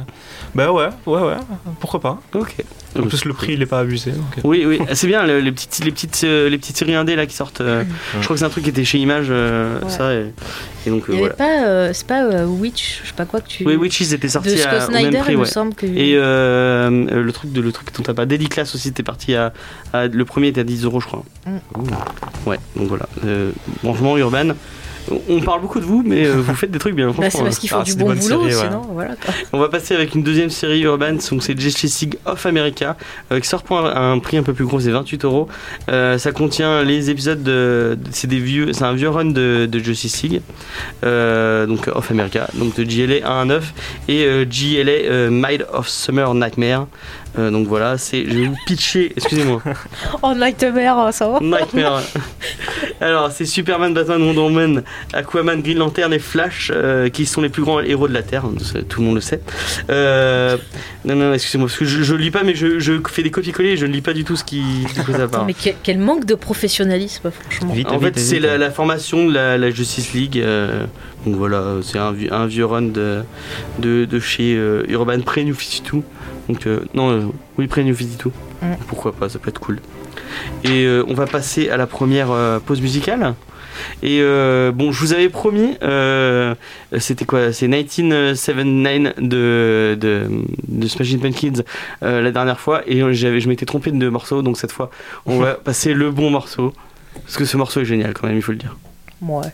Bah 0.54 0.70
ouais, 0.72 0.88
ouais, 1.06 1.20
ouais. 1.22 1.36
Pourquoi 1.80 2.00
pas. 2.00 2.20
Ok. 2.34 2.56
En 2.98 3.02
plus, 3.04 3.24
le 3.24 3.32
prix 3.32 3.54
il 3.54 3.62
est 3.62 3.66
pas 3.66 3.78
abusé. 3.80 4.10
Donc... 4.12 4.20
euh. 4.38 4.40
Oui, 4.44 4.64
oui, 4.66 4.78
c'est 4.92 5.06
bien 5.06 5.26
le- 5.26 5.40
les 5.40 5.50
petites, 5.52 5.82
les 5.84 5.90
petites, 5.90 6.20
euh, 6.24 6.48
les 6.48 6.58
petites 6.58 6.76
séries 6.76 6.94
indé 6.94 7.16
là 7.16 7.26
qui 7.26 7.34
sortent. 7.34 7.60
euh, 7.62 7.84
Je 8.18 8.24
crois 8.24 8.34
que 8.34 8.40
c'est 8.40 8.44
un 8.44 8.50
truc 8.50 8.64
qui 8.64 8.70
était 8.70 8.84
chez 8.84 8.98
Image, 8.98 9.26
euh, 9.30 9.80
Ouais. 9.80 9.90
ça. 9.90 10.12
Et, 10.14 10.26
et 10.86 10.90
donc 10.90 11.04
Il 11.08 11.14
y 11.14 11.18
avait 11.18 11.28
voilà. 11.28 11.34
pas, 11.34 11.64
euh, 11.66 11.90
c'est 11.94 12.06
pas 12.06 12.22
euh, 12.24 12.44
Witch, 12.46 13.00
je 13.02 13.08
sais 13.08 13.14
pas 13.14 13.24
quoi 13.24 13.40
que 13.40 13.48
tu. 13.48 13.64
Oui, 13.66 13.76
Witches 13.76 14.02
était 14.12 14.26
de 14.26 14.32
sorti 14.32 14.58
Scott 14.58 14.72
à, 14.72 14.86
au 14.88 14.90
même 14.90 15.00
Snyder, 15.02 15.18
prix, 15.20 15.32
il 15.32 15.38
me 15.38 15.44
semble 15.44 15.74
que. 15.74 15.86
Et 15.86 16.14
euh, 16.16 16.90
le 17.22 17.32
truc 17.32 17.52
de 17.52 17.60
le 17.60 17.72
truc 17.72 17.88
dont 17.96 18.02
t'as 18.02 18.14
pas 18.14 18.26
Daily 18.26 18.48
Class 18.48 18.74
aussi 18.74 18.88
était 18.88 19.02
parti 19.02 19.34
à, 19.34 19.52
à- 19.92 20.06
le 20.08 20.24
premier 20.24 20.48
était 20.48 20.60
à 20.60 20.64
10 20.64 20.84
euros 20.84 21.00
je 21.00 21.06
crois. 21.06 21.24
Mm. 21.46 21.56
Ouais 22.46 22.58
donc 22.76 22.88
voilà. 22.88 23.08
Euh, 23.24 23.52
franchement 23.82 24.16
Urban, 24.18 24.48
on 25.28 25.40
parle 25.40 25.60
beaucoup 25.60 25.80
de 25.80 25.84
vous 25.84 26.02
mais 26.04 26.26
euh, 26.26 26.34
vous 26.36 26.54
faites 26.54 26.70
des 26.70 26.78
trucs 26.78 26.94
bien. 26.94 27.08
Bah, 27.16 27.28
c'est 27.30 27.42
parce 27.42 27.58
qu'ils 27.58 27.70
Ah, 27.72 27.78
font 27.78 27.84
c'est 27.84 27.96
du 27.96 28.04
bon 28.04 28.10
boulot, 28.14 28.20
séries, 28.22 28.44
ouais. 28.44 28.50
sinon 28.52 28.82
voilà. 28.92 29.14
quoi. 29.16 29.34
On 29.52 29.58
va 29.58 29.68
passer 29.68 29.94
avec 29.94 30.14
une 30.14 30.22
deuxième 30.22 30.50
série 30.50 30.80
urbaine, 30.82 31.18
donc 31.30 31.42
c'est 31.42 31.58
Justice 31.58 32.00
League 32.00 32.16
of 32.24 32.44
America, 32.46 32.96
euh, 33.32 33.40
qui 33.40 33.48
sort 33.48 33.62
pour 33.62 33.78
un, 33.78 34.12
un 34.12 34.18
prix 34.18 34.36
un 34.36 34.42
peu 34.42 34.52
plus 34.52 34.64
gros, 34.64 34.80
c'est 34.80 34.90
28 34.90 35.24
euros. 35.24 35.48
Euh, 35.90 36.18
Ça 36.18 36.32
contient 36.32 36.82
les 36.82 37.10
épisodes 37.10 37.42
de, 37.42 37.98
c'est 38.10 38.26
des 38.28 38.38
vieux, 38.38 38.72
c'est 38.72 38.84
un 38.84 38.92
vieux 38.94 39.08
run 39.08 39.26
de, 39.26 39.66
de 39.70 39.78
Justice 39.78 40.22
League, 40.22 40.42
euh, 41.04 41.66
donc 41.66 41.88
of 41.88 42.10
America, 42.10 42.48
donc 42.54 42.76
de 42.76 42.84
GLA 42.84 43.26
1 43.28 43.40
à 43.40 43.44
9 43.44 43.74
et 44.08 44.24
euh, 44.24 44.44
GLA 44.44 44.90
euh, 44.92 45.30
Might 45.30 45.62
of 45.72 45.88
Summer 45.88 46.32
Nightmare. 46.34 46.86
Euh, 47.38 47.50
donc 47.50 47.66
voilà, 47.66 47.96
c'est, 47.96 48.24
je 48.28 48.38
vais 48.38 48.44
vous 48.46 48.56
pitcher, 48.66 49.12
excusez-moi. 49.16 49.62
Oh 50.22 50.34
Nightmare, 50.34 51.12
ça 51.14 51.28
va. 51.28 51.40
Nightmare. 51.40 52.02
Alors, 53.00 53.32
c'est 53.32 53.46
Superman, 53.46 53.94
Batman, 53.94 54.22
Wonder 54.22 54.40
Woman, 54.40 54.82
Aquaman, 55.12 55.60
Green 55.62 55.78
Lantern 55.78 56.12
et 56.12 56.18
Flash 56.18 56.70
euh, 56.74 57.08
qui 57.08 57.24
sont 57.26 57.40
les 57.40 57.48
plus 57.48 57.62
grands 57.62 57.80
héros 57.80 58.06
de 58.06 58.12
la 58.12 58.22
Terre. 58.22 58.44
Ça, 58.62 58.82
Tout 58.82 59.00
le 59.00 59.06
monde 59.06 59.14
le 59.16 59.20
sait. 59.22 59.40
Euh, 59.90 60.56
non, 61.04 61.16
non, 61.16 61.32
excusez-moi, 61.32 61.68
parce 61.68 61.78
que 61.78 61.84
je, 61.84 62.02
je 62.02 62.14
lis 62.14 62.30
pas, 62.30 62.42
mais 62.42 62.54
je, 62.54 62.78
je 62.78 62.92
fais 63.08 63.22
des 63.22 63.30
copier-coller 63.30 63.70
et 63.70 63.76
je 63.76 63.86
ne 63.86 63.92
lis 63.92 64.02
pas 64.02 64.12
du 64.12 64.24
tout 64.24 64.36
ce 64.36 64.44
qui 64.44 64.62
coup, 65.04 65.12
ça 65.12 65.24
Attends, 65.24 65.44
mais 65.46 65.54
quel, 65.54 65.74
quel 65.82 65.98
manque 65.98 66.26
de 66.26 66.34
professionnalisme, 66.34 67.30
franchement. 67.30 67.72
Vite, 67.72 67.88
En 67.88 67.98
vite, 67.98 68.14
fait, 68.14 68.20
c'est 68.20 68.40
la, 68.40 68.58
la 68.58 68.70
formation 68.70 69.26
de 69.26 69.32
la, 69.32 69.56
la 69.58 69.70
Justice 69.70 70.12
League. 70.12 70.38
euh, 70.38 70.84
donc 71.24 71.36
voilà, 71.36 71.76
c'est 71.82 71.98
un, 71.98 72.12
vieux- 72.12 72.32
un 72.32 72.46
vieux 72.46 72.66
run 72.66 72.82
de, 72.82 73.22
de, 73.78 74.04
de 74.04 74.20
chez 74.20 74.54
euh, 74.56 74.82
Urban 74.88 75.20
Pre-New 75.20 75.54
52. 75.54 76.02
Donc, 76.48 76.66
euh, 76.66 76.84
non, 76.94 77.10
euh, 77.10 77.22
oui, 77.58 77.66
Pre-New 77.66 77.94
52. 77.94 78.30
Mm. 78.62 78.74
Pourquoi 78.88 79.12
pas, 79.12 79.28
ça 79.28 79.38
peut 79.38 79.50
être 79.50 79.60
cool. 79.60 79.80
Et 80.64 80.84
euh, 80.84 81.04
on 81.08 81.14
va 81.14 81.26
passer 81.26 81.68
à 81.68 81.76
la 81.76 81.86
première 81.86 82.60
pause 82.66 82.80
musicale. 82.80 83.34
Et 84.02 84.20
euh, 84.20 84.70
bon, 84.70 84.92
je 84.92 85.00
vous 85.00 85.12
avais 85.12 85.28
promis, 85.28 85.76
c'était 86.98 87.24
quoi 87.24 87.52
C'est 87.52 87.68
1979 87.68 89.14
de, 89.18 89.96
de, 89.98 90.26
de 90.68 90.88
Smashing 90.88 91.20
Pumpkins 91.20 91.62
la 92.02 92.30
dernière 92.30 92.60
fois, 92.60 92.82
et 92.86 93.02
j'avais, 93.14 93.40
je 93.40 93.48
m'étais 93.48 93.66
trompé 93.66 93.90
de 93.90 94.08
morceau, 94.08 94.42
donc 94.42 94.58
cette 94.58 94.72
fois, 94.72 94.90
on 95.26 95.38
va 95.38 95.54
passer 95.64 95.94
le 95.94 96.10
bon 96.10 96.30
morceau. 96.30 96.72
Parce 97.14 97.36
que 97.36 97.44
ce 97.44 97.56
morceau 97.56 97.80
est 97.80 97.84
génial 97.84 98.14
quand 98.14 98.26
même, 98.26 98.36
il 98.36 98.42
faut 98.42 98.52
le 98.52 98.58
dire. 98.58 98.76
Ouais. 99.20 99.48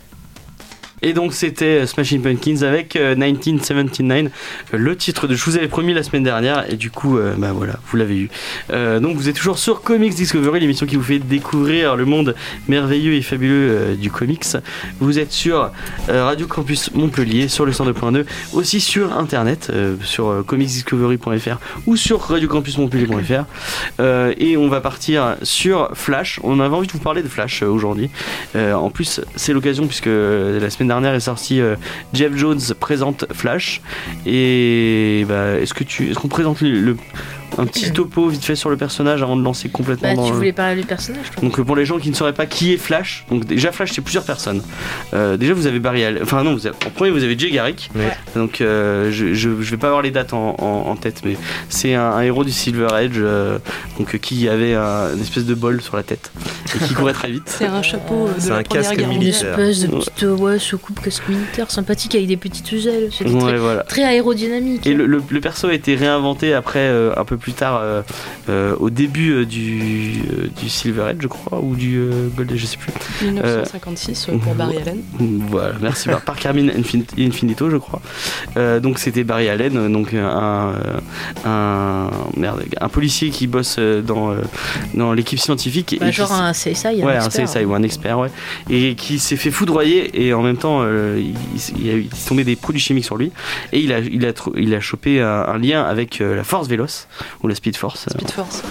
Et 1.02 1.12
donc 1.12 1.32
c'était 1.34 1.82
euh, 1.82 1.86
Smashing 1.86 2.22
Pumpkins 2.22 2.62
avec 2.62 2.96
euh, 2.96 3.14
1979, 3.14 4.32
euh, 4.74 4.76
le 4.76 4.96
titre 4.96 5.26
de 5.26 5.34
je 5.34 5.44
vous 5.44 5.56
avais 5.56 5.68
promis 5.68 5.94
la 5.94 6.02
semaine 6.02 6.22
dernière 6.22 6.70
et 6.70 6.76
du 6.76 6.90
coup 6.90 7.18
euh, 7.18 7.34
bah 7.36 7.52
voilà 7.52 7.74
vous 7.88 7.96
l'avez 7.96 8.16
eu. 8.16 8.30
Euh, 8.72 9.00
donc 9.00 9.16
vous 9.16 9.28
êtes 9.28 9.36
toujours 9.36 9.58
sur 9.58 9.82
Comics 9.82 10.14
Discovery, 10.14 10.60
l'émission 10.60 10.86
qui 10.86 10.96
vous 10.96 11.02
fait 11.02 11.18
découvrir 11.18 11.96
le 11.96 12.04
monde 12.04 12.34
merveilleux 12.68 13.14
et 13.14 13.22
fabuleux 13.22 13.70
euh, 13.70 13.94
du 13.94 14.10
comics. 14.10 14.44
Vous 15.00 15.18
êtes 15.18 15.32
sur 15.32 15.70
euh, 16.08 16.24
Radio 16.24 16.46
Campus 16.46 16.92
Montpellier 16.94 17.48
sur 17.48 17.64
le 17.66 17.72
102.2, 17.72 18.24
aussi 18.52 18.80
sur 18.80 19.16
internet 19.16 19.70
euh, 19.72 19.96
sur 20.02 20.28
euh, 20.28 20.42
comicsdiscovery.fr 20.42 21.58
ou 21.86 21.96
sur 21.96 22.20
radiocampusmontpellier.fr 22.20 23.44
Euh, 24.00 24.32
et 24.38 24.56
on 24.56 24.68
va 24.68 24.80
partir 24.80 25.36
sur 25.42 25.90
Flash. 25.94 26.40
On 26.42 26.60
avait 26.60 26.74
envie 26.74 26.86
de 26.86 26.92
vous 26.92 26.98
parler 26.98 27.22
de 27.22 27.28
Flash 27.28 27.62
euh, 27.62 27.66
aujourd'hui. 27.66 28.10
Euh, 28.56 28.74
en 28.74 28.90
plus, 28.90 29.20
c'est 29.36 29.52
l'occasion 29.52 29.86
puisque 29.86 30.06
euh, 30.06 30.60
la 30.60 30.70
semaine 30.70 30.87
dernière 30.88 31.14
est 31.14 31.20
sorti 31.20 31.60
euh, 31.60 31.76
Jeff 32.12 32.34
Jones 32.36 32.60
présente 32.80 33.24
Flash. 33.32 33.80
Et 34.26 35.24
bah, 35.28 35.54
est-ce 35.60 35.74
que 35.74 35.84
tu, 35.84 36.10
est-ce 36.10 36.18
qu'on 36.18 36.28
présente 36.28 36.60
le, 36.60 36.80
le- 36.80 36.96
un 37.56 37.66
petit 37.66 37.92
topo 37.92 38.28
vite 38.28 38.44
fait 38.44 38.54
sur 38.54 38.68
le 38.70 38.76
personnage 38.76 39.22
avant 39.22 39.36
de 39.36 39.42
lancer 39.42 39.68
complètement 39.68 40.08
Bah, 40.10 40.14
dans 40.16 40.24
tu 40.24 40.30
le- 40.32 40.36
voulais 40.36 40.52
parler 40.52 40.80
du 40.82 40.86
personnage, 40.86 41.30
toi 41.32 41.42
donc 41.42 41.58
euh, 41.58 41.64
pour 41.64 41.76
les 41.76 41.84
gens 41.84 41.98
qui 41.98 42.10
ne 42.10 42.14
sauraient 42.14 42.34
pas 42.34 42.46
qui 42.46 42.72
est 42.72 42.76
Flash, 42.76 43.24
donc 43.30 43.44
déjà 43.46 43.72
Flash 43.72 43.92
c'est 43.92 44.00
plusieurs 44.02 44.24
personnes. 44.24 44.62
Euh, 45.14 45.36
déjà 45.36 45.54
vous 45.54 45.66
avez 45.66 45.78
Barry 45.80 46.04
Allen, 46.04 46.22
enfin 46.22 46.42
non, 46.44 46.52
vous 46.54 46.66
avez- 46.66 46.76
en 46.86 46.90
premier 46.90 47.10
vous 47.10 47.24
avez 47.24 47.38
Jay 47.38 47.50
Garrick. 47.50 47.90
Donc 48.36 48.60
euh, 48.60 49.10
je, 49.10 49.34
je, 49.34 49.50
je 49.60 49.70
vais 49.70 49.76
pas 49.76 49.86
avoir 49.88 50.02
les 50.02 50.10
dates 50.10 50.32
en, 50.34 50.56
en- 50.58 50.90
en 50.90 50.96
tête, 50.96 51.22
mais 51.24 51.36
c'est 51.68 51.94
un, 51.94 52.02
un 52.10 52.20
héros 52.22 52.44
du 52.44 52.52
Silver 52.52 52.88
Age, 52.92 53.12
euh, 53.16 53.58
donc 53.98 54.14
euh, 54.14 54.18
qui 54.18 54.48
avait 54.48 54.74
un- 54.74 55.14
une 55.14 55.22
espèce 55.22 55.46
de 55.46 55.54
bol 55.54 55.80
sur 55.80 55.96
la 55.96 56.02
tête 56.02 56.30
et 56.74 56.84
qui 56.84 56.94
courait 56.94 57.12
très 57.14 57.30
vite. 57.30 57.44
C'est 57.46 57.64
un 57.66 57.82
chapeau 57.82 58.26
euh, 58.26 58.30
C'est 58.38 58.50
un 58.50 58.62
première 58.62 58.84
casque 58.84 58.96
guerre 58.98 59.10
Une 59.10 59.18
militaire. 59.18 59.50
mondiale. 59.58 59.70
espèce 59.70 59.88
de 59.90 59.96
petite 59.96 60.22
euh, 60.24 60.36
ouais, 60.36 60.58
soucoupe 60.58 61.00
casque 61.00 61.28
militaire 61.28 61.70
sympathique 61.70 62.14
avec 62.14 62.26
des 62.26 62.36
petites 62.36 62.72
ailes. 62.86 63.08
C'était 63.10 63.30
Ouais, 63.30 63.40
très, 63.40 63.56
voilà. 63.58 63.82
très 63.84 64.04
aérodynamique. 64.04 64.86
Et 64.86 64.92
le, 64.94 65.06
le- 65.06 65.22
le 65.28 65.40
perso 65.40 65.68
a 65.68 65.72
été 65.74 65.94
réinventé 65.94 66.52
après, 66.52 66.80
euh, 66.80 67.12
un 67.16 67.24
peu 67.24 67.37
plus 67.38 67.52
tard, 67.52 67.78
euh, 67.82 68.02
euh, 68.48 68.74
au 68.78 68.90
début 68.90 69.30
euh, 69.32 69.44
du, 69.46 70.22
du 70.60 70.68
Silver 70.68 71.02
Age, 71.02 71.16
je 71.20 71.28
crois, 71.28 71.60
ou 71.60 71.74
du 71.76 72.00
Gold 72.36 72.52
Age, 72.52 72.58
je 72.58 72.66
sais 72.66 72.76
plus. 72.76 72.92
1956 73.26 74.28
euh, 74.28 74.38
pour 74.38 74.54
Barry 74.54 74.76
Allen. 74.82 74.98
Voilà, 75.48 75.74
merci. 75.80 76.08
par, 76.24 76.36
Carmine 76.36 76.70
Infin- 76.70 77.02
Infinito, 77.18 77.70
je 77.70 77.76
crois. 77.76 78.00
Donc 78.80 78.98
c'était 78.98 79.24
Barry 79.24 79.48
Allen, 79.48 79.92
donc 79.92 80.14
un, 80.14 80.72
un, 81.44 82.10
merde, 82.36 82.64
un 82.80 82.88
policier 82.88 83.30
qui 83.30 83.46
bosse 83.46 83.78
dans, 83.78 84.34
dans 84.94 85.12
l'équipe 85.12 85.38
scientifique. 85.38 85.96
Bah, 86.00 86.08
et 86.08 86.12
genre 86.12 86.28
qui 86.28 86.34
un 86.34 86.52
CSI, 86.52 86.86
un 86.86 87.06
Ouais, 87.06 87.16
un 87.16 87.24
expert. 87.26 87.44
CSI 87.46 87.64
ou 87.64 87.74
un 87.74 87.82
expert, 87.82 88.18
ouais. 88.18 88.30
Et 88.70 88.94
qui 88.94 89.18
s'est 89.18 89.36
fait 89.36 89.50
foudroyer 89.50 90.20
et 90.26 90.34
en 90.34 90.42
même 90.42 90.56
temps, 90.56 90.80
euh, 90.82 91.20
il, 91.20 91.34
il, 91.80 91.90
a 91.90 91.92
il 91.94 92.06
est 92.06 92.28
tombé 92.28 92.44
des 92.44 92.56
produits 92.56 92.80
chimiques 92.80 93.04
sur 93.04 93.16
lui. 93.16 93.32
Et 93.72 93.80
il 93.80 93.92
a, 93.92 93.98
il 94.00 94.24
a, 94.26 94.32
il 94.56 94.74
a 94.74 94.80
chopé 94.80 95.20
un, 95.20 95.26
un 95.48 95.58
lien 95.58 95.82
avec 95.82 96.20
euh, 96.20 96.36
la 96.36 96.44
Force 96.44 96.68
Véloce 96.68 97.08
ou 97.42 97.48
la 97.48 97.54
Speed 97.54 97.76
Force. 97.76 98.06
Speed 98.10 98.30
Force. 98.30 98.62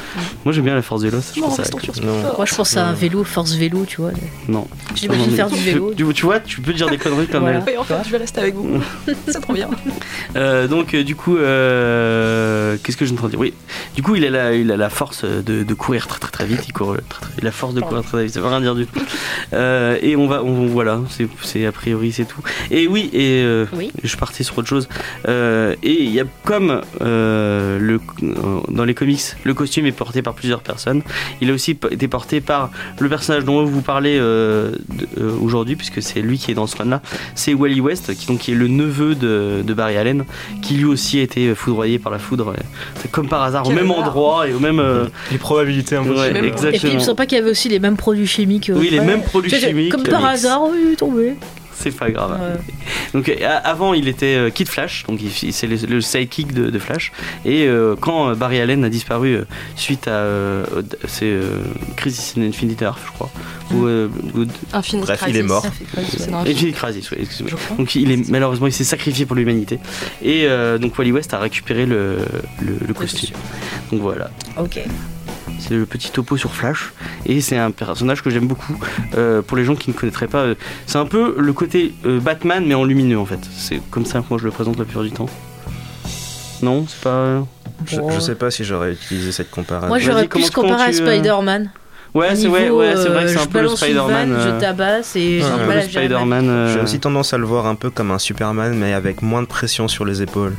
Moi 0.45 0.53
j'aime 0.53 0.65
bien 0.65 0.75
la 0.75 0.81
Force 0.81 1.03
Véloce. 1.03 1.33
je 1.35 1.39
Non, 1.41 1.47
pense 1.47 1.59
à-. 1.59 2.33
Moi, 2.37 2.45
je 2.45 2.55
pense 2.55 2.77
à 2.77 2.87
un 2.87 2.93
vélo, 2.93 3.23
force 3.23 3.53
vélo, 3.53 3.85
tu 3.85 4.01
vois. 4.01 4.11
Non. 4.47 4.67
J'imagine 4.95 5.31
faire 5.31 5.49
du 5.49 5.59
vélo. 5.59 5.93
Tu, 5.95 6.05
tu 6.13 6.25
vois, 6.25 6.39
tu 6.39 6.61
peux 6.61 6.73
dire 6.73 6.89
des 6.89 6.97
conneries 6.97 7.27
comme 7.27 7.41
Voilà. 7.43 7.61
elle. 7.65 7.73
Et 7.73 7.77
en 7.77 7.83
fait, 7.83 7.95
je 8.05 8.11
vais 8.11 8.17
rester 8.17 8.41
avec 8.41 8.55
vous. 8.55 8.81
C'est 9.27 9.41
trop 9.41 9.53
bien. 9.53 9.69
Euh, 10.35 10.67
donc 10.67 10.93
euh, 10.93 11.03
du 11.03 11.15
coup, 11.15 11.37
euh, 11.37 12.77
qu'est-ce 12.83 12.97
que 12.97 13.05
je 13.05 13.13
train 13.13 13.27
de 13.27 13.31
dire? 13.31 13.39
Oui, 13.39 13.53
du 13.95 14.03
coup, 14.03 14.15
il 14.15 14.25
a 14.25 14.29
la, 14.29 14.53
il 14.53 14.71
a 14.71 14.77
la 14.77 14.89
force 14.89 15.23
de, 15.25 15.63
de 15.63 15.73
courir 15.73 16.07
très 16.07 16.19
très 16.19 16.31
très 16.31 16.45
vite. 16.45 16.61
Il 16.67 16.73
court 16.73 16.93
très, 16.93 17.01
très, 17.09 17.25
il 17.37 17.41
a 17.41 17.45
la 17.45 17.51
force 17.51 17.73
de 17.73 17.81
courir 17.81 18.01
très 18.03 18.11
très 18.11 18.23
vite. 18.25 18.33
Ça 18.33 18.41
veut 18.41 18.47
rien 18.47 18.61
dire 18.61 18.75
du 18.75 18.85
tout. 18.85 18.99
Euh, 19.53 19.97
et 20.01 20.15
on 20.15 20.27
va, 20.27 20.43
on, 20.43 20.67
voilà, 20.67 21.01
c'est, 21.09 21.27
c'est 21.43 21.65
a 21.65 21.71
priori 21.71 22.11
c'est 22.11 22.25
tout. 22.25 22.41
Et 22.71 22.87
oui, 22.87 23.09
et 23.13 23.41
euh, 23.43 23.65
Oui. 23.73 23.91
je 24.03 24.15
partais 24.17 24.43
sur 24.43 24.57
autre 24.57 24.67
chose. 24.67 24.87
Euh, 25.27 25.75
et 25.83 26.03
il 26.03 26.11
y 26.11 26.19
a 26.19 26.25
comme 26.43 26.81
euh, 27.01 27.79
le, 27.79 27.99
euh, 28.23 28.29
dans 28.69 28.85
les 28.85 28.93
comics, 28.93 29.21
le 29.43 29.53
costume 29.53 29.85
est 29.85 29.91
porté 29.91 30.21
par 30.21 30.33
plusieurs 30.33 30.61
personnes. 30.61 31.01
Il 31.41 31.49
a 31.49 31.53
aussi 31.53 31.71
été 31.91 32.07
porté 32.07 32.41
par 32.41 32.69
le 32.99 33.09
personnage 33.09 33.45
dont 33.45 33.63
vous 33.65 33.81
parlez 33.81 34.17
euh, 34.17 34.71
euh, 35.19 35.31
aujourd'hui, 35.41 35.75
puisque 35.75 36.01
c'est 36.01 36.21
lui 36.21 36.37
qui 36.37 36.51
est 36.51 36.53
dans 36.55 36.67
ce 36.67 36.77
run-là. 36.77 37.01
C'est 37.35 37.53
Wally 37.53 37.81
West, 37.81 38.15
qui, 38.15 38.27
donc, 38.27 38.39
qui 38.39 38.51
est 38.51 38.55
le 38.55 38.67
neveu 38.67 39.15
de, 39.15 39.61
de 39.65 39.73
Barry 39.73 39.97
Allen, 39.97 40.25
qui 40.61 40.75
lui 40.75 40.85
aussi 40.85 41.19
a 41.19 41.21
été 41.23 41.53
foudroyé 41.55 41.99
par 41.99 42.11
la 42.11 42.19
foudre. 42.19 42.53
C'est 43.01 43.11
comme 43.11 43.27
par 43.29 43.43
hasard, 43.43 43.67
au 43.67 43.71
même 43.71 43.91
hasard. 43.91 44.05
endroit 44.07 44.47
et 44.47 44.53
au 44.53 44.59
même. 44.59 44.79
euh, 44.79 45.05
Les 45.31 45.37
probabilités 45.37 45.95
impossibles. 45.95 46.19
ouais, 46.19 46.33
Même- 46.33 46.45
Et 46.45 46.51
puis, 46.51 46.59
il 46.59 46.63
me 46.65 46.73
exactement. 46.73 46.99
semble 46.99 47.17
pas 47.17 47.25
qu'il 47.25 47.37
y 47.37 47.41
avait 47.41 47.51
aussi 47.51 47.69
les 47.69 47.79
mêmes 47.79 47.97
produits 47.97 48.27
chimiques. 48.27 48.69
euh, 48.69 48.75
Oui, 48.77 48.89
les 48.91 48.99
ouais. 48.99 49.05
mêmes 49.05 49.23
produits 49.23 49.51
chimiques. 49.51 49.91
Comme 49.91 50.03
par 50.03 50.23
euh, 50.25 50.29
hasard, 50.29 50.63
oui, 50.63 50.77
il 50.87 50.93
est 50.93 50.95
tombé. 50.95 51.33
C'est 51.79 51.91
pas 51.96 52.10
grave. 52.10 52.31
Ouais. 52.41 52.73
Donc 53.13 53.30
avant 53.63 53.93
il 53.93 54.08
était 54.08 54.36
euh, 54.36 54.49
Kid 54.49 54.67
Flash, 54.67 55.06
donc 55.08 55.19
c'est 55.51 55.67
le, 55.67 55.75
le 55.88 56.01
sidekick 56.01 56.54
de, 56.54 56.69
de 56.71 56.80
Flash. 56.80 57.12
Et 57.45 57.65
euh, 57.67 57.95
quand 57.99 58.30
euh, 58.30 58.36
Barry 58.36 58.60
Allen 58.60 58.84
a 58.84 58.89
disparu 58.89 59.38
suite 59.75 60.08
à 60.08 60.12
euh, 60.12 60.65
c'est 61.08 61.25
euh, 61.25 61.62
Crisis 61.95 62.34
in 62.38 62.41
Infinite 62.41 62.82
Earth, 62.82 62.99
je 63.06 63.12
crois, 63.12 63.30
ou, 63.73 63.86
euh, 63.86 64.10
ou- 64.34 64.45
Infinite 64.73 65.06
Bref, 65.06 65.23
il 65.28 65.38
est 65.38 65.43
mort. 65.43 65.65
Infinite 66.47 66.75
Crisis, 66.75 67.10
crois. 67.10 67.78
Donc 67.78 67.93
il 67.95 68.12
est 68.12 68.30
malheureusement 68.30 68.67
il 68.67 68.73
s'est 68.73 68.84
sacrifié 68.84 69.25
pour 69.28 69.36
l'humanité 69.36 69.80
et 70.23 70.45
euh, 70.47 70.78
donc 70.80 70.97
Wally 70.97 71.12
West 71.12 71.34
a 71.34 71.39
récupéré 71.39 71.86
le, 71.86 72.17
le, 72.62 72.75
le 72.88 72.93
costume. 72.93 73.36
Donc 73.91 74.01
voilà, 74.01 74.32
Ok. 74.58 74.80
C'est 75.60 75.74
le 75.76 75.86
petit 75.86 76.12
topo 76.12 76.38
sur 76.38 76.54
Flash 76.54 76.93
et 77.26 77.41
c'est 77.41 77.58
un 77.58 77.72
personnage 77.72 78.22
que 78.24 78.30
j'aime 78.30 78.48
beaucoup. 78.48 78.78
Euh, 79.15 79.41
pour 79.41 79.58
les 79.58 79.63
gens 79.65 79.76
qui 79.76 79.89
ne 79.89 79.96
connaîtraient 79.96 80.28
pas, 80.28 80.39
euh, 80.39 80.56
c'est 80.86 80.98
un 80.98 81.06
peu 81.06 81.36
le 81.38 81.54
côté 81.54 81.93
euh, 82.06 82.20
Batman 82.20 82.63
mais 82.65 82.76
en 82.76 82.84
lumineux 82.84 83.20
en 83.20 83.26
fait. 83.26 83.39
C'est 83.56 83.82
comme 83.91 84.06
ça 84.06 84.20
que 84.20 84.26
moi 84.30 84.38
je 84.39 84.46
le 84.46 84.52
présente 84.52 84.78
la 84.78 84.86
plupart 84.86 85.04
du 85.04 85.12
temps. 85.12 85.30
Non, 86.62 86.86
c'est 86.88 87.02
pas. 87.02 87.43
Je, 87.86 88.20
sais 88.20 88.36
pas 88.36 88.50
si 88.50 88.63
j'aurais 88.63 88.93
utilisé 88.93 89.32
cette 89.32 89.52
comparaison. 89.52 89.88
Moi, 89.88 90.00
j'aurais 90.00 90.28
plus 90.28 90.50
comparé 90.50 90.84
à 90.86 90.91
Spider-Man. 90.91 91.70
Ouais, 92.15 92.36
c'est 92.36 92.48
ouais, 92.48 92.70
ouais, 92.72 92.93
c'est 92.96 93.10
vrai 93.10 93.26
que 93.26 93.30
c'est 93.30 93.39
un 93.39 93.46
peu 93.46 93.62
le 93.62 93.67
Spider-Man. 93.67 94.32
euh, 94.32 94.56
Je 94.56 94.60
tabasse 94.60 95.15
et 95.15 95.39
j'ai 95.41 95.67
Ouais, 95.67 95.82
Spider-Man. 95.84 96.50
euh, 96.50 96.74
J'ai 96.74 96.80
aussi 96.80 97.00
tendance 97.00 97.34
à 97.34 97.38
le 97.38 97.46
voir 97.46 97.67
un 97.67 97.76
peu 97.76 97.91
comme 97.91 98.10
un 98.10 98.17
Superman, 98.17 98.74
mais 98.76 98.93
avec 98.93 99.22
moins 99.22 99.43
de 99.43 99.48
pression 99.48 99.88
sur 99.88 100.06
les 100.06 100.24
épaules. 100.24 100.56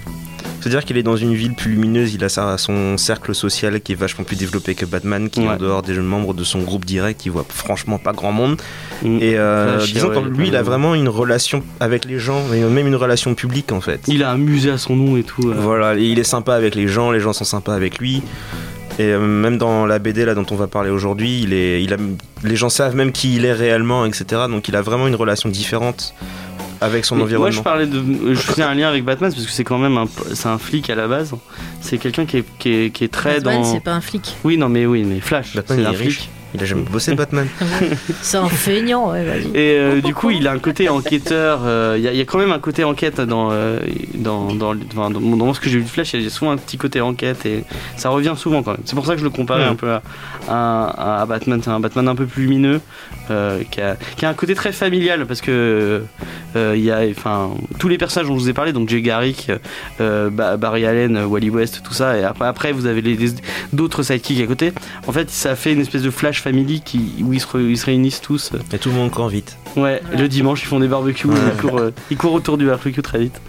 C'est-à-dire 0.60 0.84
qu'il 0.84 0.96
est 0.96 1.02
dans 1.02 1.16
une 1.16 1.34
ville 1.34 1.54
plus 1.54 1.70
lumineuse, 1.72 2.14
il 2.14 2.24
a 2.24 2.28
sa- 2.28 2.58
son 2.58 2.96
cercle 2.98 3.34
social 3.34 3.80
qui 3.80 3.92
est 3.92 3.94
vachement 3.94 4.24
plus 4.24 4.36
développé 4.36 4.74
que 4.74 4.84
Batman, 4.84 5.30
qui 5.30 5.40
est 5.42 5.48
en 5.48 5.56
dehors 5.56 5.82
des 5.82 5.94
membres 5.94 6.34
de 6.34 6.44
son 6.44 6.60
groupe 6.60 6.84
direct, 6.84 7.20
qui 7.20 7.28
voit 7.28 7.46
franchement 7.48 7.98
pas 7.98 8.12
grand 8.12 8.32
monde. 8.32 8.60
mm. 9.02 9.18
Et 9.20 9.36
euh, 9.38 9.78
Flash, 9.78 9.92
disons 9.92 10.08
que 10.10 10.28
lui, 10.28 10.48
il 10.48 10.56
a 10.56 10.62
vraiment 10.62 10.94
une 10.94 11.08
relation 11.08 11.62
avec 11.80 12.04
les 12.04 12.18
gens, 12.18 12.42
et 12.52 12.60
même 12.60 12.86
une 12.86 12.96
relation 12.96 13.34
publique 13.34 13.70
en 13.72 13.80
fait. 13.80 14.00
Il 14.08 14.22
a 14.22 14.30
un 14.32 14.38
musée 14.38 14.70
à 14.70 14.78
son 14.78 14.96
nom 14.96 15.16
et 15.16 15.22
tout. 15.22 15.48
euh. 15.48 15.54
Voilà, 15.58 15.96
et 15.96 16.02
il 16.04 16.18
est 16.18 16.24
sympa 16.24 16.54
avec 16.54 16.74
les 16.74 16.88
gens, 16.88 17.10
les 17.12 17.20
gens 17.20 17.32
sont 17.32 17.44
sympas 17.44 17.74
avec 17.74 17.98
lui. 17.98 18.22
Et 18.98 19.02
euh, 19.12 19.20
même 19.20 19.58
dans 19.58 19.86
la 19.86 20.00
BD 20.00 20.24
là 20.24 20.34
dont 20.34 20.46
on 20.50 20.56
va 20.56 20.66
parler 20.66 20.90
aujourd'hui, 20.90 21.40
il 21.42 21.52
est, 21.52 21.84
il 21.84 21.92
a, 21.94 21.98
les 22.42 22.56
gens 22.56 22.68
savent 22.68 22.96
même 22.96 23.12
qui 23.12 23.36
il 23.36 23.44
est 23.44 23.52
réellement, 23.52 24.04
etc. 24.04 24.24
Donc 24.50 24.66
il 24.68 24.74
a 24.74 24.82
vraiment 24.82 25.06
une 25.06 25.14
relation 25.14 25.48
différente 25.48 26.14
avec 26.80 27.04
son 27.04 27.16
Mais 27.16 27.22
environnement. 27.24 27.46
Moi, 27.46 27.50
je 27.50 27.62
parlais 27.62 27.86
de. 27.86 28.34
Je 28.34 28.40
faisais 28.40 28.62
un 28.62 28.74
lien 28.74 28.88
avec 28.88 29.04
Batman 29.04 29.32
parce 29.32 29.44
que 29.44 29.50
c'est 29.52 29.64
quand 29.64 29.78
même 29.78 29.96
un, 29.98 30.06
c'est 30.34 30.48
un 30.48 30.58
flic 30.58 30.88
à 30.90 30.94
la 30.94 31.08
base. 31.08 31.32
C'est 31.80 31.98
quelqu'un 31.98 32.26
qui 32.26 32.38
est, 32.38 32.44
qui, 32.58 32.70
est, 32.72 32.90
qui 32.90 33.04
est 33.04 33.08
très 33.12 33.40
Batman, 33.40 33.62
dans. 33.62 33.72
c'est 33.72 33.80
pas 33.80 33.92
un 33.94 34.00
flic. 34.00 34.36
Oui, 34.44 34.56
non, 34.56 34.68
mais 34.68 34.86
oui, 34.86 35.04
mais 35.04 35.20
Flash. 35.20 35.54
Batman, 35.56 35.78
c'est 35.78 35.82
il 35.84 35.86
un 35.86 35.92
est 35.92 35.96
flic. 35.96 36.08
riche. 36.08 36.28
Il 36.58 36.62
a 36.62 36.66
jamais 36.66 36.82
bossé 36.82 37.14
Batman. 37.14 37.46
C'est 38.22 38.36
un 38.36 38.48
feignant, 38.48 39.12
ouais, 39.12 39.24
vas-y. 39.24 39.46
Et 39.54 39.78
euh, 39.78 40.00
du 40.00 40.12
coup, 40.14 40.30
il 40.30 40.46
a 40.48 40.52
un 40.52 40.58
côté 40.58 40.88
enquêteur. 40.88 41.60
euh, 41.64 41.94
Il 41.96 42.02
y, 42.04 42.08
a- 42.08 42.12
il 42.12 42.18
y 42.18 42.20
a 42.20 42.24
quand 42.24 42.38
même 42.38 42.52
un 42.52 42.58
côté 42.58 42.84
enquête 42.84 43.20
dans, 43.20 43.50
euh, 43.52 43.78
dans, 44.14 44.52
dans, 44.54 44.74
dans, 44.74 45.10
dans 45.10 45.54
ce 45.54 45.60
que 45.60 45.68
j'ai 45.68 45.78
vu 45.78 45.84
de 45.84 45.88
Flash. 45.88 46.14
Il 46.14 46.22
y 46.22 46.26
a 46.26 46.30
souvent 46.30 46.50
un 46.50 46.56
petit 46.56 46.76
côté 46.78 47.00
enquête 47.00 47.46
et 47.46 47.64
ça 47.96 48.08
revient 48.10 48.34
souvent 48.36 48.62
quand 48.62 48.72
même. 48.72 48.80
C'est 48.84 48.94
pour 48.96 49.06
ça 49.06 49.12
que 49.14 49.20
je 49.20 49.24
le 49.24 49.30
comparais 49.30 49.62
Ouais. 49.64 49.68
un 49.70 49.74
peu 49.76 49.90
à, 49.92 50.02
à, 50.48 51.22
à 51.22 51.26
Batman. 51.26 51.60
C'est 51.62 51.70
un 51.70 51.80
Batman 51.80 52.08
un 52.08 52.14
peu 52.14 52.26
plus 52.26 52.42
lumineux 52.42 52.80
euh, 53.30 53.60
qui, 53.70 53.80
a, 53.80 53.96
qui 54.16 54.24
a 54.26 54.28
un 54.28 54.34
côté 54.34 54.54
très 54.54 54.72
familial 54.72 55.26
parce 55.26 55.40
que 55.40 56.02
euh, 56.56 56.74
il 56.76 56.82
y 56.82 56.90
a, 56.90 57.00
enfin, 57.10 57.50
tous 57.78 57.88
les 57.88 57.98
personnages 57.98 58.28
dont 58.28 58.36
je 58.36 58.40
vous 58.42 58.48
ai 58.50 58.52
parlé, 58.54 58.72
donc 58.72 58.88
Jay 58.88 59.00
Garrick, 59.02 59.50
euh, 60.00 60.30
Ba- 60.30 60.56
Barry 60.56 60.86
Allen, 60.86 61.18
Wally 61.24 61.50
West, 61.50 61.82
tout 61.84 61.92
ça. 61.94 62.16
Et 62.18 62.24
après, 62.24 62.46
après 62.48 62.72
vous 62.72 62.86
avez 62.86 63.00
les- 63.02 63.16
les- 63.16 63.32
d'autres 63.72 64.02
sidekicks 64.02 64.40
à 64.42 64.46
côté. 64.46 64.72
En 65.06 65.12
fait, 65.12 65.30
ça 65.30 65.54
fait 65.56 65.72
une 65.72 65.80
espèce 65.80 66.02
de 66.02 66.10
Flash 66.10 66.40
Family 66.48 66.80
qui, 66.80 67.00
où 67.22 67.32
ils 67.34 67.40
se, 67.40 67.46
re- 67.46 67.68
ils 67.68 67.76
se 67.78 67.86
réunissent 67.86 68.20
tous. 68.20 68.50
Et 68.72 68.78
tout 68.78 68.88
le 68.88 68.94
monde 68.94 69.10
court 69.10 69.28
vite. 69.28 69.56
Ouais, 69.76 70.00
le 70.16 70.28
dimanche 70.28 70.62
ils 70.62 70.66
font 70.66 70.80
des 70.80 70.88
barbecues, 70.88 71.28
Ouais. 71.28 71.36
ils, 71.54 71.60
courent, 71.60 71.78
euh, 71.78 71.92
ils 72.10 72.16
courent 72.16 72.32
autour 72.32 72.56
du 72.56 72.66
barbecue 72.66 73.02
très 73.02 73.18
vite. 73.18 73.40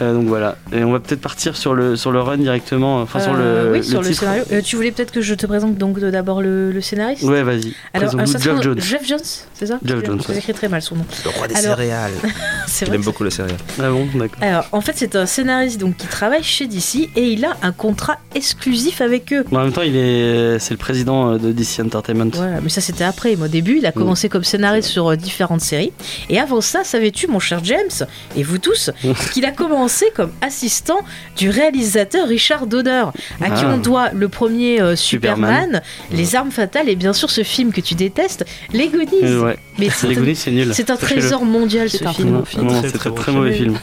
Euh, 0.00 0.14
donc 0.14 0.26
voilà, 0.26 0.56
et 0.72 0.82
on 0.82 0.92
va 0.92 0.98
peut-être 0.98 1.20
partir 1.20 1.56
sur 1.56 1.74
le, 1.74 1.94
sur 1.94 2.10
le 2.10 2.20
run 2.20 2.38
directement, 2.38 3.02
enfin 3.02 3.20
sur 3.20 3.34
Euh, 3.36 3.72
le, 3.72 3.78
oui, 3.78 3.84
sur 3.84 4.00
le 4.00 4.06
titre. 4.08 4.20
scénario. 4.20 4.44
Euh, 4.50 4.62
tu 4.62 4.76
voulais 4.76 4.90
peut-être 4.92 5.12
que 5.12 5.20
je 5.20 5.34
te 5.34 5.46
présente 5.46 5.76
donc 5.76 5.98
d'abord 6.00 6.40
le, 6.40 6.72
le 6.72 6.80
scénariste 6.80 7.22
Ouais, 7.24 7.42
vas-y. 7.42 7.74
Alors, 7.92 8.14
euh, 8.18 8.24
ça 8.26 8.38
Jeff 8.38 8.62
Jones. 8.62 8.80
Jeff 8.80 9.06
Jones, 9.06 9.18
c'est 9.52 9.66
ça 9.66 9.78
Jeff 9.84 10.04
Jones, 10.04 10.20
Vous 10.26 10.32
ouais. 10.32 10.38
écrit 10.38 10.54
très 10.54 10.68
mal 10.68 10.80
son 10.82 10.96
nom. 10.96 11.04
Le 11.24 11.30
roi 11.30 11.46
des 11.48 11.54
Alors- 11.56 11.76
céréales. 11.76 12.12
C'est 12.66 12.84
Il 12.84 12.88
vrai. 12.88 12.96
aime 12.96 13.02
beaucoup 13.04 13.24
les 13.24 13.30
céréales. 13.30 13.56
Ah 13.80 13.90
bon, 13.90 14.06
d'accord. 14.14 14.42
Alors, 14.42 14.64
en 14.72 14.80
fait, 14.82 14.92
c'est 14.96 15.16
un 15.16 15.24
scénariste 15.26 15.80
donc 15.80 15.96
qui 15.96 16.06
travaille 16.06 16.42
chez 16.42 16.66
DC 16.66 17.08
et 17.16 17.32
il 17.32 17.44
a 17.46 17.56
un 17.62 17.72
contrat 17.72 18.18
exclusif 18.34 19.00
avec 19.00 19.32
eux. 19.32 19.44
En 19.52 19.60
même 19.64 19.72
temps, 19.72 19.82
il 19.82 19.96
est, 19.96 20.58
c'est 20.58 20.72
le 20.74 20.78
président 20.78 21.32
euh, 21.32 21.38
de 21.38 21.50
DC 21.52 21.80
Entertainment, 21.80 22.27
Mais 22.62 22.68
ça 22.68 22.80
c'était 22.80 23.04
après. 23.04 23.36
Au 23.36 23.48
début, 23.48 23.78
il 23.78 23.86
a 23.86 23.92
commencé 23.92 24.28
comme 24.28 24.44
scénariste 24.44 24.88
sur 24.88 25.10
euh, 25.10 25.16
différentes 25.16 25.60
séries. 25.60 25.92
Et 26.28 26.38
avant 26.38 26.60
ça, 26.60 26.84
savais-tu, 26.84 27.26
mon 27.26 27.38
cher 27.38 27.60
James, 27.64 28.06
et 28.36 28.42
vous 28.42 28.58
tous, 28.58 28.90
qu'il 29.32 29.44
a 29.44 29.50
commencé 29.52 30.06
comme 30.14 30.30
assistant 30.40 30.98
du 31.36 31.50
réalisateur 31.50 32.26
Richard 32.28 32.66
Donner, 32.66 33.04
à 33.40 33.50
qui 33.50 33.64
Ah. 33.64 33.72
on 33.74 33.78
doit 33.78 34.10
le 34.12 34.28
premier 34.28 34.80
euh, 34.80 34.96
Superman, 34.96 35.64
Superman. 35.64 35.82
Les 36.12 36.34
Armes 36.36 36.50
Fatales 36.50 36.88
et 36.88 36.96
bien 36.96 37.12
sûr 37.12 37.30
ce 37.30 37.42
film 37.42 37.72
que 37.72 37.80
tu 37.80 37.94
détestes, 37.94 38.44
Les 38.72 38.88
Goonies. 38.88 39.36
Ouais. 39.42 39.56
Mais 39.78 39.88
c'est 39.94 40.08
Les 40.08 40.14
Goonies, 40.14 40.36
c'est 40.36 40.50
nul. 40.50 40.70
c'est 40.74 40.90
un 40.90 40.96
trésor 40.96 41.44
mondial 41.44 41.88
ce 41.90 41.98
film. 42.08 42.42
C'est 42.82 42.92
très 42.92 43.10
très 43.10 43.24
film. 43.24 43.36
mauvais 43.36 43.52
film. 43.54 43.78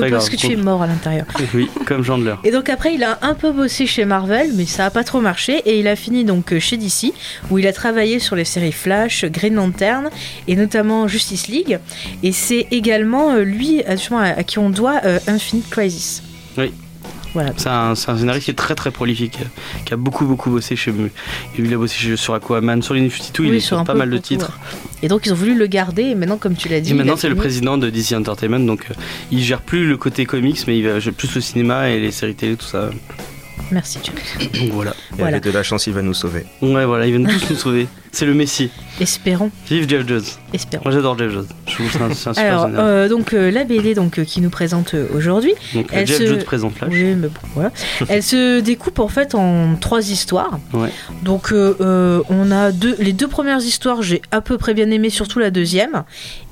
Pas 0.00 0.10
parce 0.10 0.28
que 0.30 0.36
tu 0.36 0.52
es 0.52 0.56
mort 0.56 0.82
à 0.82 0.86
l'intérieur. 0.86 1.26
Oui, 1.54 1.70
comme 1.86 2.04
Chandler. 2.04 2.34
Et 2.44 2.50
donc 2.50 2.68
après, 2.68 2.94
il 2.94 3.02
a 3.04 3.18
un 3.22 3.34
peu 3.34 3.52
bossé 3.52 3.86
chez 3.86 4.04
Marvel, 4.04 4.50
mais 4.54 4.66
ça 4.66 4.84
a 4.86 4.90
pas 4.90 5.04
trop 5.04 5.20
marché. 5.20 5.62
Et 5.64 5.78
il 5.78 5.86
a 5.88 5.96
fini 5.96 6.24
donc 6.24 6.52
euh, 6.52 6.60
chez 6.60 6.76
DC, 6.76 7.12
où 7.50 7.58
il 7.58 7.66
a 7.66 7.72
travaillé 7.72 7.85
sur 8.18 8.36
les 8.36 8.44
séries 8.44 8.72
Flash, 8.72 9.24
Green 9.26 9.54
Lantern 9.54 10.10
et 10.48 10.56
notamment 10.56 11.08
Justice 11.08 11.48
League. 11.48 11.78
Et 12.22 12.32
c'est 12.32 12.66
également 12.70 13.32
euh, 13.32 13.42
lui, 13.42 13.82
euh, 13.82 13.92
justement, 13.92 14.18
à, 14.18 14.26
à 14.28 14.42
qui 14.42 14.58
on 14.58 14.70
doit 14.70 15.00
euh, 15.04 15.18
Infinite 15.26 15.68
Crisis. 15.70 16.22
Oui. 16.58 16.72
Voilà. 17.36 17.52
C'est 17.58 17.68
un, 17.68 17.94
scénariste 17.94 18.46
qui 18.46 18.50
est 18.50 18.54
très 18.54 18.74
très 18.74 18.90
prolifique, 18.90 19.38
qui 19.84 19.92
a 19.92 19.98
beaucoup 19.98 20.24
beaucoup 20.24 20.48
bossé 20.48 20.74
chez 20.74 20.90
Il 21.58 21.72
a 21.74 21.76
bossé 21.76 22.16
sur 22.16 22.32
Aquaman, 22.32 22.80
sur 22.80 22.94
les 22.94 23.02
New 23.02 23.10
52, 23.10 23.44
il 23.44 23.50
Oui, 23.50 23.56
est 23.58 23.60
sur 23.60 23.78
un 23.78 23.84
pas 23.84 23.92
peu 23.92 23.98
mal 23.98 24.08
de 24.08 24.16
titres. 24.16 24.58
Et 25.02 25.08
donc 25.08 25.26
ils 25.26 25.32
ont 25.32 25.36
voulu 25.36 25.54
le 25.54 25.66
garder. 25.66 26.04
Et 26.04 26.14
maintenant, 26.14 26.38
comme 26.38 26.54
tu 26.54 26.70
l'as 26.70 26.80
dit, 26.80 26.88
Et 26.88 26.92
il 26.92 26.96
maintenant 26.96 27.12
a 27.12 27.18
c'est 27.18 27.28
le 27.28 27.34
président 27.34 27.76
de 27.76 27.90
DC 27.90 28.12
Entertainment, 28.12 28.60
donc 28.60 28.86
euh, 28.90 28.94
il 29.30 29.42
gère 29.42 29.60
plus 29.60 29.86
le 29.86 29.98
côté 29.98 30.24
comics, 30.24 30.58
mais 30.66 30.78
il 30.78 30.88
va 30.88 30.98
gérer 30.98 31.14
plus 31.14 31.34
le 31.34 31.42
cinéma 31.42 31.90
et 31.90 32.00
les 32.00 32.10
séries 32.10 32.34
télé, 32.34 32.56
tout 32.56 32.64
ça. 32.64 32.88
Merci, 33.72 33.98
James. 34.04 34.14
Donc 34.60 34.70
voilà. 34.72 34.90
Et 34.92 34.94
Voilà. 35.18 35.36
avec 35.36 35.44
de 35.44 35.50
la 35.50 35.62
chance, 35.62 35.86
il 35.86 35.92
va 35.94 36.02
nous 36.02 36.14
sauver. 36.14 36.44
Ouais, 36.62 36.84
voilà, 36.84 37.06
ils 37.06 37.10
viennent 37.16 37.26
tous 37.26 37.50
nous 37.50 37.56
sauver. 37.56 37.86
C'est 38.12 38.26
le 38.26 38.34
Messie. 38.34 38.70
Espérons, 39.00 39.50
Vive 39.68 39.88
Jeff 39.88 40.06
Jones. 40.08 40.22
espérons. 40.54 40.82
Moi 40.84 40.92
j'adore 40.92 41.18
Jeff 41.18 41.30
Jones. 41.30 41.46
Je 41.66 41.74
trouve 41.74 41.86
que 41.86 41.92
c'est 41.92 42.02
un, 42.02 42.10
un 42.10 42.14
super 42.14 42.38
Alors, 42.38 42.68
euh, 42.78 43.08
donc 43.08 43.34
euh, 43.34 43.50
la 43.50 43.64
BD 43.64 43.94
donc 43.94 44.18
euh, 44.18 44.24
qui 44.24 44.40
nous 44.40 44.48
présente 44.48 44.94
aujourd'hui, 45.14 45.52
Donc 45.74 45.88
elle 45.92 46.06
Jeff 46.06 46.18
se- 46.18 46.26
Jones 46.26 46.42
présente 46.44 46.74
Flash. 46.74 46.90
Oui, 46.92 47.14
mais 47.14 47.28
bon, 47.28 47.40
voilà. 47.54 47.70
Elle 48.08 48.22
se 48.22 48.60
découpe 48.60 48.98
en 48.98 49.08
fait 49.08 49.34
en 49.34 49.74
trois 49.76 50.10
histoires. 50.10 50.58
Ouais. 50.72 50.88
Donc 51.22 51.52
on 51.52 52.50
a 52.50 52.72
deux, 52.72 52.96
les 52.98 53.12
deux 53.12 53.28
premières 53.28 53.60
histoires, 53.60 54.02
j'ai 54.02 54.22
à 54.30 54.40
peu 54.40 54.56
près 54.56 54.72
bien 54.74 54.90
aimé, 54.90 55.10
surtout 55.10 55.38
la 55.38 55.50
deuxième. 55.50 56.04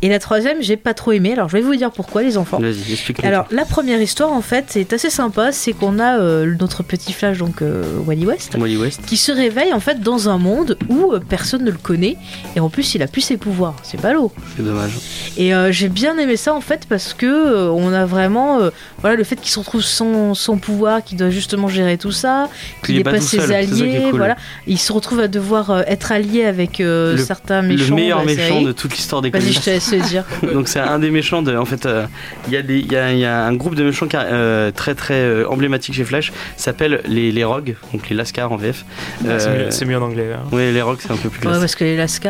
Et 0.02 0.08
la 0.10 0.18
troisième, 0.18 0.58
j'ai 0.60 0.76
pas 0.76 0.92
trop 0.94 1.12
aimé. 1.12 1.32
Alors 1.32 1.48
je 1.48 1.56
vais 1.56 1.62
vous 1.62 1.74
dire 1.76 1.90
pourquoi, 1.92 2.22
les 2.22 2.36
enfants. 2.36 2.58
Vas-y, 2.60 2.92
explique-nous. 2.92 3.26
Alors 3.28 3.46
la 3.50 3.64
première 3.64 4.00
histoire 4.02 4.32
en 4.32 4.42
fait 4.42 4.76
est 4.76 4.92
assez 4.92 5.10
sympa, 5.10 5.50
c'est 5.52 5.72
qu'on 5.72 5.98
a 5.98 6.18
notre 6.44 6.82
petit 6.82 7.12
flash 7.14 7.38
donc 7.38 7.62
Wally 8.06 8.26
West 8.26 8.54
Wally 8.58 8.76
West. 8.76 9.00
qui 9.06 9.16
se 9.16 9.32
réveille 9.32 9.72
en 9.72 9.80
fait 9.80 10.00
dans 10.00 10.28
un 10.28 10.36
monde 10.38 10.76
où 10.90 11.12
personne 11.28 11.64
ne 11.64 11.70
le 11.70 11.78
connaît 11.78 12.16
et 12.56 12.60
en 12.60 12.68
plus 12.68 12.94
il 12.94 13.02
a 13.02 13.06
plus 13.06 13.20
ses 13.20 13.36
pouvoirs. 13.36 13.74
C'est 13.82 14.00
ballot. 14.00 14.32
C'est 14.56 14.62
dommage. 14.64 14.92
Et 15.36 15.54
euh, 15.54 15.72
j'ai 15.72 15.88
bien 15.88 16.16
aimé 16.18 16.36
ça 16.36 16.54
en 16.54 16.60
fait 16.60 16.86
parce 16.88 17.14
que 17.14 17.26
euh, 17.26 17.70
on 17.70 17.92
a 17.92 18.04
vraiment 18.06 18.60
euh, 18.60 18.70
voilà 19.00 19.16
le 19.16 19.24
fait 19.24 19.36
qu'il 19.36 19.50
se 19.50 19.58
retrouve 19.58 19.82
sans, 19.82 20.34
sans 20.34 20.56
pouvoir, 20.58 21.02
qu'il 21.02 21.18
doit 21.18 21.30
justement 21.30 21.68
gérer 21.68 21.98
tout 21.98 22.12
ça, 22.12 22.48
qu'il 22.84 22.94
Il 22.96 23.00
est 23.00 23.04
n'ait 23.04 23.10
pas 23.12 23.20
ses 23.20 23.40
seul, 23.40 23.52
alliés, 23.52 24.00
cool. 24.10 24.18
voilà. 24.18 24.36
Il 24.66 24.78
se 24.78 24.92
retrouve 24.92 25.20
à 25.20 25.28
devoir 25.28 25.70
euh, 25.70 25.82
être 25.86 26.12
allié 26.12 26.44
avec 26.44 26.80
euh, 26.80 27.12
Le- 27.16 27.18
certains 27.18 27.62
méchants. 27.62 27.84
le 27.90 27.94
meilleur 27.94 28.24
méchant 28.24 28.54
série. 28.54 28.64
de 28.64 28.72
toute 28.72 28.94
l'histoire 28.96 29.22
des 29.22 29.30
Vas-y, 29.30 29.40
comics. 29.42 29.54
je 29.58 29.60
te 29.60 29.70
laisse 29.70 29.92
le 29.92 30.00
dire. 30.00 30.24
Donc 30.52 30.68
c'est 30.68 30.80
un 30.80 30.98
des 30.98 31.10
méchants 31.10 31.42
de. 31.42 31.56
En 31.56 31.64
fait, 31.64 31.86
euh, 31.86 32.06
il 32.46 32.52
y, 32.54 32.56
a 32.56 32.62
des- 32.62 32.78
il 32.78 32.90
y, 32.92 32.96
a, 32.96 33.12
il 33.12 33.18
y 33.18 33.24
a 33.24 33.44
un 33.44 33.54
groupe 33.54 33.74
de 33.74 33.84
méchants 33.84 34.06
qui, 34.08 34.16
euh, 34.18 34.70
très 34.70 34.94
très 34.94 35.14
euh, 35.14 35.48
emblématique 35.48 35.94
chez 35.94 36.04
Flash, 36.04 36.32
s'appelle 36.56 37.00
les, 37.06 37.32
les 37.32 37.44
Rogues, 37.44 37.76
donc 37.92 38.08
les 38.08 38.16
Lascars 38.16 38.52
en 38.52 38.56
VF. 38.56 38.84
C'est 39.22 39.28
Euh, 39.28 39.64
mieux- 39.66 39.70
C'est 39.70 39.84
mieux 39.84 39.98
en 39.98 40.02
anglais. 40.02 40.30
hein. 40.34 40.42
Ouais, 40.52 40.72
les 40.72 40.82
Rogues 40.82 40.98
c'est 41.00 41.10
un 41.12 41.16
peu 41.16 41.28
plus 41.28 41.46
Ouais, 41.46 41.58
parce 41.58 41.74
que 41.74 41.84
les 41.84 41.96
Lascars. 41.96 42.23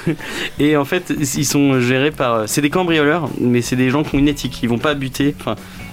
Et 0.58 0.76
en 0.76 0.84
fait, 0.84 1.12
ils 1.18 1.46
sont 1.46 1.80
gérés 1.80 2.10
par. 2.10 2.48
C'est 2.48 2.60
des 2.60 2.70
cambrioleurs, 2.70 3.28
mais 3.40 3.62
c'est 3.62 3.76
des 3.76 3.90
gens 3.90 4.02
qui 4.02 4.16
ont 4.16 4.18
une 4.18 4.28
éthique. 4.28 4.62
Ils 4.62 4.68
vont 4.68 4.78
pas 4.78 4.94
buter. 4.94 5.34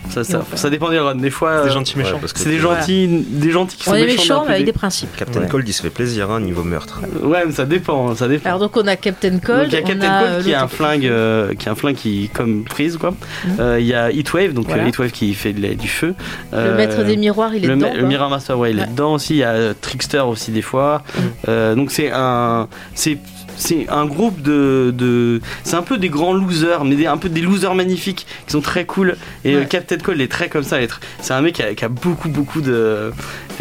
Ça, 0.09 0.69
dépend 0.69 0.89
des 0.89 0.99
runs. 0.99 1.15
Des 1.15 1.29
fois, 1.29 1.61
Des 1.63 1.69
euh, 1.69 1.71
gentils 1.73 1.97
méchants. 1.97 2.19
c'est 2.35 2.49
des 2.49 2.57
Voilà. 2.57 2.79
gentils, 2.79 3.07
des 3.29 3.51
gentils 3.51 3.77
qui 3.77 3.83
sont 3.83 3.91
On 3.91 3.95
est 3.95 4.05
méchants. 4.05 4.21
méchants, 4.21 4.43
mais 4.47 4.53
avec 4.55 4.65
des 4.65 4.73
principes. 4.73 5.15
Captain 5.15 5.41
Ouais. 5.41 5.47
Cold, 5.47 5.67
il 5.67 5.73
se 5.73 5.81
fait 5.81 5.89
plaisir, 5.89 6.29
hein, 6.31 6.39
niveau 6.41 6.63
meurtre. 6.63 6.99
Ouais, 7.23 7.43
mais 7.45 7.51
ça 7.53 7.65
dépend. 7.65 8.13
Ça 8.15 8.27
dépend. 8.27 8.49
Alors 8.49 8.59
donc 8.59 8.75
on 8.77 8.87
a 8.87 8.95
Captain 8.95 9.39
Cold. 9.39 9.69
Donc 9.71 9.71
il 9.71 9.73
y 9.73 9.77
a 9.77 9.81
Captain 9.81 10.09
a, 10.11 10.19
Cold 10.23 10.33
euh, 10.33 10.43
qui 10.43 10.53
a 10.53 10.63
un 10.63 10.67
flingue, 10.67 11.05
euh, 11.05 11.53
qui 11.53 11.69
a 11.69 11.71
un 11.71 11.75
flingue 11.75 11.95
qui 11.95 12.29
comme 12.33 12.63
prise 12.63 12.97
quoi. 12.97 13.11
Mhm. 13.45 13.51
Euh, 13.59 13.77
Il 13.79 13.85
y 13.87 13.93
a 13.93 14.11
Heatwave, 14.11 14.53
donc 14.53 14.67
Voilà. 14.67 14.83
euh, 14.83 14.87
Heatwave 14.87 15.11
qui 15.11 15.33
fait 15.33 15.53
de 15.53 15.61
la- 15.61 15.75
du 15.75 15.87
feu. 15.87 16.13
Le 16.51 16.57
Euh, 16.57 16.77
maître 16.77 17.03
des 17.03 17.17
miroirs, 17.17 17.55
il 17.55 17.63
est 17.63 17.67
le, 17.67 17.75
dedans. 17.75 17.91
le. 17.95 18.03
Mirror 18.05 18.29
Master, 18.29 18.57
ouais, 18.59 18.71
il 18.71 18.77
est 18.79 18.81
Ouais. 18.81 18.87
dedans 18.87 19.13
aussi. 19.13 19.33
Il 19.35 19.37
y 19.37 19.43
a 19.43 19.49
euh, 19.51 19.73
Trickster 19.79 20.19
aussi 20.19 20.51
des 20.51 20.61
fois. 20.61 21.03
Mhm. 21.15 21.23
Euh, 21.49 21.75
donc 21.75 21.91
c'est 21.91 22.11
un, 22.11 22.67
c'est 22.95 23.17
c'est 23.61 23.87
un 23.89 24.05
groupe 24.05 24.41
de, 24.41 24.91
de 24.97 25.39
c'est 25.63 25.75
un 25.75 25.83
peu 25.83 25.97
des 25.97 26.09
grands 26.09 26.33
losers, 26.33 26.83
mais 26.83 26.95
des, 26.95 27.05
un 27.05 27.17
peu 27.17 27.29
des 27.29 27.41
losers 27.41 27.75
magnifiques 27.75 28.25
qui 28.47 28.51
sont 28.51 28.61
très 28.61 28.85
cool. 28.85 29.15
Et 29.45 29.55
Ouais. 29.55 29.61
euh, 29.61 29.65
Captain 29.65 29.97
Cold 29.97 30.19
est 30.19 30.27
très 30.31 30.49
comme 30.49 30.63
ça. 30.63 30.79
il 30.79 30.85
est 30.85 30.87
tr- 30.91 30.99
C'est 31.21 31.33
un 31.33 31.41
mec 31.41 31.55
qui 31.55 31.63
a, 31.63 31.73
qui 31.75 31.85
a 31.85 31.89
beaucoup 31.89 32.29
beaucoup 32.29 32.61
de, 32.61 32.71
euh, 32.73 33.11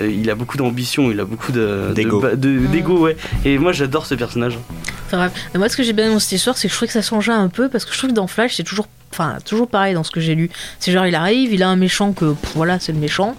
il 0.01 0.29
a 0.31 0.35
beaucoup 0.35 0.57
d'ambition, 0.57 1.11
il 1.11 1.21
a 1.21 1.25
beaucoup 1.25 1.53
de 1.53 1.93
D'ego. 1.95 2.21
de- 2.23 2.35
de- 2.37 2.67
d'ego, 2.67 2.99
ouais. 2.99 3.17
Et 3.45 3.59
moi 3.59 3.73
j'adore 3.73 4.07
ce 4.07 4.15
personnage. 4.15 4.59
Enfin, 5.07 5.31
moi, 5.57 5.69
ce 5.69 5.77
que 5.77 5.83
j'ai 5.83 5.93
bien 5.93 6.05
aimé 6.05 6.15
dans 6.15 6.21
cette 6.21 6.33
histoire, 6.33 6.57
c'est 6.57 6.69
que 6.69 6.73
je 6.73 6.77
trouvais 6.77 6.87
que 6.87 6.93
ça 6.93 7.03
changeait 7.03 7.33
un 7.33 7.49
peu 7.49 7.69
parce 7.69 7.85
que 7.85 7.93
je 7.93 7.99
trouve 7.99 8.11
que 8.11 8.15
dans 8.15 8.29
Flash, 8.29 8.55
c'est 8.57 8.63
toujours. 8.63 8.87
Enfin, 9.13 9.39
toujours 9.45 9.67
pareil 9.69 9.95
dans 9.95 10.05
ce 10.05 10.11
que 10.13 10.21
j'ai 10.21 10.35
lu. 10.37 10.51
C'est 10.79 10.93
genre, 10.93 11.05
il 11.07 11.15
arrive, 11.17 11.53
il 11.53 11.63
a 11.65 11.69
un 11.69 11.75
méchant 11.77 12.13
que, 12.13 12.33
pff, 12.33 12.53
voilà, 12.55 12.79
c'est 12.79 12.93
le 12.93 12.99
méchant. 12.99 13.35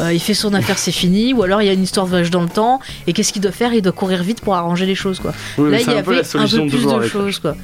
Euh, 0.00 0.12
il 0.12 0.18
fait 0.20 0.34
son 0.34 0.52
affaire, 0.52 0.78
c'est 0.78 0.90
fini. 0.90 1.32
Ou 1.32 1.44
alors, 1.44 1.62
il 1.62 1.66
y 1.66 1.68
a 1.68 1.72
une 1.72 1.82
histoire 1.84 2.06
de 2.06 2.10
voyage 2.10 2.30
dans 2.32 2.42
le 2.42 2.48
temps. 2.48 2.80
Et 3.06 3.12
qu'est-ce 3.12 3.32
qu'il 3.32 3.40
doit 3.40 3.52
faire? 3.52 3.72
Il 3.72 3.82
doit 3.82 3.92
courir 3.92 4.22
vite 4.24 4.40
pour 4.40 4.54
arranger 4.56 4.84
les 4.84 4.96
choses, 4.96 5.20
quoi. 5.20 5.32
Oui, 5.58 5.70
Là, 5.70 5.80
il 5.80 5.86
y 5.86 5.90
un 5.90 5.98
avait 5.98 6.18
un 6.18 6.48
peu 6.48 6.66
plus 6.66 6.86
de 6.86 7.02
choses, 7.06 7.38
quoi. 7.38 7.54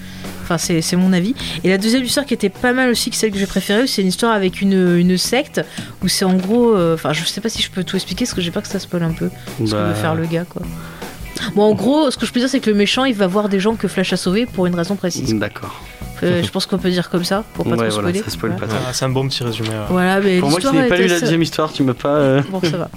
Enfin, 0.44 0.56
c'est 0.56 0.80
c'est 0.80 0.96
mon 0.96 1.12
avis. 1.12 1.34
Et 1.62 1.68
la 1.68 1.76
deuxième 1.76 2.04
histoire 2.04 2.24
qui 2.24 2.32
était 2.32 2.48
pas 2.48 2.72
mal 2.72 2.88
aussi 2.88 3.10
que 3.10 3.16
celle 3.16 3.32
que 3.32 3.38
j'ai 3.38 3.44
préférée, 3.46 3.86
c'est 3.86 4.00
une 4.00 4.08
histoire 4.08 4.32
avec 4.32 4.62
une, 4.62 4.96
une 4.96 5.18
secte 5.18 5.60
où 6.02 6.08
c'est 6.08 6.24
en 6.24 6.34
gros. 6.34 6.74
euh, 6.74 6.94
Enfin, 6.94 7.12
je 7.12 7.22
sais 7.24 7.40
pas 7.42 7.50
si 7.50 7.60
je 7.60 7.70
peux 7.70 7.84
tout 7.84 7.96
expliquer 7.96 8.24
parce 8.24 8.32
que 8.34 8.40
j'ai 8.40 8.50
peur 8.50 8.62
que 8.62 8.68
ça 8.68 8.78
spoil 8.78 9.02
un 9.02 9.12
peu 9.12 9.28
ce 9.58 9.64
que 9.64 9.70
Bah, 9.76 9.88
veut 9.88 9.94
faire 9.94 10.14
le 10.14 10.24
gars, 10.26 10.44
quoi. 10.48 10.62
Bon, 11.54 11.64
en 11.64 11.74
gros, 11.74 12.10
ce 12.10 12.16
que 12.16 12.24
je 12.24 12.32
peux 12.32 12.40
dire, 12.40 12.48
c'est 12.48 12.60
que 12.60 12.70
le 12.70 12.76
méchant, 12.76 13.04
il 13.04 13.14
va 13.14 13.26
voir 13.26 13.48
des 13.50 13.60
gens 13.60 13.74
que 13.76 13.88
Flash 13.88 14.12
a 14.12 14.16
sauvés 14.16 14.46
pour 14.46 14.64
une 14.66 14.74
raison 14.74 14.96
précise. 14.96 15.34
D'accord. 15.34 15.82
Euh, 16.22 16.42
je 16.42 16.50
pense 16.50 16.66
qu'on 16.66 16.78
peut 16.78 16.90
dire 16.90 17.08
comme 17.10 17.24
ça, 17.24 17.44
pour 17.54 17.64
pas 17.64 17.70
Ouais, 17.76 17.88
trop 17.88 18.00
spoiler. 18.00 18.22
spoil. 18.26 18.56
Ah, 18.62 18.92
c'est 18.92 19.04
un 19.04 19.08
bon 19.10 19.26
petit 19.28 19.42
résumé. 19.44 19.68
ouais. 19.68 19.74
Voilà, 19.88 20.20
mais 20.20 20.38
Pour 20.38 20.50
moi 20.50 20.60
qui 20.60 20.66
n'ai 20.72 20.88
pas 20.88 20.96
lu 20.96 21.06
la 21.06 21.20
deuxième 21.20 21.42
histoire, 21.42 21.72
tu 21.72 21.82
m'as 21.82 21.94
pas. 21.94 22.16
euh, 22.16 22.42
Bon, 22.50 22.60
ça 22.62 22.76
va. 22.76 22.90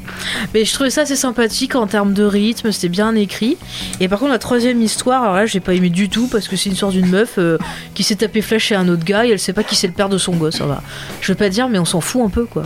Mais 0.54 0.66
je 0.66 0.74
trouvais 0.74 0.90
ça 0.90 1.02
assez 1.02 1.16
sympathique 1.16 1.76
en 1.76 1.88
termes 1.88 2.14
de 2.14 2.24
rythme, 2.24 2.72
c'était 2.72 2.90
bien 2.90 3.14
écrit. 3.16 3.58
Et 4.00 4.08
par 4.08 4.20
contre, 4.20 4.32
la 4.32 4.40
troisième 4.40 4.82
histoire, 4.82 5.24
alors 5.24 5.36
là, 5.36 5.46
j'ai 5.46 5.60
pas 5.60 5.74
aimé 5.74 5.90
du 5.90 6.10
tout 6.10 6.28
parce 6.28 6.48
que 6.48 6.56
c'est 6.56 6.68
une 6.68 6.74
histoire 6.74 6.92
d'une 6.92 7.08
meuf 7.08 7.36
euh, 7.38 7.58
qui 7.94 8.04
s'est 8.04 8.16
tapé 8.16 8.42
Flash 8.42 8.64
chez 8.66 8.76
un 8.76 8.88
autre 8.90 9.04
gars 9.04 9.26
et 9.26 9.30
elle 9.30 9.40
sait 9.40 9.54
pas 9.54 9.64
qui 9.64 9.76
c'est 9.76 9.88
le 9.88 9.94
père 9.94 10.10
de 10.10 10.18
son 10.18 10.34
gosse. 10.36 10.58
Ça 10.58 10.66
va. 10.66 10.82
Je 11.22 11.32
veux 11.32 11.38
pas 11.38 11.50
dire, 11.50 11.68
mais 11.70 11.80
on 11.80 11.86
s'en 11.86 12.02
fout 12.02 12.22
un 12.26 12.30
peu, 12.30 12.46
quoi. 12.46 12.64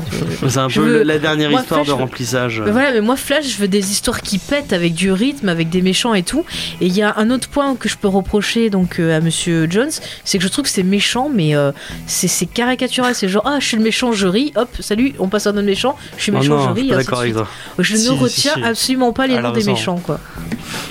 C'est 0.48 0.58
un 0.58 0.70
Je 0.70 0.80
peu 0.82 0.88
veux- 0.88 1.04
la 1.04 1.20
dernière 1.20 1.50
moi, 1.50 1.62
histoire 1.62 1.82
Flash, 1.82 1.88
de 1.96 2.02
remplissage. 2.02 2.62
Mais 2.65 2.72
voilà, 2.72 2.91
mais 2.94 3.02
moi 3.02 3.15
Flash, 3.15 3.48
je 3.48 3.58
veux 3.58 3.68
des 3.68 3.91
histoires 3.91 4.22
qui 4.22 4.38
pètent 4.38 4.74
avec 4.74 4.94
du 4.94 5.12
rythme, 5.12 5.50
avec 5.50 5.70
des 5.70 5.82
méchants 5.82 6.13
et 6.13 6.24
tout. 6.24 6.46
Et 6.82 6.88
il 6.88 6.94
y 6.96 7.02
a 7.02 7.13
un 7.18 7.30
autre 7.32 7.48
point 7.50 7.76
que 7.76 7.89
je 7.89 7.98
peux 7.98 8.08
reprocher 8.08 8.70
donc 8.70 9.00
euh, 9.00 9.18
à 9.18 9.20
Monsieur 9.22 9.68
Jones, 9.70 9.89
c'est 10.24 10.38
que 10.38 10.44
je 10.46 10.52
trouve 10.52 10.66
que 10.66 10.70
c'est 10.70 10.84
méchant, 10.84 11.30
mais 11.34 11.56
euh, 11.56 11.72
c'est 12.06 12.46
caricatural. 12.46 13.16
C'est 13.16 13.28
genre 13.28 13.44
ah 13.46 13.58
je 13.60 13.66
suis 13.66 13.78
le 13.78 13.84
méchant, 13.84 14.12
je 14.12 14.28
ris, 14.28 14.52
hop 14.56 14.70
salut, 14.80 15.14
on 15.20 15.28
passe 15.28 15.48
à 15.48 15.50
un 15.50 15.54
autre 15.54 15.62
méchant, 15.64 15.98
je 16.18 16.24
suis 16.24 16.32
Oh 16.32 16.38
méchant, 16.38 16.58
non, 16.58 16.68
je 16.76 16.82
ris. 16.82 16.88
d'accord 16.90 17.20
avec 17.22 17.34
toi. 17.34 17.48
Je 17.80 17.96
Si, 17.96 18.06
ne 18.10 18.12
retiens 18.18 18.54
si. 18.56 18.64
absolument 18.64 19.12
pas 19.14 19.26
les 19.28 19.34
Elle 19.34 19.40
a 19.40 19.50
noms 19.50 19.52
des 19.54 19.64
méchants 19.64 19.98
quoi. 19.98 20.20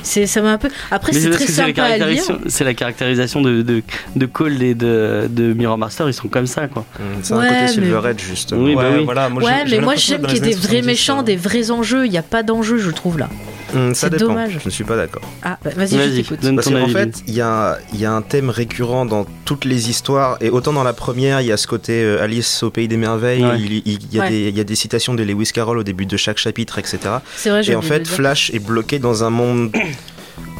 C'est 0.02 0.26
ça 0.26 0.42
m'a 0.42 0.52
un 0.52 0.58
peu. 0.58 0.68
Après 0.90 1.12
Mais 1.14 1.20
c'est 1.20 1.30
très 1.30 1.44
que 1.46 1.52
c'est 1.52 1.60
la 1.62 1.68
sympa 1.68 1.82
à 1.84 1.88
lire. 1.96 1.98
caractérisation, 1.98 2.38
c'est 2.48 2.64
la 2.64 2.74
caractérisation 2.74 3.40
de, 3.40 3.62
de, 3.62 3.82
de 4.16 4.26
Cold 4.26 4.60
et 4.62 4.74
de, 4.74 5.28
de 5.30 5.52
Mirror 5.54 5.78
Master, 5.78 6.08
ils 6.08 6.14
sont 6.14 6.28
comme 6.28 6.46
ça 6.46 6.66
quoi. 6.68 6.84
Hum, 7.00 7.06
C'est 7.22 7.34
Ouais, 7.34 7.46
un 7.46 7.50
mais- 7.50 7.60
côté 7.60 7.72
Silver 7.72 8.00
Edge, 8.10 8.20
justement. 8.22 8.62
Oui, 8.64 8.74
bah 8.74 8.82
Ouais, 8.90 8.98
oui. 8.98 9.04
voilà, 9.04 9.28
moi, 9.28 9.42
ouais, 9.42 9.64
mais 9.70 9.78
moi 9.80 9.94
j'aime 9.96 10.22
qu'il 10.26 10.34
y 10.34 10.36
ait 10.38 10.40
des 10.40 10.54
vrais 10.54 10.82
méchants, 10.82 11.20
70, 11.22 11.24
des 11.24 11.36
vrais 11.36 11.70
enjeux. 11.70 12.06
Il 12.06 12.10
n'y 12.10 12.18
a 12.18 12.22
pas 12.22 12.42
d'enjeu, 12.42 12.78
je 12.78 12.90
trouve 12.90 13.18
là. 13.18 13.28
Hum, 13.74 13.94
ça 13.94 14.06
C'est 14.06 14.10
dépend. 14.10 14.26
dommage. 14.26 14.58
Je 14.60 14.64
ne 14.64 14.70
suis 14.70 14.84
pas 14.84 14.96
d'accord. 14.96 15.22
Ah, 15.42 15.58
bah, 15.64 15.70
vas-y, 15.76 15.88
je 15.90 15.96
Vas-y, 15.96 16.22
t'écoute. 16.22 16.38
Parce 16.54 16.68
qu'en 16.68 16.88
fait, 16.88 17.22
il 17.26 17.34
y 17.34 17.40
a, 17.40 17.78
il 17.92 18.00
y 18.00 18.04
a 18.04 18.12
un 18.12 18.22
thème 18.22 18.50
récurrent 18.50 19.04
dans 19.06 19.26
toutes 19.44 19.64
les 19.64 19.90
histoires, 19.90 20.36
et 20.40 20.50
autant 20.50 20.72
dans 20.72 20.84
la 20.84 20.92
première, 20.92 21.40
il 21.40 21.46
y 21.48 21.52
a 21.52 21.56
ce 21.56 21.66
côté 21.66 22.02
euh, 22.02 22.22
Alice 22.22 22.62
au 22.62 22.70
pays 22.70 22.88
des 22.88 22.96
merveilles, 22.96 23.44
Ouais. 23.44 23.58
il, 23.60 23.72
il- 23.72 23.82
il 23.86 24.14
y 24.14 24.18
a 24.20 24.22
Ouais. 24.24 24.30
des, 24.30 24.48
il 24.48 24.56
y 24.56 24.60
a 24.60 24.64
des 24.64 24.74
citations 24.74 25.14
de 25.14 25.22
Lewis 25.22 25.50
Carroll 25.52 25.78
au 25.78 25.82
début 25.82 26.06
de 26.06 26.16
chaque 26.16 26.38
chapitre, 26.38 26.78
etc. 26.78 26.98
C'est 27.36 27.50
vrai, 27.50 27.62
Et 27.68 27.74
en 27.74 27.82
fait. 27.82 28.06
Flash 28.06 28.50
est 28.54 28.58
bloqué 28.58 28.98
dans 28.98 29.24
un 29.24 29.30
monde. 29.30 29.70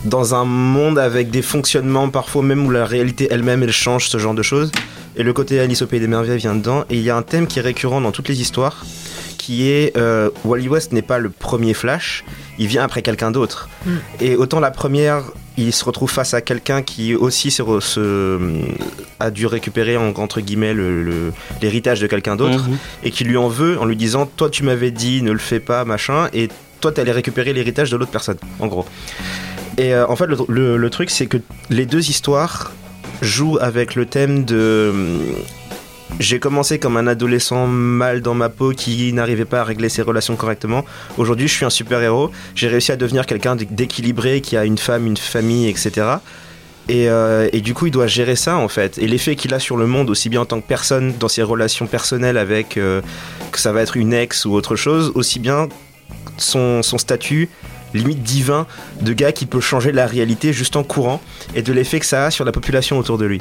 Dans 0.05 0.35
un 0.35 0.45
monde 0.45 0.99
avec 0.99 1.31
des 1.31 1.41
fonctionnements 1.41 2.11
parfois 2.11 2.43
même 2.43 2.67
où 2.67 2.71
la 2.71 2.85
réalité 2.85 3.27
elle-même 3.31 3.63
elle 3.63 3.73
change, 3.73 4.09
ce 4.11 4.19
genre 4.19 4.35
de 4.35 4.43
choses. 4.43 4.71
Et 5.17 5.23
le 5.23 5.33
côté 5.33 5.59
Alice 5.61 5.81
au 5.81 5.87
pays 5.87 5.99
des 5.99 6.07
merveilles 6.07 6.37
vient 6.37 6.55
dedans. 6.55 6.85
Et 6.91 6.97
il 6.97 7.03
y 7.03 7.09
a 7.09 7.17
un 7.17 7.23
thème 7.23 7.47
qui 7.47 7.59
est 7.59 7.63
récurrent 7.63 8.03
dans 8.03 8.13
toutes 8.13 8.29
les 8.29 8.39
histoires, 8.43 8.85
qui 9.45 9.69
est 9.71 9.95
euh, 9.97 10.31
Wally 10.45 10.69
West 10.69 10.93
n'est 10.93 11.03
pas 11.03 11.19
le 11.19 11.29
premier 11.31 11.75
Flash, 11.75 12.25
il 12.59 12.67
vient 12.67 12.83
après 12.83 13.03
quelqu'un 13.03 13.31
d'autre. 13.31 13.69
Mm. 13.85 13.91
Et 14.21 14.37
autant 14.37 14.59
la 14.61 14.71
première, 14.71 15.23
il 15.59 15.73
se 15.73 15.85
retrouve 15.85 16.11
face 16.11 16.33
à 16.35 16.41
quelqu'un 16.41 16.81
qui 16.83 17.15
aussi 17.15 17.51
se, 17.51 17.63
a 19.21 19.31
dû 19.31 19.47
récupérer 19.47 19.97
en- 19.97 20.15
entre 20.17 20.41
guillemets 20.41 20.73
le- 20.73 21.03
le- 21.03 21.33
l'héritage 21.63 22.01
de 22.01 22.07
quelqu'un 22.07 22.37
d'autre 22.37 22.65
Mhm. 22.69 22.77
et 23.05 23.11
qui 23.11 23.25
lui 23.25 23.37
en 23.37 23.49
veut 23.49 23.79
en 23.79 23.85
lui 23.85 23.97
disant 23.97 24.25
toi 24.27 24.49
tu 24.51 24.63
m'avais 24.65 24.91
dit 24.91 25.21
ne 25.23 25.33
le 25.33 25.39
fais 25.39 25.61
pas 25.61 25.85
machin 25.85 26.29
et 26.33 26.49
toi 26.81 26.91
t'allais 26.93 27.13
récupérer 27.13 27.53
l'héritage 27.53 27.91
de 27.91 27.97
l'autre 27.99 28.11
personne 28.11 28.39
en 28.61 28.67
gros 28.67 28.87
Et 29.77 29.93
euh, 29.93 30.07
en 30.09 30.17
fait, 30.17 30.27
le, 30.27 30.37
le- 30.49 30.77
le 30.77 30.91
truc, 30.91 31.11
c'est 31.11 31.27
que 31.27 31.39
les 31.69 31.85
deux 31.87 32.09
histoires 32.09 32.71
jouent 33.23 33.59
avec 33.61 33.95
le 33.97 34.07
thème 34.07 34.45
de. 34.45 34.93
J'ai 36.21 36.39
commencé 36.39 36.79
comme 36.79 36.97
un 36.97 37.07
adolescent 37.07 37.67
mal 37.67 38.21
dans 38.21 38.35
ma 38.35 38.49
peau 38.49 38.71
qui 38.71 39.13
n'arrivait 39.13 39.45
pas 39.45 39.61
à 39.61 39.65
régler 39.65 39.89
ses 39.89 40.03
relations 40.03 40.37
correctement. 40.37 40.85
Aujourd'hui, 41.19 41.49
je 41.49 41.55
suis 41.55 41.65
un 41.65 41.71
super-héros. 41.71 42.31
J'ai 42.55 42.69
réussi 42.69 42.93
à 42.93 42.97
devenir 42.97 43.27
quelqu'un 43.27 43.57
d'équilibré 43.57 44.41
qui 44.41 44.57
a 44.57 44.65
une 44.65 44.79
femme, 44.79 45.07
une 45.07 45.17
famille, 45.17 45.69
etc. 45.69 46.07
Et, 46.89 47.09
euh, 47.09 47.49
et 47.53 47.61
du 47.61 47.75
coup, 47.75 47.87
il 47.87 47.91
doit 47.91 48.07
gérer 48.07 48.37
ça 48.37 48.57
en 48.57 48.69
fait. 48.69 48.99
Et 48.99 49.09
l'effet 49.09 49.35
qu'il 49.35 49.55
a 49.55 49.59
sur 49.59 49.77
le 49.77 49.87
monde, 49.87 50.11
aussi 50.11 50.29
bien 50.29 50.43
en 50.43 50.45
tant 50.45 50.61
que 50.61 50.67
personne, 50.67 51.15
dans 51.19 51.29
ses 51.29 51.43
relations 51.43 51.87
personnelles 51.87 52.37
avec 52.37 52.77
euh, 52.77 53.01
que 53.51 53.59
ça 53.59 53.73
va 53.73 53.81
être 53.83 53.97
une 53.97 54.13
ex 54.13 54.45
ou 54.45 54.53
autre 54.53 54.77
chose, 54.77 55.11
aussi 55.15 55.41
bien 55.41 55.69
son 56.37 56.83
statut 56.83 57.49
limite 57.95 58.23
divin 58.23 58.67
de 59.01 59.13
gars 59.13 59.33
qui 59.33 59.47
peut 59.47 59.61
changer 59.61 59.93
la 59.93 60.07
réalité 60.07 60.53
juste 60.53 60.77
en 60.77 60.83
courant 60.83 61.23
et 61.55 61.63
de 61.63 61.73
l'effet 61.73 62.01
que 62.01 62.07
ça 62.07 62.27
a 62.27 62.31
sur 62.31 62.45
la 62.45 62.53
population 62.53 62.99
autour 62.99 63.19
de 63.19 63.25
lui. 63.25 63.41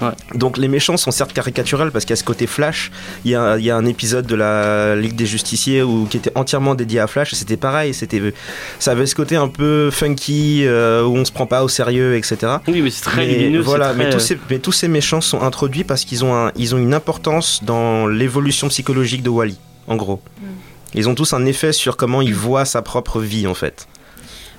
Ouais. 0.00 0.10
Donc 0.34 0.58
les 0.58 0.68
méchants 0.68 0.96
sont 0.96 1.10
certes 1.10 1.32
caricaturels 1.32 1.90
parce 1.90 2.04
qu'il 2.04 2.10
y 2.10 2.12
a 2.12 2.16
ce 2.16 2.24
côté 2.24 2.46
Flash. 2.46 2.90
Il 3.24 3.30
y 3.32 3.34
a, 3.34 3.58
il 3.58 3.64
y 3.64 3.70
a 3.70 3.76
un 3.76 3.84
épisode 3.84 4.26
de 4.26 4.34
la 4.36 4.94
Ligue 4.94 5.16
des 5.16 5.26
Justiciers 5.26 5.82
où, 5.82 6.06
qui 6.08 6.16
était 6.18 6.30
entièrement 6.36 6.74
dédié 6.76 7.00
à 7.00 7.06
Flash. 7.06 7.32
et 7.32 7.36
C'était 7.36 7.56
pareil, 7.56 7.94
c'était, 7.94 8.22
ça 8.78 8.92
avait 8.92 9.06
ce 9.06 9.14
côté 9.14 9.34
un 9.36 9.48
peu 9.48 9.90
funky 9.90 10.62
euh, 10.66 11.02
où 11.04 11.16
on 11.16 11.24
se 11.24 11.32
prend 11.32 11.46
pas 11.46 11.64
au 11.64 11.68
sérieux, 11.68 12.16
etc. 12.16 12.52
Oui, 12.68 12.80
mais 12.80 12.90
c'est 12.90 13.02
très 13.02 13.26
Mais 13.26 13.38
lumineux. 13.38 13.60
Voilà, 13.60 13.90
c'est 13.92 13.96
mais, 13.98 14.10
tous 14.10 14.20
ces, 14.20 14.38
mais 14.50 14.58
tous 14.60 14.72
ces 14.72 14.88
méchants 14.88 15.20
sont 15.20 15.42
introduits 15.42 15.84
parce 15.84 16.04
qu'ils 16.04 16.24
ont, 16.24 16.34
un- 16.34 16.52
ils 16.56 16.74
ont 16.74 16.78
une 16.78 16.94
importance 16.94 17.64
dans 17.64 18.06
l'évolution 18.06 18.68
psychologique 18.68 19.22
de 19.22 19.30
Wally, 19.30 19.58
en 19.88 19.96
gros. 19.96 20.20
Ils 20.94 21.08
ont 21.08 21.14
tous 21.14 21.32
un 21.34 21.44
effet 21.44 21.72
sur 21.72 21.96
comment 21.96 22.22
il 22.22 22.34
voit 22.34 22.64
sa 22.64 22.82
propre 22.82 23.20
vie, 23.20 23.46
en 23.46 23.54
fait. 23.54 23.88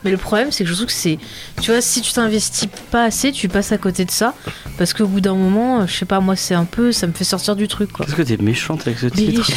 Mais 0.03 0.11
le 0.11 0.17
problème, 0.17 0.51
c'est 0.51 0.63
que 0.63 0.69
je 0.69 0.75
trouve 0.75 0.87
que 0.87 0.93
c'est. 0.93 1.17
Tu 1.61 1.71
vois, 1.71 1.81
si 1.81 2.01
tu 2.01 2.13
t'investis 2.13 2.69
pas 2.91 3.03
assez, 3.03 3.31
tu 3.31 3.49
passes 3.49 3.71
à 3.71 3.77
côté 3.77 4.05
de 4.05 4.11
ça. 4.11 4.33
Parce 4.77 4.93
qu'au 4.93 5.07
bout 5.07 5.21
d'un 5.21 5.35
moment, 5.35 5.85
je 5.85 5.93
sais 5.93 6.05
pas, 6.05 6.19
moi, 6.19 6.35
c'est 6.35 6.53
un 6.53 6.65
peu. 6.65 6.91
Ça 6.91 7.07
me 7.07 7.13
fait 7.13 7.23
sortir 7.25 7.55
du 7.55 7.67
truc, 7.67 7.91
quoi. 7.91 8.05
Qu'est-ce 8.05 8.15
que 8.15 8.21
t'es 8.21 8.37
méchante 8.37 8.81
avec 8.87 8.99
ce 8.99 9.07
titre 9.07 9.51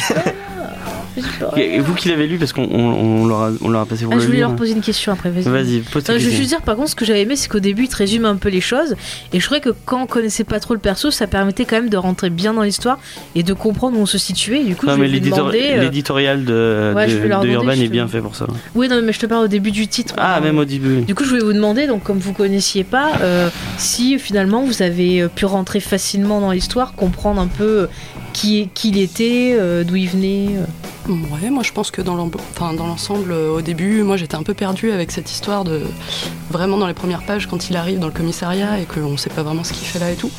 Et 1.57 1.79
vous 1.79 1.93
qui 1.93 2.09
l'avez 2.09 2.27
lu, 2.27 2.37
parce 2.37 2.53
qu'on 2.53 2.63
on, 2.63 2.93
on 3.21 3.25
l'aura 3.25 3.51
on 3.61 3.69
l'aura 3.69 3.85
passé 3.85 4.03
pour 4.05 4.13
Ah, 4.13 4.15
le 4.15 4.21
je 4.21 4.25
voulais 4.27 4.37
lire. 4.39 4.47
leur 4.49 4.55
poser 4.57 4.73
une 4.73 4.81
question 4.81 5.11
après, 5.11 5.29
vas-y. 5.29 5.43
Vas-y, 5.43 5.79
pose 5.79 6.07
Non, 6.09 6.15
je 6.17 6.25
veux 6.25 6.31
juste 6.35 6.49
dire, 6.49 6.61
par 6.61 6.75
contre, 6.75 6.89
ce 6.89 6.95
que 6.95 7.05
j'avais 7.05 7.21
aimé, 7.21 7.35
c'est 7.35 7.49
qu'au 7.49 7.59
début, 7.59 7.83
il 7.83 7.89
te 7.89 7.95
résume 7.97 8.25
un 8.25 8.35
peu 8.35 8.49
les 8.49 8.61
choses. 8.61 8.95
Et 9.33 9.39
je 9.39 9.45
trouvais 9.45 9.61
que 9.61 9.69
quand 9.85 10.01
on 10.03 10.05
connaissait 10.07 10.43
pas 10.43 10.59
trop 10.59 10.73
le 10.73 10.79
perso, 10.79 11.11
ça 11.11 11.27
permettait 11.27 11.65
quand 11.65 11.75
même 11.77 11.89
de 11.89 11.97
rentrer 11.97 12.29
bien 12.29 12.53
dans 12.53 12.63
l'histoire 12.63 12.99
et 13.35 13.43
de 13.43 13.53
comprendre 13.53 13.97
où 13.97 14.01
on 14.01 14.05
se 14.05 14.17
situait. 14.17 14.61
Et 14.61 14.63
du 14.65 14.75
coup, 14.75 14.85
Non, 14.85 14.93
je 14.95 14.99
mais 15.01 15.07
euh, 15.07 15.79
l'éditorial 15.81 16.45
de, 16.45 16.93
Ouais, 16.95 17.09
je 17.09 17.15
de, 17.15 17.21
vais 17.21 17.27
leur 17.27 17.41
de 17.41 17.47
demander, 17.47 17.67
Urban 17.67 17.81
est 17.83 17.89
bien 17.89 18.07
fait 18.07 18.19
pour 18.21 18.35
ça. 18.35 18.47
Oui, 18.75 18.87
non, 18.87 19.01
mais 19.03 19.13
je 19.13 19.19
te 19.19 19.25
parle 19.25 19.45
au 19.45 19.47
début 19.49 19.71
du 19.71 19.87
titre. 19.87 20.13
Ah, 20.17 20.39
même 20.41 20.57
au 20.57 20.65
début. 20.65 21.01
Du 21.01 21.15
coup, 21.15 21.23
je 21.23 21.29
voulais 21.29 21.43
vous 21.43 21.53
demander, 21.53 21.87
donc 21.87 22.03
comme 22.03 22.17
vous 22.19 22.33
connaissiez 22.33 22.83
pas, 22.83 23.11
euh, 23.21 23.49
si 23.77 24.17
finalement 24.19 24.63
vous 24.63 24.81
avez 24.81 25.21
euh, 25.21 25.27
pu 25.27 25.45
rentrer 25.45 25.79
facilement 25.79 26.39
dans 26.41 26.51
l'histoire, 26.51 26.93
comprendre 26.93 27.39
un 27.41 27.47
peu 27.47 27.87
qui, 28.33 28.69
qui 28.73 28.89
il 28.89 28.97
était, 28.97 29.55
euh, 29.59 29.83
d'où 29.83 29.95
il 29.95 30.09
venait. 30.09 30.47
euh. 30.57 30.65
Ouais, 31.09 31.49
moi 31.49 31.63
je 31.63 31.71
pense 31.73 31.91
que 31.91 32.01
dans 32.01 32.15
l'ensemble, 32.15 33.31
euh, 33.33 33.51
au 33.57 33.61
début, 33.61 34.03
moi 34.03 34.15
j'étais 34.15 34.35
un 34.35 34.43
peu 34.43 34.53
perdue 34.53 34.91
avec 34.91 35.11
cette 35.11 35.29
histoire 35.29 35.65
de 35.65 35.81
vraiment 36.49 36.77
dans 36.77 36.87
les 36.87 36.93
premières 36.93 37.23
pages 37.23 37.45
quand 37.47 37.69
il 37.69 37.75
arrive 37.75 37.99
dans 37.99 38.07
le 38.07 38.13
commissariat 38.13 38.79
et 38.79 38.85
qu'on 38.85 39.17
sait 39.17 39.29
pas 39.29 39.43
vraiment 39.43 39.65
ce 39.65 39.73
qu'il 39.73 39.85
fait 39.85 39.99
là 39.99 40.11
et 40.11 40.15
tout. 40.15 40.31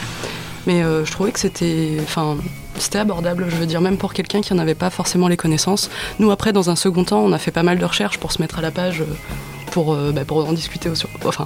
Mais 0.67 0.83
euh, 0.83 1.05
je 1.05 1.13
trouvais 1.13 1.33
que 1.33 1.39
c'était, 1.41 1.99
enfin, 2.03 2.39
abordable. 2.95 3.47
Je 3.51 3.57
veux 3.57 3.67
dire, 3.67 3.83
même 3.83 3.99
pour 3.99 4.15
quelqu'un 4.15 4.41
qui 4.41 4.55
en 4.55 4.59
avait 4.59 4.75
pas 4.75 4.89
forcément 4.89 5.29
les 5.29 5.37
connaissances. 5.37 5.91
Nous 6.19 6.31
après, 6.31 6.55
dans 6.55 6.71
un 6.71 6.77
second 6.77 7.05
temps, 7.05 7.21
on 7.21 7.33
a 7.33 7.39
fait 7.39 7.51
pas 7.51 7.63
mal 7.63 7.79
de 7.79 7.85
recherches 7.85 8.19
pour 8.19 8.33
se 8.33 8.41
mettre 8.41 8.59
à 8.59 8.63
la 8.63 8.71
page. 8.71 9.03
euh, 9.03 9.05
Pour, 9.73 9.95
bah, 9.97 10.25
pour 10.25 10.49
en 10.49 10.53
discuter 10.53 10.89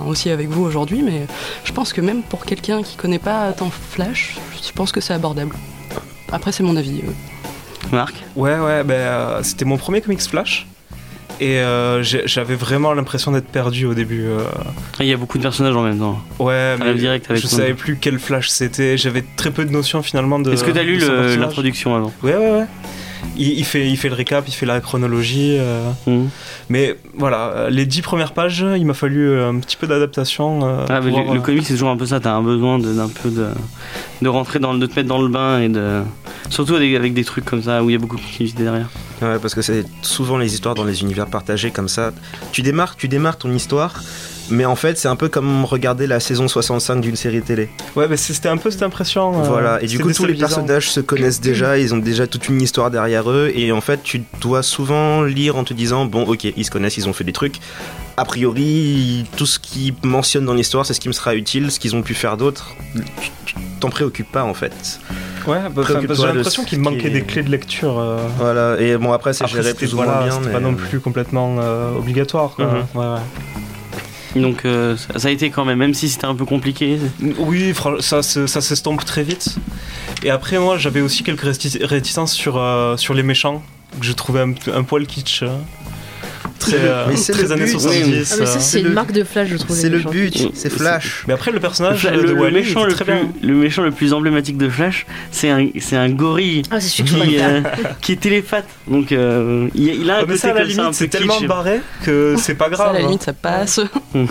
aussi 0.07 0.31
avec 0.31 0.49
vous 0.51 0.63
aujourd'hui, 0.63 1.03
mais 1.03 1.27
je 1.65 1.73
pense 1.73 1.93
que 1.95 2.03
même 2.03 2.23
pour 2.23 2.45
quelqu'un 2.45 2.83
qui 2.83 2.97
connaît 2.97 3.19
pas 3.19 3.53
tant 3.53 3.71
Flash, 3.71 4.37
je 4.63 4.71
pense 4.73 4.93
que 4.93 5.01
c'est 5.01 5.15
abordable. 5.15 5.57
Après, 6.31 6.53
c'est 6.53 6.63
mon 6.63 6.77
avis. 6.77 7.01
Marc 7.93 8.15
Ouais, 8.37 8.53
ouais, 8.59 8.83
euh, 8.91 9.41
c'était 9.43 9.65
mon 9.65 9.77
premier 9.77 10.01
comics 10.01 10.21
Flash. 10.23 10.67
Et 11.41 11.61
euh, 11.61 12.03
j'avais 12.03 12.57
vraiment 12.57 12.93
l'impression 12.95 13.31
d'être 13.31 13.47
perdu 13.47 13.87
au 13.87 13.95
début. 13.95 14.25
euh. 14.27 14.41
Il 14.99 15.07
y 15.07 15.13
a 15.13 15.17
beaucoup 15.17 15.39
de 15.39 15.43
personnages 15.45 15.77
en 15.77 15.83
même 15.83 15.99
temps. 15.99 16.19
Ouais, 16.41 16.77
mais 16.81 16.95
direct 16.95 17.31
avec 17.31 17.41
je 17.41 17.47
savais 17.47 17.75
plus 17.75 17.97
quel 18.01 18.19
Flash 18.19 18.49
c'était. 18.49 18.97
J'avais 18.97 19.23
très 19.37 19.53
peu 19.53 19.65
de 19.65 19.71
notions 19.71 20.03
finalement 20.03 20.41
de. 20.41 20.53
Est-ce 20.53 20.65
que 20.65 20.73
t'as 20.73 20.83
lu 20.83 20.99
l'introduction 21.39 21.95
avant? 21.95 22.13
Ouais, 22.25 22.35
ouais, 22.37 22.51
ouais. 22.51 22.65
Il, 23.37 23.59
il 23.59 23.65
fait, 23.65 23.89
il 23.89 23.97
fait 23.97 24.09
le 24.09 24.15
récap, 24.17 24.45
il 24.49 24.53
fait 24.53 24.67
la 24.67 24.81
chronologie. 24.81 25.57
euh. 25.61 25.89
Mhm. 26.09 26.29
Mais 26.71 26.97
voilà, 27.17 27.69
les 27.71 27.87
dix 27.87 28.03
premières 28.03 28.33
pages, 28.33 28.65
il 28.77 28.85
m'a 28.85 28.95
fallu 28.95 29.41
un 29.41 29.59
petit 29.61 29.77
peu 29.77 29.87
d'adaptation. 29.87 30.61
euh, 30.65 30.87
Ah, 30.89 30.99
le, 30.99 31.35
le 31.35 31.41
comic 31.41 31.65
c'est 31.65 31.75
toujours 31.75 31.91
un 31.91 31.97
peu 31.97 32.07
ça, 32.07 32.19
t'as 32.19 32.33
un 32.33 32.43
besoin 32.43 32.81
d'un 32.81 33.09
peu 33.09 33.31
de, 33.31 33.47
de 34.23 34.29
rentrer 34.29 34.59
dans 34.59 34.73
le, 34.73 34.79
de 34.79 34.87
te 34.87 34.95
mettre 34.97 35.09
dans 35.09 35.23
le 35.23 35.29
bain 35.29 35.61
et 35.61 35.69
de. 35.69 36.01
Surtout 36.51 36.75
avec, 36.77 36.95
avec 36.95 37.15
des 37.15 37.25
trucs 37.25 37.45
comme 37.45 37.63
ça 37.63 37.83
où 37.83 37.91
il 37.91 37.93
y 37.93 37.97
a 37.97 37.99
beaucoup 37.99 38.17
de 38.17 38.23
continuité 38.23 38.63
derrière. 38.63 38.89
Ouais, 39.21 39.39
parce 39.41 39.55
que 39.55 39.63
c'est 39.63 39.85
souvent 40.03 40.39
les 40.39 40.53
histoires 40.55 40.75
dans 40.75 40.85
les 40.85 41.03
univers 41.03 41.27
partagés 41.27 41.71
comme 41.71 41.89
ça. 41.89 42.13
Tu 42.53 42.63
démarres, 42.63 42.97
tu 42.97 43.09
démarres 43.09 43.37
ton 43.37 43.53
histoire, 43.53 44.03
mais 44.51 44.65
en 44.65 44.77
fait, 44.77 44.97
c'est 44.97 45.09
un 45.09 45.17
peu 45.17 45.29
comme 45.29 45.65
regarder 45.65 46.07
la 46.07 46.21
saison 46.21 46.49
65 46.49 47.01
d'une 47.01 47.17
série 47.17 47.43
télé. 47.43 47.69
Ouais, 47.97 48.07
mais 48.09 48.17
c'était 48.17 48.49
un 48.49 48.57
peu 48.57 48.71
cette 48.71 48.83
impression. 48.83 49.41
euh, 49.41 49.43
voilà, 49.43 49.83
et 49.83 49.87
du 49.87 49.99
coup, 49.99 50.13
tous 50.13 50.25
les 50.25 50.35
personnages 50.35 50.91
se 50.91 51.01
connaissent 51.01 51.41
déjà, 51.41 51.79
ils 51.79 51.93
ont 51.95 51.99
déjà 51.99 52.27
toute 52.27 52.49
une 52.49 52.63
histoire 52.63 52.91
derrière 52.91 53.29
eux, 53.31 53.51
et 53.55 53.73
en 53.73 53.81
fait, 53.81 54.03
tu 54.03 54.23
dois 54.41 54.63
souvent 54.63 55.23
lire 55.23 55.57
en 55.57 55.65
te 55.65 55.75
disant 55.75 56.07
bon, 56.07 56.23
ok, 56.25 56.45
ils 56.57 56.65
se 56.65 56.71
connaissent, 56.71 56.97
ils 56.97 57.09
ont 57.09 57.13
fait 57.13 57.25
des 57.25 57.33
trucs. 57.33 57.57
A 58.19 58.25
priori, 58.25 59.25
tout 59.37 59.47
ce 59.47 59.59
qu'ils 59.59 59.95
mentionnent 60.03 60.45
dans 60.45 60.55
l'histoire, 60.55 60.85
c'est 60.85 60.93
ce 60.95 61.01
qui 61.01 61.09
me 61.09 61.13
sera 61.13 61.35
utile, 61.37 61.71
ce 61.71 61.79
qu'ils 61.79 61.95
ont 61.95 62.03
pu 62.03 62.15
faire 62.15 62.37
d'autre. 62.37 62.75
Tu 63.21 63.31
tu 63.47 63.55
t'en 63.81 63.91
préoccupes 63.91 64.31
pas 64.33 64.43
en 64.45 64.55
fait. 64.55 64.99
Ouais, 65.47 65.55
bah, 65.55 65.57
enfin, 65.57 65.71
parce 65.75 65.87
que 65.87 65.93
Préoccupe-toi 65.93 66.27
j'ai 66.29 66.35
l'impression 66.35 66.65
qu'il 66.65 66.79
qui 66.79 66.85
manquait 66.85 67.07
est- 67.07 67.11
des 67.11 67.23
clés 67.23 67.43
de 67.45 67.51
lecture. 67.51 67.99
euh. 67.99 68.19
Voilà, 68.39 68.77
et 68.81 68.97
bon, 68.99 69.13
après, 69.13 69.33
c'est 69.33 69.45
Après, 69.45 69.63
géré 69.63 69.73
plus 69.75 69.95
ou 69.95 69.97
voilà, 69.97 70.13
moins 70.17 70.23
bien. 70.25 70.33
c'était 70.33 70.47
mais- 70.49 70.53
pas 70.53 70.61
non 70.61 70.75
plus 70.75 70.99
complètement 71.01 71.57
euh, 71.61 71.97
obligatoire. 71.97 72.51
quoi. 72.57 72.67
Mhm. 72.67 72.85
Ouais, 73.01 73.07
ouais. 73.07 74.41
Donc 74.43 74.65
euh, 74.65 74.97
ça, 75.17 75.29
a 75.29 75.31
été 75.31 75.49
quand 75.51 75.65
même, 75.65 75.79
même 75.79 75.95
si 75.95 76.09
c'était 76.09 76.27
un 76.27 76.35
peu 76.35 76.45
compliqué. 76.45 76.99
Oui, 77.39 77.73
ça, 78.01 78.23
ça 78.23 78.61
s'estompe 78.61 79.05
très 79.05 79.23
vite. 79.23 79.57
Et 80.25 80.31
après, 80.31 80.59
moi, 80.59 80.77
j'avais 80.77 81.01
aussi 81.01 81.23
quelques 81.23 81.45
réti- 81.45 81.83
réticences 81.85 82.33
sur, 82.35 82.57
euh, 82.59 82.97
sur 82.97 83.15
les 83.15 83.23
méchants, 83.23 83.63
que 83.99 84.05
je 84.05 84.13
trouvais 84.13 84.41
un, 84.41 84.53
un 84.75 84.83
poil 84.83 85.07
kitsch. 85.07 85.45
euh. 85.45 85.57
Très, 86.69 86.77
euh, 86.89 87.05
Mais 87.09 87.17
c'est 87.17 87.33
très 87.33 87.53
années 87.53 87.65
but. 87.65 87.71
70. 87.73 87.99
Ah, 88.33 88.37
mais 88.41 88.47
ça, 88.47 88.57
euh. 88.57 88.61
c'est 88.61 88.81
une 88.81 88.87
le- 88.89 88.93
marque 88.93 89.13
de 89.13 89.25
Flash, 89.25 89.49
je 89.49 89.57
trouve. 89.57 89.77
C'est 89.77 89.89
le 89.89 89.99
but, 90.01 90.51
c'est 90.55 90.71
Flash. 90.71 91.25
Mais 91.27 91.35
après, 91.35 91.51
le 91.51 91.61
personnage 91.61 92.05
Le, 92.11 92.17
de 92.19 92.23
le 92.29 92.33
Wally 92.35 92.55
méchant 92.57 92.81
était 92.81 92.89
le, 92.89 92.95
très 92.95 93.05
plus, 93.05 93.15
bien. 93.15 93.33
le 93.43 93.55
méchant 93.55 93.83
le 93.83 93.91
plus 93.91 94.13
emblématique 94.13 94.57
de 94.59 94.69
Flash, 94.69 95.07
c'est 95.31 95.51
un, 95.51 95.69
c'est 95.81 95.97
un 95.97 96.09
gorille 96.11 96.63
Ah, 96.71 96.81
c'est 96.81 96.89
celui 96.89 97.11
qui 97.11 97.29
qui, 97.29 97.37
va 97.37 97.45
euh, 97.47 97.63
qui 98.01 98.13
est 98.13 98.17
téléphate. 98.21 98.67
Donc 98.87 99.13
euh, 99.13 99.69
il, 99.75 99.87
il 100.03 100.11
a 100.11 100.17
un 100.19 100.21
mais 100.21 100.27
côté 100.27 100.39
ça, 100.39 100.51
à 100.51 100.55
la 100.55 100.61
comme 100.63 100.71
ça, 100.71 100.81
un 100.81 100.85
limite, 100.85 100.89
peu 100.89 100.93
c'est 101.05 101.09
tellement 101.09 101.41
barré 101.43 101.81
que 102.05 102.35
c'est 102.39 102.55
pas 102.55 102.69
grave. 102.69 102.91
à 102.91 102.93
la 102.93 102.99
hein. 103.01 103.03
limite, 103.03 103.23
ça 103.23 103.33
passe. 103.33 103.81
Mais 104.15 104.27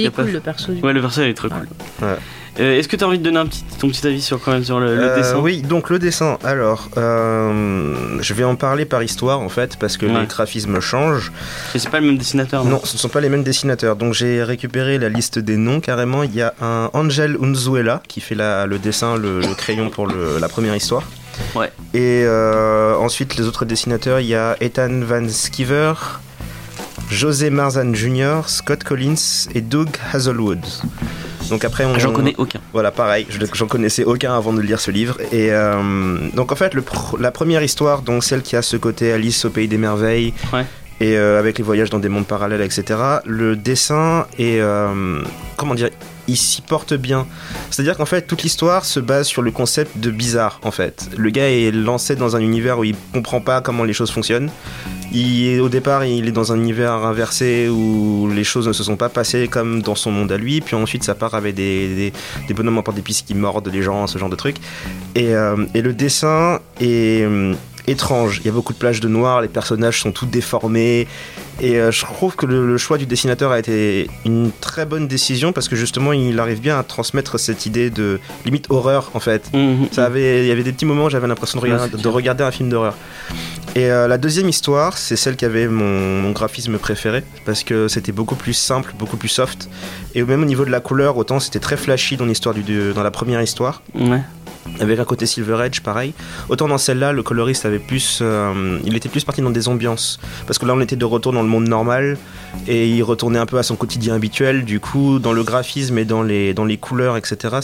il 0.00 0.06
est 0.06 0.10
cool, 0.10 0.30
le 0.30 0.40
perso. 0.40 0.72
Ouais, 0.82 0.92
le 0.92 1.00
personnage 1.00 1.30
est 1.30 1.34
très 1.34 1.48
cool. 1.48 1.68
Ouais. 2.02 2.14
Euh, 2.58 2.78
Est-ce 2.78 2.88
que 2.88 2.96
tu 2.96 3.04
as 3.04 3.06
envie 3.06 3.18
de 3.18 3.22
donner 3.24 3.38
un 3.38 3.46
petit, 3.46 3.62
ton 3.78 3.88
petit 3.88 4.06
avis 4.06 4.22
sur, 4.22 4.40
quand 4.40 4.52
même, 4.52 4.64
sur 4.64 4.80
le, 4.80 4.96
le 4.96 5.02
Euh, 5.02 5.16
dessin 5.16 5.38
Oui, 5.38 5.60
donc 5.62 5.90
le 5.90 5.98
dessin. 5.98 6.38
Alors, 6.42 6.88
euh, 6.96 8.16
je 8.20 8.32
vais 8.34 8.44
en 8.44 8.56
parler 8.56 8.84
par 8.86 9.02
histoire 9.02 9.40
en 9.40 9.48
fait, 9.50 9.76
parce 9.78 9.96
que 9.98 10.06
Ouais. 10.06 10.20
les 10.22 10.26
graphismes 10.26 10.80
changent. 10.80 11.32
Et 11.74 11.78
C'est 11.78 11.90
pas 11.90 12.00
le 12.00 12.06
même 12.06 12.16
dessinateur 12.18 12.64
Non, 12.64 12.80
ce 12.84 12.94
ne 12.94 12.98
sont 12.98 13.08
pas 13.10 13.20
les 13.20 13.28
mêmes 13.28 13.42
dessinateurs. 13.44 13.96
Donc 13.96 14.14
j'ai 14.14 14.42
récupéré 14.42 14.98
la 14.98 15.08
liste 15.10 15.38
des 15.38 15.56
noms 15.58 15.80
carrément. 15.80 16.22
Il 16.22 16.34
y 16.34 16.40
a 16.42 16.54
un 16.62 16.88
Angel 16.94 17.36
Unzuela 17.42 18.02
qui 18.08 18.20
fait 18.20 18.34
la- 18.34 18.66
le 18.66 18.78
dessin, 18.78 19.16
le, 19.16 19.40
le 19.40 19.54
crayon 19.54 19.90
pour 19.90 20.06
le- 20.06 20.38
la 20.40 20.48
première 20.48 20.74
histoire. 20.76 21.02
Ouais. 21.54 21.70
Et 21.92 22.26
ensuite, 22.98 23.36
les 23.36 23.44
autres 23.46 23.66
dessinateurs, 23.66 24.20
il 24.20 24.28
y 24.28 24.34
a 24.34 24.56
Ethan 24.60 25.00
Van 25.02 25.28
Sciver, 25.28 25.92
José 27.10 27.50
Marzan 27.50 27.94
Jr., 27.94 28.40
Scott 28.46 28.82
Collins 28.84 29.48
et 29.54 29.60
Doug 29.60 29.88
Hazelwood. 30.12 30.60
Donc 31.50 31.64
après, 31.64 31.84
on, 31.84 31.96
J'en 31.98 32.12
connais 32.12 32.34
aucun. 32.38 32.58
voilà, 32.72 32.90
pareil, 32.90 33.26
je- 33.30 33.38
j'en 33.52 33.66
connaissais 33.68 34.02
aucun 34.04 34.36
avant 34.36 34.52
de 34.52 34.60
lire 34.60 34.80
ce 34.80 34.90
livre. 34.90 35.16
Et 35.32 35.52
euh, 35.52 36.18
donc 36.34 36.50
en 36.50 36.56
fait, 36.56 36.74
le 36.74 36.82
pr- 36.82 37.20
la 37.20 37.30
première 37.30 37.62
histoire, 37.62 38.02
donc 38.02 38.24
celle 38.24 38.42
qui 38.42 38.56
a 38.56 38.62
ce 38.62 38.76
côté 38.76 39.12
Alice 39.12 39.44
au 39.44 39.50
pays 39.50 39.68
des 39.68 39.78
merveilles, 39.78 40.34
Ouais. 40.52 40.66
et 41.00 41.16
euh, 41.16 41.38
avec 41.38 41.58
les 41.58 41.64
voyages 41.64 41.90
dans 41.90 42.00
des 42.00 42.08
mondes 42.08 42.26
parallèles, 42.26 42.62
etc. 42.62 42.98
Le 43.24 43.54
dessin 43.54 44.26
est, 44.38 44.58
euh, 44.60 45.22
comment 45.56 45.74
dire, 45.76 45.90
il 46.28 46.36
s'y 46.36 46.62
porte 46.62 46.94
bien. 46.94 47.26
C'est-à-dire 47.70 47.96
qu'en 47.96 48.06
fait, 48.06 48.22
toute 48.22 48.42
l'histoire 48.42 48.84
se 48.84 49.00
base 49.00 49.26
sur 49.26 49.42
le 49.42 49.50
concept 49.50 49.98
de 49.98 50.10
bizarre. 50.10 50.60
En 50.62 50.70
fait, 50.70 51.08
le 51.16 51.30
gars 51.30 51.48
est 51.48 51.70
lancé 51.70 52.16
dans 52.16 52.36
un 52.36 52.40
univers 52.40 52.78
où 52.78 52.84
il 52.84 52.96
comprend 53.12 53.40
pas 53.40 53.60
comment 53.60 53.84
les 53.84 53.92
choses 53.92 54.10
fonctionnent. 54.10 54.50
Il 55.12 55.60
au 55.60 55.68
départ, 55.68 56.04
il 56.04 56.28
est 56.28 56.32
dans 56.32 56.52
un 56.52 56.56
univers 56.56 56.92
inversé 56.92 57.68
où 57.68 58.28
les 58.34 58.44
choses 58.44 58.66
ne 58.68 58.72
se 58.72 58.82
sont 58.82 58.96
pas 58.96 59.08
passées 59.08 59.48
comme 59.48 59.82
dans 59.82 59.94
son 59.94 60.10
monde 60.10 60.32
à 60.32 60.36
lui. 60.36 60.60
Puis 60.60 60.74
ensuite, 60.74 61.04
ça 61.04 61.14
part 61.14 61.34
avec 61.34 61.54
des, 61.54 62.12
bonhommes 62.54 62.78
en 62.78 62.82
porte 62.82 62.96
d'épices 62.96 63.22
qui 63.22 63.34
mordent 63.34 63.68
les 63.68 63.82
gens, 63.82 64.06
ce 64.06 64.18
genre 64.18 64.30
de 64.30 64.36
trucs. 64.36 64.56
Et, 65.14 65.34
euh, 65.34 65.64
et 65.74 65.82
le 65.82 65.92
dessin 65.92 66.60
est, 66.80 67.26
étrange. 67.86 68.40
Il 68.42 68.46
y 68.46 68.48
a 68.48 68.52
beaucoup 68.52 68.72
de 68.72 68.78
plages 68.78 69.00
de 69.00 69.08
noir, 69.08 69.40
les 69.40 69.48
personnages 69.48 70.00
sont 70.00 70.12
tous 70.12 70.26
déformés. 70.26 71.06
Et 71.60 71.76
euh, 71.80 71.90
je 71.90 72.02
trouve 72.04 72.36
que 72.36 72.44
le, 72.44 72.66
le 72.66 72.76
choix 72.78 72.98
du 72.98 73.06
dessinateur 73.06 73.50
a 73.50 73.58
été 73.58 74.08
une 74.26 74.50
très 74.60 74.84
bonne 74.84 75.08
décision 75.08 75.52
parce 75.52 75.68
que 75.68 75.76
justement 75.76 76.12
il 76.12 76.38
arrive 76.38 76.60
bien 76.60 76.78
à 76.78 76.82
transmettre 76.82 77.40
cette 77.40 77.64
idée 77.64 77.88
de 77.88 78.20
limite 78.44 78.66
horreur 78.70 79.10
en 79.14 79.20
fait. 79.20 79.50
Mhm. 79.54 79.88
Ça 79.90 80.04
avait, 80.04 80.40
il 80.44 80.48
y 80.48 80.50
avait 80.50 80.62
des 80.64 80.72
petits 80.72 80.84
moments 80.84 81.06
où 81.06 81.10
j'avais 81.10 81.26
l'impression 81.26 81.58
de, 81.58 81.64
regarder- 81.64 82.36
de 82.38 82.42
un 82.42 82.50
film 82.50 82.68
d'horreur. 82.68 82.94
Et 83.74 83.90
euh, 83.90 84.06
la 84.08 84.16
deuxième 84.18 84.48
histoire, 84.48 84.96
c'est 84.98 85.16
celle 85.16 85.36
qui 85.36 85.44
avait 85.44 85.66
mon, 85.68 86.20
mon 86.22 86.30
graphisme 86.32 86.76
préféré 86.78 87.22
parce 87.44 87.62
que 87.64 87.88
c'était 87.88 88.12
beaucoup 88.12 88.34
plus 88.36 88.52
simple, 88.54 88.94
beaucoup 88.98 89.16
plus 89.16 89.28
soft. 89.28 89.68
Et 90.14 90.22
même 90.22 90.42
au 90.42 90.46
niveau 90.46 90.64
de 90.64 90.70
la 90.70 90.80
couleur, 90.80 91.16
autant 91.16 91.40
c'était 91.40 91.58
très 91.58 91.76
flashy 91.76 92.16
dans 92.16 92.26
l'histoire 92.26 92.54
du, 92.54 92.62
de- 92.62 92.92
dans 92.92 93.02
la 93.02 93.10
première 93.10 93.40
histoire, 93.42 93.82
Ouais. 93.94 94.20
Avec 94.80 94.98
un 94.98 95.04
côté 95.04 95.26
Silver 95.26 95.64
Edge 95.64 95.80
pareil. 95.80 96.14
Autant 96.48 96.68
dans 96.68 96.78
celle-là, 96.78 97.12
le 97.12 97.22
coloriste 97.22 97.66
avait 97.66 97.78
plus, 97.78 98.20
euh, 98.22 98.78
il 98.84 98.96
était 98.96 99.08
plus 99.08 99.24
parti 99.24 99.42
dans 99.42 99.50
des 99.50 99.68
ambiances 99.68 100.18
parce 100.46 100.58
que 100.58 100.66
là 100.66 100.74
on 100.74 100.80
était 100.80 100.96
de 100.96 101.04
retour 101.04 101.32
dans 101.32 101.42
le 101.42 101.48
monde 101.48 101.68
normal 101.68 102.18
et 102.66 102.88
il 102.88 103.02
retournait 103.02 103.38
un 103.38 103.46
peu 103.46 103.58
à 103.58 103.62
son 103.62 103.76
quotidien 103.76 104.14
habituel. 104.14 104.64
Du 104.64 104.80
coup, 104.80 105.18
dans 105.18 105.32
le 105.32 105.42
graphisme 105.42 105.98
et 105.98 106.04
dans 106.04 106.22
les 106.22 106.54
dans 106.54 106.64
les 106.64 106.76
couleurs, 106.76 107.16
etc. 107.16 107.56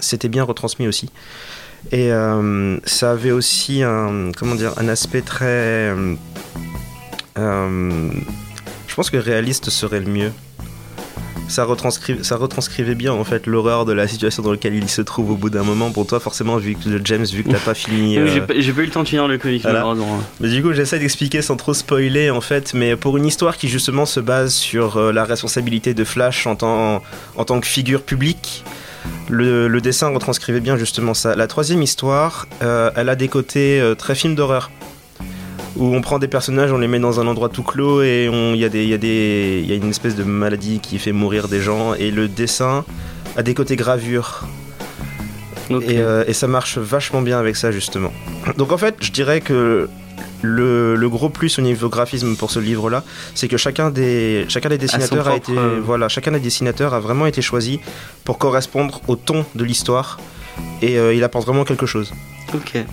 C'était 0.00 0.28
bien 0.28 0.44
retransmis 0.44 0.88
aussi. 0.88 1.10
Et 1.90 2.12
euh, 2.12 2.78
ça 2.84 3.10
avait 3.12 3.32
aussi 3.32 3.82
un, 3.82 4.30
comment 4.36 4.54
dire, 4.54 4.72
un 4.76 4.88
aspect 4.88 5.22
très. 5.22 5.92
euh, 7.38 8.10
je 8.86 8.94
pense 8.94 9.10
que 9.10 9.16
réaliste 9.16 9.70
serait 9.70 10.00
le 10.00 10.10
mieux. 10.10 10.32
Ça, 11.48 11.64
retranscri- 11.66 12.22
ça 12.22 12.36
retranscrivait 12.36 12.94
bien 12.94 13.12
en 13.12 13.24
fait 13.24 13.46
l'horreur 13.46 13.84
de 13.84 13.92
la 13.92 14.08
situation 14.08 14.42
dans 14.42 14.52
laquelle 14.52 14.74
il 14.74 14.88
se 14.88 15.02
trouve 15.02 15.32
au 15.32 15.36
bout 15.36 15.50
d'un 15.50 15.64
moment. 15.64 15.90
Pour 15.90 16.06
toi, 16.06 16.18
forcément, 16.18 16.56
vu 16.56 16.74
que 16.76 16.88
James, 17.04 17.24
vu 17.26 17.42
que 17.44 17.50
t'as 17.50 17.58
pas 17.58 17.74
fini. 17.74 18.16
Euh, 18.16 18.26
J'ai 18.26 18.40
pas, 18.40 18.54
eu 18.54 18.86
le 18.86 18.90
temps 18.90 19.02
de 19.02 19.08
finir 19.08 19.28
le 19.28 19.36
comic, 19.36 19.60
voilà. 19.62 19.80
malheureusement. 19.80 20.18
mais 20.40 20.48
du 20.48 20.62
coup, 20.62 20.72
j'essaie 20.72 20.98
d'expliquer 20.98 21.42
sans 21.42 21.56
trop 21.56 21.74
spoiler 21.74 22.30
en 22.30 22.40
fait, 22.40 22.72
mais 22.72 22.96
pour 22.96 23.16
une 23.18 23.26
histoire 23.26 23.56
qui 23.58 23.68
justement 23.68 24.06
se 24.06 24.20
base 24.20 24.54
sur 24.54 24.96
euh, 24.96 25.12
la 25.12 25.24
responsabilité 25.24 25.92
de 25.92 26.04
Flash 26.04 26.46
en 26.46 26.56
tant, 26.56 27.02
en 27.36 27.44
tant 27.44 27.60
que 27.60 27.66
figure 27.66 28.02
publique, 28.02 28.64
le, 29.28 29.68
le 29.68 29.80
dessin 29.82 30.08
retranscrivait 30.08 30.60
bien 30.60 30.76
justement 30.78 31.12
ça. 31.12 31.34
La 31.34 31.48
troisième 31.48 31.82
histoire, 31.82 32.46
euh, 32.62 32.90
elle 32.96 33.08
a 33.10 33.16
des 33.16 33.28
côtés 33.28 33.82
très 33.98 34.14
film 34.14 34.34
d'horreur. 34.34 34.70
Où 35.76 35.94
on 35.94 36.00
prend 36.02 36.18
des 36.18 36.28
personnages, 36.28 36.70
on 36.72 36.78
les 36.78 36.88
met 36.88 36.98
dans 36.98 37.18
un 37.20 37.26
endroit 37.26 37.48
tout 37.48 37.62
clos 37.62 38.02
et 38.02 38.28
il 38.30 38.56
y, 38.60 38.64
a 38.64 38.68
des- 38.68 38.82
il 38.84 38.90
y, 38.90 38.94
a 38.94 38.98
des- 38.98 39.60
il 39.64 39.70
y 39.70 39.72
a 39.72 39.76
une 39.76 39.88
espèce 39.90 40.14
de 40.14 40.22
maladie 40.24 40.80
qui 40.80 40.98
fait 40.98 41.12
mourir 41.12 41.48
des 41.48 41.60
gens. 41.62 41.94
Et 41.94 42.10
le 42.10 42.28
dessin 42.28 42.84
a 43.36 43.42
des 43.42 43.54
côtés 43.54 43.76
gravure. 43.76 44.46
Ok. 45.70 45.84
Et, 45.88 45.98
euh, 45.98 46.24
et 46.26 46.34
ça 46.34 46.46
marche 46.46 46.76
vachement 46.76 47.22
bien 47.22 47.38
avec 47.38 47.56
ça 47.56 47.70
justement. 47.72 48.12
Donc 48.58 48.72
en 48.72 48.76
fait, 48.78 48.96
je 49.00 49.10
dirais 49.12 49.40
que 49.40 49.88
le, 50.42 50.96
le 50.96 51.08
gros 51.08 51.30
plus 51.30 51.58
au 51.58 51.62
niveau 51.62 51.88
graphisme 51.88 52.36
pour 52.36 52.50
ce 52.50 52.58
livre-là, 52.58 53.04
c'est 53.34 53.48
que 53.48 53.56
chacun 53.56 53.90
des, 53.90 54.44
chacun 54.48 54.68
des 54.68 54.76
dessinateurs 54.76 55.28
a, 55.28 55.36
été, 55.36 55.52
euh, 55.56 55.80
voilà, 55.82 56.08
chacun 56.08 56.32
des 56.32 56.40
dessinateurs 56.40 56.92
a 56.92 57.00
vraiment 57.00 57.26
été 57.26 57.40
choisi 57.40 57.80
pour 58.24 58.36
correspondre 58.38 59.00
au 59.08 59.16
ton 59.16 59.46
de 59.54 59.64
l'histoire 59.64 60.18
et 60.82 60.98
euh, 60.98 61.14
il 61.14 61.22
apporte 61.24 61.46
vraiment 61.46 61.64
quelque 61.64 61.86
chose. 61.86 62.12
Ok. 62.54 62.84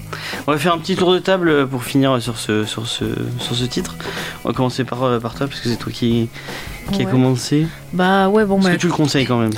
On 0.47 0.51
va 0.51 0.57
faire 0.57 0.73
un 0.73 0.77
petit 0.77 0.95
tour 0.95 1.11
de 1.13 1.19
table 1.19 1.67
pour 1.67 1.83
finir 1.83 2.21
sur 2.21 2.37
ce, 2.37 2.65
sur 2.65 2.87
ce, 2.87 3.05
sur 3.39 3.55
ce 3.55 3.65
titre. 3.65 3.95
On 4.43 4.49
va 4.49 4.53
commencer 4.53 4.83
par, 4.83 5.03
euh, 5.03 5.19
par 5.19 5.35
toi, 5.35 5.47
parce 5.47 5.59
que 5.59 5.69
c'est 5.69 5.75
toi 5.75 5.91
qui, 5.91 6.29
qui 6.91 7.01
a 7.01 7.05
commencé. 7.05 7.67
Bah 7.93 8.29
ouais, 8.29 8.45
bon, 8.45 8.59
Est-ce 8.59 8.67
bah, 8.67 8.75
que 8.75 8.79
tu 8.79 8.87
le 8.87 8.93
conseilles 8.93 9.25
quand 9.25 9.39
même? 9.39 9.53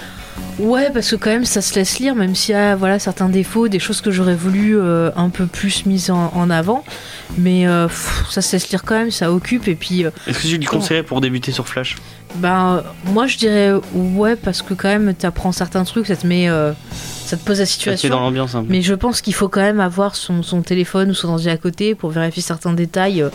Ouais, 0.60 0.90
parce 0.92 1.12
que 1.12 1.16
quand 1.16 1.30
même, 1.30 1.46
ça 1.46 1.62
se 1.62 1.76
laisse 1.76 2.00
lire, 2.00 2.16
même 2.16 2.36
s'il 2.36 2.54
y 2.54 2.58
a 2.58 2.76
voilà, 2.76 3.00
certains 3.00 3.30
défauts, 3.30 3.68
des 3.68 3.80
choses 3.80 4.02
que 4.02 4.12
j'aurais 4.12 4.36
voulu 4.36 4.78
euh, 4.78 5.12
un 5.16 5.30
peu 5.30 5.46
plus 5.46 5.86
mises 5.86 6.10
en, 6.12 6.32
en 6.36 6.50
avant. 6.50 6.84
Mais 7.38 7.68
euh, 7.68 7.88
pff, 7.88 8.26
ça 8.30 8.42
se 8.42 8.54
laisse 8.54 8.70
lire 8.70 8.84
quand 8.84 8.96
même, 8.96 9.12
ça 9.12 9.32
occupe. 9.32 9.68
Et 9.68 9.76
puis, 9.76 10.06
euh, 10.06 10.12
Est-ce 10.28 10.40
que 10.40 10.48
tu 10.48 10.58
le 10.58 10.66
conseillerais 10.66 11.04
pour 11.04 11.22
débuter 11.22 11.52
sur 11.52 11.68
Flash? 11.68 11.98
Ben, 12.36 12.84
moi, 13.06 13.28
je 13.28 13.38
dirais 13.38 13.74
ouais, 13.94 14.36
parce 14.36 14.62
que 14.62 14.74
quand 14.74 14.88
même, 14.90 15.14
t'apprends 15.14 15.52
certains 15.52 15.84
trucs, 15.84 16.08
ça 16.08 16.16
te 16.16 16.26
met. 16.28 16.50
euh, 16.50 16.74
ça 17.26 17.38
te 17.38 17.46
pose 17.46 17.60
la 17.60 17.66
situation. 17.66 18.10
dans 18.10 18.20
l'ambiance 18.20 18.56
un 18.56 18.64
peu. 18.64 18.68
Mais 18.70 18.82
je 18.82 18.94
pense 18.94 19.22
qu'il 19.22 19.34
faut 19.34 19.48
quand 19.48 19.62
même 19.62 19.80
avoir 19.80 20.16
son, 20.18 20.44
son 20.44 20.62
téléphone 20.62 21.12
ou 21.12 21.14
son 21.14 21.30
ordi 21.30 21.50
à 21.50 21.56
côté 21.56 21.96
pour 21.96 22.10
vérifier 22.10 22.42
certains 22.42 22.74
détails. 22.74 23.22
euh, 23.22 23.30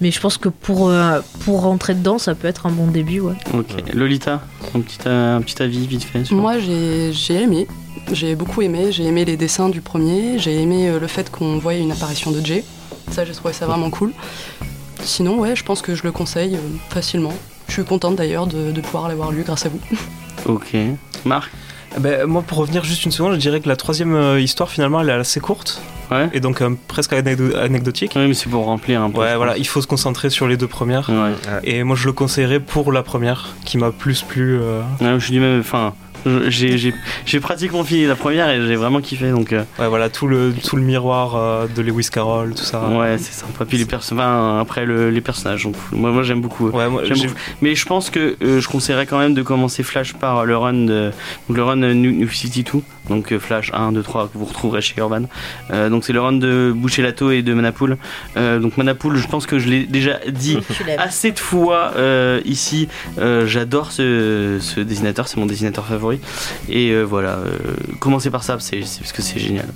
Mais 0.00 0.10
je 0.10 0.18
pense 0.20 0.38
que 0.38 0.48
pour, 0.48 0.88
euh, 0.88 1.20
pour 1.44 1.60
rentrer 1.60 1.92
dedans, 1.94 2.18
ça 2.18 2.34
peut 2.34 2.48
être 2.48 2.64
un 2.66 2.70
bon 2.70 2.86
début, 2.86 3.20
ouais. 3.20 3.34
Ok. 3.52 3.74
Lolita, 3.92 4.40
un 4.74 4.80
petit, 4.80 4.98
euh, 5.06 5.36
un 5.36 5.42
petit 5.42 5.62
avis 5.62 5.86
vite 5.86 6.04
fait 6.04 6.24
sur- 6.24 6.36
Moi, 6.36 6.58
j'ai 6.60 7.12
j'ai 7.12 7.42
aimé. 7.42 7.66
J'ai 8.10 8.34
beaucoup 8.36 8.62
aimé. 8.62 8.90
J'ai 8.90 9.04
aimé 9.04 9.24
les 9.26 9.36
dessins 9.36 9.68
du 9.68 9.82
premier. 9.82 10.38
J'ai 10.38 10.60
aimé 10.62 10.88
euh, 10.88 10.98
le 10.98 11.06
fait 11.06 11.30
qu'on 11.30 11.58
voyait 11.58 11.80
une 11.82 11.92
apparition 11.92 12.30
de 12.30 12.40
Jay. 12.44 12.64
Ça, 13.10 13.26
j'ai 13.26 13.32
trouvé 13.34 13.52
ça 13.52 13.66
vraiment 13.66 13.90
cool. 13.90 14.12
Sinon, 15.04 15.38
ouais, 15.40 15.54
je 15.56 15.62
pense 15.64 15.82
que 15.82 15.94
je 15.94 16.04
le 16.04 16.12
conseille 16.12 16.54
euh, 16.56 16.60
facilement. 16.88 17.34
Je 17.68 17.72
suis 17.72 17.84
contente 17.84 18.16
d'ailleurs 18.16 18.46
de, 18.46 18.70
de 18.70 18.80
pouvoir 18.80 19.08
l'avoir 19.08 19.32
lu 19.32 19.42
grâce 19.44 19.66
à 19.66 19.68
vous. 19.70 19.80
Ok. 20.46 20.76
Marc 21.24 21.50
Ben, 21.98 22.26
moi, 22.26 22.42
pour 22.42 22.58
revenir 22.58 22.84
juste 22.84 23.04
une 23.04 23.12
seconde, 23.12 23.34
je 23.34 23.38
dirais 23.38 23.60
que 23.60 23.68
la 23.68 23.76
troisième 23.76 24.14
euh, 24.14 24.40
histoire, 24.40 24.68
finalement, 24.70 25.00
elle 25.00 25.08
est 25.08 25.12
assez 25.12 25.40
courte 25.40 25.80
Ouais. 26.10 26.28
et 26.34 26.40
donc 26.40 26.60
euh, 26.60 26.70
presque 26.88 27.12
anecdo- 27.12 27.56
anecdotique. 27.56 28.12
Oui, 28.16 28.28
mais 28.28 28.34
c'est 28.34 28.50
pour 28.50 28.66
remplir 28.66 29.00
un 29.00 29.08
peu. 29.10 29.20
Ouais, 29.20 29.34
voilà, 29.36 29.52
pense. 29.52 29.60
il 29.60 29.66
faut 29.66 29.80
se 29.80 29.86
concentrer 29.86 30.28
sur 30.28 30.46
les 30.46 30.58
deux 30.58 30.66
premières. 30.66 31.08
Ouais. 31.08 31.32
Et 31.64 31.84
moi, 31.84 31.96
je 31.96 32.04
le 32.06 32.12
conseillerais 32.12 32.60
pour 32.60 32.92
la 32.92 33.02
première, 33.02 33.54
qui 33.64 33.78
m'a 33.78 33.92
plus 33.92 34.20
plu. 34.22 34.58
euh, 34.60 34.82
Ouais, 35.00 35.14
je 35.18 35.24
suis 35.24 35.32
du 35.32 35.40
même. 35.40 35.60
Enfin, 35.60 35.94
j'ai 36.48 36.78
j'ai- 36.78 36.94
j'ai 37.26 37.40
pratiquement 37.40 37.84
fini 37.84 38.06
la 38.06 38.14
première 38.16 38.48
et 38.50 38.60
j'ai 38.66 38.76
vraiment 38.76 39.00
kiffé 39.00 39.30
donc. 39.30 39.52
euh, 39.52 39.62
Ouais, 39.78 39.88
voilà, 39.88 40.08
tout 40.08 40.26
le, 40.28 40.52
tout 40.64 40.76
le 40.76 40.82
miroir 40.82 41.36
euh, 41.36 41.66
de 41.74 41.82
Lewis 41.82 42.08
Carroll, 42.12 42.54
tout 42.54 42.62
ça. 42.64 42.86
Ouais, 42.88 43.16
c'est 43.18 43.32
sympa. 43.32 43.64
Puis 43.64 43.78
les 43.78 43.84
personnages. 43.84 44.12
Enfin, 44.26 44.58
après 44.60 44.84
le- 44.84 45.10
les 45.10 45.20
personnages. 45.20 45.64
Donc, 45.64 45.76
moi, 45.92 46.10
moi 46.10 46.22
j'aime 46.22 46.40
beaucoup. 46.40 46.68
Ouais, 46.70 46.88
moi, 46.88 47.02
j'ai- 47.04 47.14
beaucoup. 47.26 47.38
Mais 47.60 47.74
je 47.74 47.86
pense 47.86 48.10
que 48.10 48.36
euh, 48.42 48.60
je 48.60 48.68
conseillerais 48.68 49.06
quand 49.06 49.18
même 49.18 49.34
de 49.34 49.42
commencer 49.42 49.82
Flash 49.82 50.14
par 50.14 50.44
le 50.44 50.56
run 50.56 50.72
de 50.86 51.10
donc 51.48 51.56
le 51.56 51.62
run 51.62 51.82
euh, 51.82 51.94
New, 51.94 52.10
New 52.12 52.28
52. 52.28 52.80
Donc 53.08 53.32
euh, 53.32 53.38
Flash 53.38 53.70
1, 53.74 53.92
2, 53.92 54.02
3 54.02 54.28
que 54.28 54.38
vous 54.38 54.44
retrouverez 54.44 54.80
chez 54.80 54.94
Urban. 54.98 55.22
Euh, 55.72 55.88
donc 55.88 56.04
c'est 56.04 56.12
le 56.12 56.20
run 56.20 56.34
de 56.34 56.72
Bouchelato 56.74 57.30
et 57.30 57.42
de 57.42 57.52
Manapool. 57.54 57.96
Euh, 58.36 58.58
donc 58.60 58.76
Manapool, 58.76 59.16
je 59.16 59.26
pense 59.26 59.46
que 59.46 59.58
je 59.58 59.68
l'ai 59.68 59.84
déjà 59.84 60.18
dit 60.28 60.58
assez 60.98 61.32
de 61.32 61.38
fois 61.38 61.92
euh, 61.96 62.40
ici. 62.44 62.88
Euh, 63.18 63.46
J'adore 63.46 63.92
ce, 63.92 64.58
ce 64.60 64.80
dessinateur, 64.80 65.26
c'est 65.28 65.36
mon 65.38 65.46
dessinateur 65.46 65.86
favori. 65.86 66.11
Et 66.68 66.90
euh, 66.90 67.02
voilà, 67.02 67.38
euh, 67.38 67.56
commencez 68.00 68.30
par 68.30 68.42
ça, 68.44 68.56
c'est 68.60 68.82
c'est 68.82 69.00
parce 69.00 69.12
que 69.12 69.22
c'est 69.22 69.38
génial. 69.38 69.68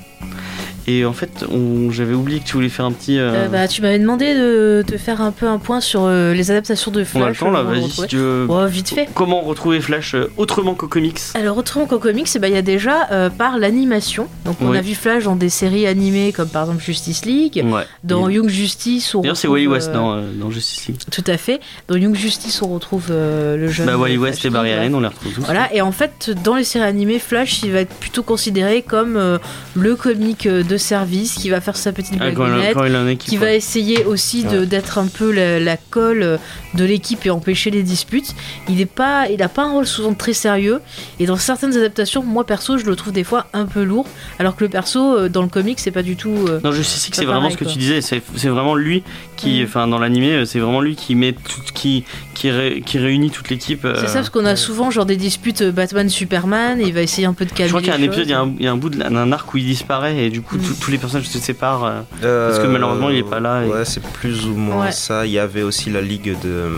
Et 0.88 1.05
en 1.05 1.12
fait, 1.12 1.44
j'avais 1.90 2.14
oublié 2.14 2.38
que 2.40 2.44
tu 2.44 2.53
voulais 2.55 2.68
faire 2.68 2.85
un 2.85 2.92
petit. 2.92 3.18
euh, 3.18 3.46
Euh, 3.46 3.49
bah, 3.49 3.66
tu 3.66 3.83
m'avais 3.83 3.99
demandé 3.99 4.35
de, 4.35 4.85
de 4.87 4.96
faire 4.96 5.20
un 5.20 5.33
peu 5.33 5.46
un 5.46 5.59
point 5.59 5.81
sur 5.81 6.05
euh, 6.05 6.33
les 6.33 6.51
adaptations 6.53 6.90
de 6.92 7.05
on 7.14 7.22
a 7.22 7.29
le 7.29 7.35
Flash. 7.35 7.38
temps 7.40 7.51
là, 7.51 7.62
vas-y 7.62 7.90
si 7.90 8.07
tu 8.07 8.16
veux. 8.18 8.46
Ouais, 8.49 8.68
vite 8.68 8.90
fait. 8.90 9.09
Comment 9.14 9.40
retrouver 9.40 9.81
Flash 9.81 10.14
autrement 10.37 10.75
qu'au 10.75 10.87
comics 10.87 11.18
Alors 11.35 11.57
autrement 11.59 11.87
qu'au 11.87 11.99
comics, 11.99 12.29
eh 12.35 12.38
ben, 12.38 12.49
il 12.49 12.55
y 12.55 12.59
a 12.59 12.62
déjà 12.62 13.09
par 13.37 13.59
l'animation. 13.59 14.29
Donc 14.44 14.57
on 14.61 14.70
Oui. 14.70 14.79
a 14.79 14.81
vu 14.81 14.94
Flash 14.94 15.25
dans 15.25 15.35
des 15.37 15.49
séries 15.49 15.87
animées 15.87 16.33
comme 16.33 16.49
par 16.49 16.62
exemple 16.64 16.83
Justice 16.83 17.25
League, 17.25 17.62
Ouais. 17.66 17.83
dans 18.05 18.29
Young 18.29 18.49
Justice. 18.49 19.14
D'ailleurs, 19.16 19.37
c'est 19.37 19.49
Wally 19.49 19.66
West 19.66 19.92
dans, 19.92 20.22
dans 20.22 20.51
Justice 20.51 20.87
League. 20.87 20.99
Tout 21.11 21.25
à 21.27 21.37
fait. 21.37 21.61
Dans 21.88 21.96
Young 21.96 22.14
Justice, 22.14 22.62
on 22.62 22.68
retrouve 22.72 23.07
le 23.11 23.68
jeune. 23.68 23.87
Bah, 23.87 23.96
Wally 23.96 24.18
West 24.18 24.40
Flash 24.40 24.46
et 24.46 24.51
Barry 24.51 24.72
Allen, 24.72 24.94
on 24.94 25.01
les 25.01 25.09
retrouve 25.09 25.33
tous. 25.33 25.40
Voilà, 25.42 25.72
et 25.75 25.81
en 25.81 25.92
fait, 25.92 26.31
dans 26.44 26.55
les 26.55 26.64
séries 26.64 26.85
animées, 26.87 27.18
Flash, 27.18 27.62
il 27.64 27.72
va 27.72 27.81
être 27.81 27.94
plutôt 27.94 28.22
considéré 28.22 28.83
comme 28.83 29.20
le 29.75 29.96
comique 29.96 30.46
euh, 30.46 30.62
de 30.76 30.80
service 30.82 31.34
qui 31.34 31.48
va 31.50 31.60
faire 31.60 31.76
sa 31.76 31.92
petite 31.92 32.14
Ah, 32.20 32.24
quand, 32.24 32.28
il, 32.28 32.34
blagounette, 32.34 32.74
quand 32.74 32.84
il 32.84 32.96
en 32.96 33.06
est 33.08 33.16
qui 33.16 33.30
qui 33.30 33.36
va 33.36 33.52
essayer 33.52 34.04
aussi 34.04 34.44
de- 34.44 34.64
d'être 34.64 34.98
un 34.98 35.06
peu 35.06 35.30
la, 35.32 35.58
la 35.60 35.76
colle 35.76 36.22
euh, 36.22 36.36
de 36.74 36.84
l'équipe 36.84 37.24
et 37.26 37.30
empêcher 37.30 37.70
les 37.70 37.82
disputes. 37.82 38.34
Il 38.68 38.80
est 38.80 38.86
pas, 38.86 39.28
il 39.28 39.42
a 39.42 39.48
pas 39.48 39.64
un 39.64 39.72
rôle 39.72 39.86
souvent 39.86 40.14
très 40.14 40.32
sérieux 40.34 40.80
et 41.18 41.26
dans 41.26 41.36
certaines 41.36 41.76
adaptations, 41.76 42.22
moi 42.22 42.44
perso, 42.44 42.78
je 42.78 42.84
le 42.84 42.94
trouve 42.96 43.12
des 43.12 43.24
fois 43.24 43.46
un 43.52 43.66
peu 43.66 43.82
lourd, 43.82 44.06
alors 44.38 44.56
que 44.56 44.64
le 44.64 44.70
perso 44.70 45.16
euh, 45.16 45.28
dans 45.28 45.42
le 45.42 45.48
comic, 45.48 45.80
c'est 45.80 45.90
pas 45.90 46.02
du 46.02 46.16
tout. 46.16 46.46
euh, 46.48 46.60
Non, 46.62 46.72
Justice 46.72 47.04
League, 47.06 47.14
Pas 47.14 47.20
c'est 47.20 47.24
vraiment 47.24 47.40
pareil, 47.40 47.52
ce 47.54 47.58
que 47.58 47.64
quoi. 47.64 47.72
tu 47.72 47.78
disais. 47.78 48.00
C'est 48.00 48.22
c'est 48.36 48.48
vraiment 48.48 48.74
lui 48.74 49.02
qui, 49.37 49.62
enfin, 49.64 49.87
dans 49.87 49.99
l'animé, 49.99 50.33
euh, 50.33 50.44
c'est 50.44 50.59
vraiment 50.59 50.81
lui 50.81 50.96
qui 50.96 51.14
met 51.14 51.33
tout, 51.33 51.61
qui, 51.75 52.05
qui, 52.35 52.51
ré- 52.51 52.83
qui 52.85 52.99
réunit 52.99 53.31
toute 53.31 53.49
l'équipe. 53.51 53.85
euh, 53.85 53.94
C'est 54.01 54.09
ça 54.09 54.14
parce 54.14 54.31
qu'on 54.31 54.44
a 54.46 54.57
souvent 54.57 54.90
genre 54.90 55.07
des 55.07 55.16
disputes 55.16 55.62
euh, 55.62 55.72
Batman-Superman 55.72 56.81
et 56.81 56.85
il 56.85 56.94
va 56.94 57.03
essayer 57.03 57.27
un 57.27 57.33
peu 57.35 57.44
de 57.44 57.51
calmer. 57.51 57.68
Je 57.68 57.72
crois 57.72 57.81
qu'il 57.83 57.90
y 57.90 57.92
a 57.92 57.99
un 57.99 58.03
épisode, 58.03 58.27
il 58.27 58.31
y 58.31 58.35
a 58.35 58.40
un, 58.40 58.53
il 58.59 58.64
y 58.64 58.68
a 58.68 58.72
un 58.72 58.77
bout 58.77 58.88
de- 58.90 58.99
d'un 58.99 59.33
arc 59.33 59.53
où 59.53 59.59
il 59.59 59.66
disparaît 59.66 60.16
et 60.25 60.31
du 60.31 60.40
coup 60.42 60.57
Mm. 60.57 60.61
tout- 60.62 60.75
tous 60.81 60.90
les 60.90 60.99
personnages 60.99 61.29
se 61.29 61.38
séparent. 61.38 61.85
euh. 61.85 62.01
Euh, 62.25 62.49
Parce 62.51 62.62
que 62.62 62.68
malheureusement, 62.70 63.11
il 63.11 63.18
est 63.18 63.22
pas 63.22 63.40
là 63.40 63.62
et- 63.64 63.68
Ouais, 63.68 63.85
c'est 63.85 64.03
plus 64.03 64.46
ou 64.46 64.55
moins 64.55 64.87
Ouais. 64.87 64.92
ça. 64.92 65.27
Il 65.27 65.33
y 65.33 65.38
avait 65.38 65.62
aussi 65.62 65.90
la 65.90 66.01
ligue 66.01 66.33
de. 66.42 66.49
euh, 66.49 66.70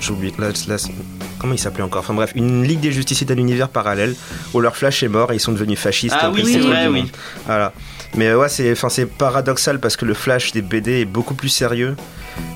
J'ai 0.00 0.12
oublié. 0.12 0.32
La, 0.38 0.48
la- 0.48 0.76
comment 1.38 1.52
il 1.52 1.58
s'appelait 1.58 1.82
encore? 1.84 2.00
Enfin 2.00 2.14
bref, 2.14 2.32
une 2.34 2.62
Ligue 2.64 2.80
des 2.80 2.92
Justiciers 2.92 3.26
d'un 3.26 3.36
univers 3.36 3.68
parallèle 3.68 4.14
où 4.54 4.60
leur 4.60 4.76
Flash 4.76 5.02
est 5.02 5.08
mort 5.08 5.30
et 5.32 5.36
ils 5.36 5.40
sont 5.40 5.52
devenus 5.52 5.78
fascistes. 5.78 6.16
Ah 6.18 6.30
oui, 6.32 6.42
c'est 6.44 6.58
vrai, 6.58 6.88
oui. 6.88 7.04
Voilà. 7.46 7.72
Mais 8.16 8.28
euh, 8.28 8.38
ouais, 8.38 8.48
c'est, 8.48 8.70
enfin, 8.72 8.88
c'est 8.88 9.06
paradoxal 9.06 9.78
parce 9.80 9.96
que 9.96 10.04
le 10.04 10.14
Flash 10.14 10.52
des 10.52 10.62
BD 10.62 11.00
est 11.00 11.04
beaucoup 11.06 11.34
plus 11.34 11.48
sérieux. 11.48 11.96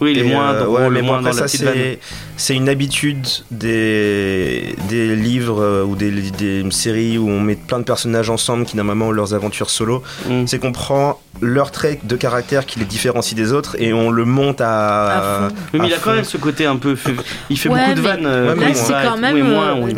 Oui, 0.00 0.12
il 0.12 0.18
est 0.18 0.26
Et, 0.26 0.32
moins 0.32 0.52
euh, 0.52 0.64
drôle, 0.64 0.80
ouais, 0.82 0.90
mais 0.90 1.02
moins 1.02 1.16
bon, 1.18 1.22
dans 1.24 1.28
après 1.30 1.42
la 1.42 1.48
ça, 1.48 1.58
c'est, 1.58 1.98
c'est 2.36 2.54
une 2.54 2.68
habitude 2.68 3.26
des, 3.50 4.74
des 4.88 5.14
livres 5.16 5.60
euh, 5.62 5.84
ou 5.84 5.96
des, 5.96 6.10
des 6.10 6.64
séries 6.70 7.18
où 7.18 7.28
on 7.28 7.40
met 7.40 7.56
plein 7.56 7.78
de 7.78 7.84
personnages 7.84 8.30
ensemble 8.30 8.64
qui 8.64 8.76
normalement 8.76 9.08
ont 9.08 9.12
leurs 9.12 9.34
aventures 9.34 9.70
solo. 9.70 10.02
Mm. 10.28 10.46
C'est 10.46 10.58
qu'on 10.58 10.72
prend 10.72 11.20
leur 11.42 11.70
trait 11.70 12.00
de 12.02 12.16
caractère 12.16 12.64
qui 12.64 12.78
les 12.78 12.86
différencie 12.86 13.34
des 13.34 13.52
autres 13.52 13.76
et 13.78 13.92
on 13.92 14.10
le 14.10 14.24
monte 14.24 14.62
à. 14.62 15.44
À. 15.46 15.48
Oui, 15.74 15.80
mais 15.80 15.88
il 15.88 15.94
a 15.94 15.98
quand 15.98 16.14
même 16.14 16.24
ce 16.24 16.38
côté 16.38 16.64
un 16.64 16.76
peu. 16.76 16.96
fait- 16.96 17.12
Il 17.50 17.58
fait 17.58 17.68
Ouais, 17.68 17.80
beaucoup 17.88 17.96
de 17.96 18.00
vannes. 18.00 18.24
euh, 18.26 18.54
là, 18.54 18.72
c'est 18.74 18.92
quand 18.92 19.18
même, 19.18 19.36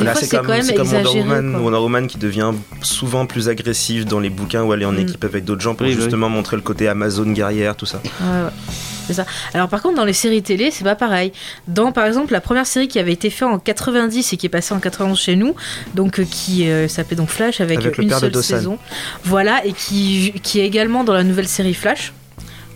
Là, 0.01 0.15
c'est 0.15 0.35
quand 0.37 0.43
même 0.49 0.63
c'est 0.63 0.75
comme 0.75 0.89
Wonder 0.89 1.09
Woman. 1.21 1.57
Wonder 1.57 1.79
Woman 1.79 2.07
qui 2.09 2.19
devient 2.19 2.51
souvent 2.83 3.27
plus 3.27 3.49
agressif 3.49 4.05
dans 4.07 4.19
les 4.19 4.31
bouquins 4.31 4.65
où 4.65 4.73
elle 4.75 4.83
est 4.83 4.87
en 4.87 4.93
Mm. 4.93 4.99
équipe 4.99 5.25
avec 5.25 5.45
d'autres 5.49 5.63
gens 5.63 5.75
pour 5.75 5.87
Oui, 5.87 5.93
bah 5.93 5.97
oui. 5.99 6.03
justement 6.05 6.29
montrer 6.29 6.57
le 6.57 6.63
côté 6.63 6.89
Amazon 6.89 7.31
guerrière, 7.33 7.75
tout 7.77 7.87
ça. 7.87 8.01
Ouais, 8.21 8.45
ouais. 8.45 8.51
C'est 9.09 9.15
ça. 9.15 9.25
Alors 9.55 9.69
par 9.69 9.81
contre 9.81 9.97
dans 9.97 10.05
les 10.05 10.13
séries 10.13 10.43
télé 10.43 10.71
c'est 10.71 10.85
pas 10.85 10.95
pareil. 10.95 11.33
Dans 11.67 11.93
par 11.93 12.05
exemple 12.05 12.33
la 12.35 12.43
première 12.43 12.67
série 12.67 12.89
qui 12.89 12.99
avait 12.99 13.13
été 13.15 13.31
faite 13.31 13.49
en 13.49 13.59
90 13.59 14.35
et 14.35 14.37
qui 14.37 14.45
est 14.45 14.51
passée 14.51 14.75
en 14.75 14.81
91 14.81 15.19
chez 15.19 15.35
nous, 15.35 15.55
donc 15.95 16.21
euh, 16.21 16.25
qui 16.31 16.69
euh, 16.69 16.89
s'appelait 16.89 17.17
donc 17.17 17.31
Flash 17.31 17.63
avec, 17.63 17.79
Avec 17.79 17.97
le 17.97 18.05
une 18.05 18.11
seule 18.11 18.43
saison. 18.43 18.79
Voilà 19.25 19.65
et 19.65 19.73
qui 19.73 20.35
qui 20.43 20.61
est 20.61 20.67
également 20.67 21.05
dans 21.05 21.15
la 21.15 21.25
nouvelle 21.25 21.49
série 21.49 21.73
Flash. 21.73 22.13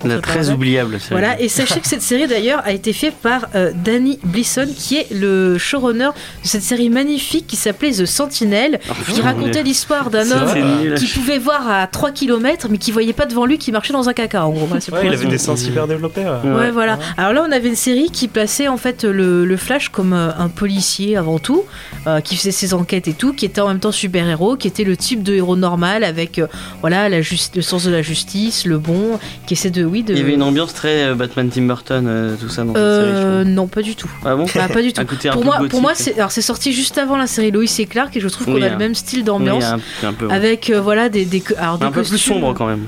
La 0.04 0.18
très 0.20 0.50
oubliable. 0.50 0.98
celle-là. 1.00 1.20
Voilà, 1.20 1.40
et 1.40 1.48
sachez 1.48 1.80
que 1.80 1.86
cette 1.86 2.02
série 2.02 2.26
d'ailleurs 2.26 2.62
a 2.64 2.72
été 2.72 2.92
faite 2.92 3.14
par 3.14 3.46
euh, 3.54 3.72
Danny 3.84 4.18
Blisson, 4.24 4.66
qui 4.76 4.96
est 4.98 5.06
le 5.12 5.58
showrunner 5.58 6.10
de 6.42 6.48
cette 6.48 6.62
série 6.62 6.88
magnifique 6.90 7.46
qui 7.46 7.56
s'appelait 7.56 7.92
The 7.92 8.06
Sentinel, 8.06 8.80
Oh, 8.90 8.92
qui 9.12 9.20
racontait 9.20 9.62
l'histoire 9.62 10.10
d'un 10.10 10.30
homme 10.30 10.94
qui 10.96 11.06
pouvait 11.06 11.38
voir 11.38 11.68
à 11.70 11.86
3 11.86 12.10
km 12.12 12.68
mais 12.70 12.78
qui 12.78 12.90
voyait 12.92 13.12
pas 13.12 13.26
devant 13.26 13.46
lui 13.46 13.58
qui 13.58 13.72
marchait 13.72 13.92
dans 13.92 14.08
un 14.08 14.12
caca 14.12 14.44
en 14.46 14.50
gros. 14.50 14.66
Ouais, 14.66 14.78
il 15.04 15.12
avait 15.12 15.26
des 15.26 15.38
sens 15.38 15.64
hyper 15.66 15.86
développés. 15.86 16.22
ouais. 16.22 16.50
Ouais, 16.50 16.56
Ouais. 16.62 16.70
voilà. 16.70 16.98
Alors 17.16 17.32
là, 17.32 17.44
on 17.48 17.52
avait 17.52 17.68
une 17.68 17.76
série 17.76 18.10
qui 18.10 18.28
plaçait 18.28 18.68
en 18.68 18.76
fait 18.76 19.04
le, 19.04 19.44
le 19.44 19.56
Flash 19.56 19.88
comme 19.88 20.12
euh, 20.12 20.30
un 20.38 20.48
policier 20.48 21.16
avant 21.16 21.38
tout, 21.38 21.64
euh, 22.06 22.20
qui 22.20 22.36
faisait 22.36 22.50
ses 22.52 22.74
enquêtes 22.74 23.08
et 23.08 23.14
tout, 23.14 23.32
qui 23.32 23.44
était 23.44 23.60
en 23.60 23.68
même 23.68 23.80
temps 23.80 23.92
super-héros, 23.92 24.56
qui 24.56 24.68
était 24.68 24.84
le 24.84 24.96
type 24.96 25.22
de 25.22 25.34
héros 25.34 25.56
normal 25.56 26.04
avec 26.04 26.38
euh, 26.38 26.46
voilà 26.80 27.08
la 27.08 27.20
juste, 27.22 27.56
le 27.56 27.62
sens 27.62 27.84
de 27.84 27.90
la 27.90 28.02
justice, 28.02 28.64
le 28.66 28.78
bon, 28.78 29.18
qui 29.46 29.54
essaie 29.54 29.70
de 29.70 29.84
oui 29.92 30.02
de. 30.02 30.12
Il 30.14 30.18
y 30.18 30.22
avait 30.22 30.34
une 30.34 30.42
ambiance 30.42 30.74
très 30.74 31.04
euh, 31.04 31.14
Batman 31.14 31.48
Tim 31.48 31.62
Burton, 31.66 32.06
euh, 32.08 32.34
tout 32.40 32.48
ça 32.48 32.64
dans 32.64 32.72
cette 32.72 32.82
Euh, 32.82 33.42
série. 33.42 33.54
non, 33.54 33.66
pas 33.68 33.82
du 33.82 33.94
tout. 33.94 34.10
Ah 34.24 34.34
bon 34.34 34.46
Bah, 34.54 34.68
pas 34.68 34.82
du 34.82 34.92
tout. 34.92 35.02
Pour 35.32 35.40
peu 35.42 35.44
moi, 35.46 35.58
pour 35.70 35.80
moi, 35.82 35.92
c'est 35.94 36.16
alors 36.18 36.32
c'est 36.32 36.42
sorti 36.42 36.72
juste 36.72 36.98
avant 36.98 37.16
la 37.16 37.26
série 37.28 37.50
Lois 37.52 37.64
et 37.78 37.86
Clark 37.86 38.16
et 38.16 38.20
je 38.20 38.28
trouve 38.28 38.46
qu'on 38.46 38.54
Oui, 38.54 38.62
a 38.64 38.66
hein. 38.66 38.70
le 38.72 38.78
même 38.78 38.94
style 38.94 39.20
Oui, 39.20 39.24
d'ambiance 39.24 39.64
un, 39.64 39.78
un 40.08 40.12
peu, 40.14 40.26
ouais. 40.26 40.32
avec 40.34 40.70
euh, 40.70 40.80
voilà 40.80 41.08
des, 41.08 41.24
des 41.26 41.42
alors, 41.58 41.78
des 41.78 41.84
un 41.84 41.90
peu 41.92 42.00
plus 42.02 42.10
costumes. 42.12 42.34
sombre 42.34 42.54
quand 42.54 42.66
même 42.66 42.86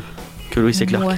que 0.51 0.59
Lois 0.61 0.71
et 0.71 0.87
Clark. 0.87 1.07
Ouais. 1.07 1.17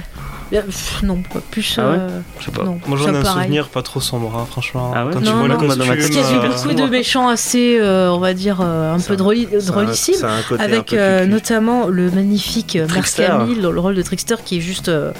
Non, 1.03 1.21
pas 1.23 1.41
plus. 1.51 1.75
Ah 1.77 1.89
ouais 1.89 1.97
euh, 1.99 2.19
Je 2.39 2.45
sais 2.45 2.51
pas. 2.51 2.63
non, 2.63 2.79
Moi 2.87 2.97
j'en 2.97 3.13
ai 3.13 3.17
un 3.17 3.21
pareil. 3.21 3.43
souvenir 3.43 3.67
pas 3.67 3.81
trop 3.81 3.99
sombre, 3.99 4.33
hein, 4.33 4.47
franchement. 4.49 4.93
Ah 4.95 5.05
ouais 5.05 5.11
Quand 5.13 5.19
Non, 5.19 5.25
tu 5.25 5.37
vois 5.37 5.47
non, 5.49 5.57
le 5.59 5.65
moi, 5.67 5.75
dans 5.75 5.85
ma 5.85 5.95
costume. 5.97 6.15
Parce 6.15 6.27
qu'il 6.29 6.37
y 6.37 6.39
a 6.39 6.45
eu 6.45 6.47
beaucoup 6.47 6.73
de 6.73 6.89
méchants 6.89 7.27
assez, 7.27 7.77
euh, 7.81 8.09
on 8.13 8.19
va 8.19 8.33
dire, 8.33 8.59
euh, 8.61 8.93
un 8.95 8.99
peu 9.01 9.17
drôlissimes. 9.17 10.25
Avec 10.57 10.93
euh, 10.93 11.25
notamment 11.25 11.87
le 11.87 12.09
magnifique 12.11 12.77
Mark. 12.77 13.19
Hamill 13.19 13.61
dans 13.61 13.71
le 13.73 13.79
rôle 13.81 13.95
de 13.95 14.01
Trickster 14.01 14.35
qui 14.45 14.57
est 14.59 14.61
juste 14.61 14.87
euh, 14.87 15.11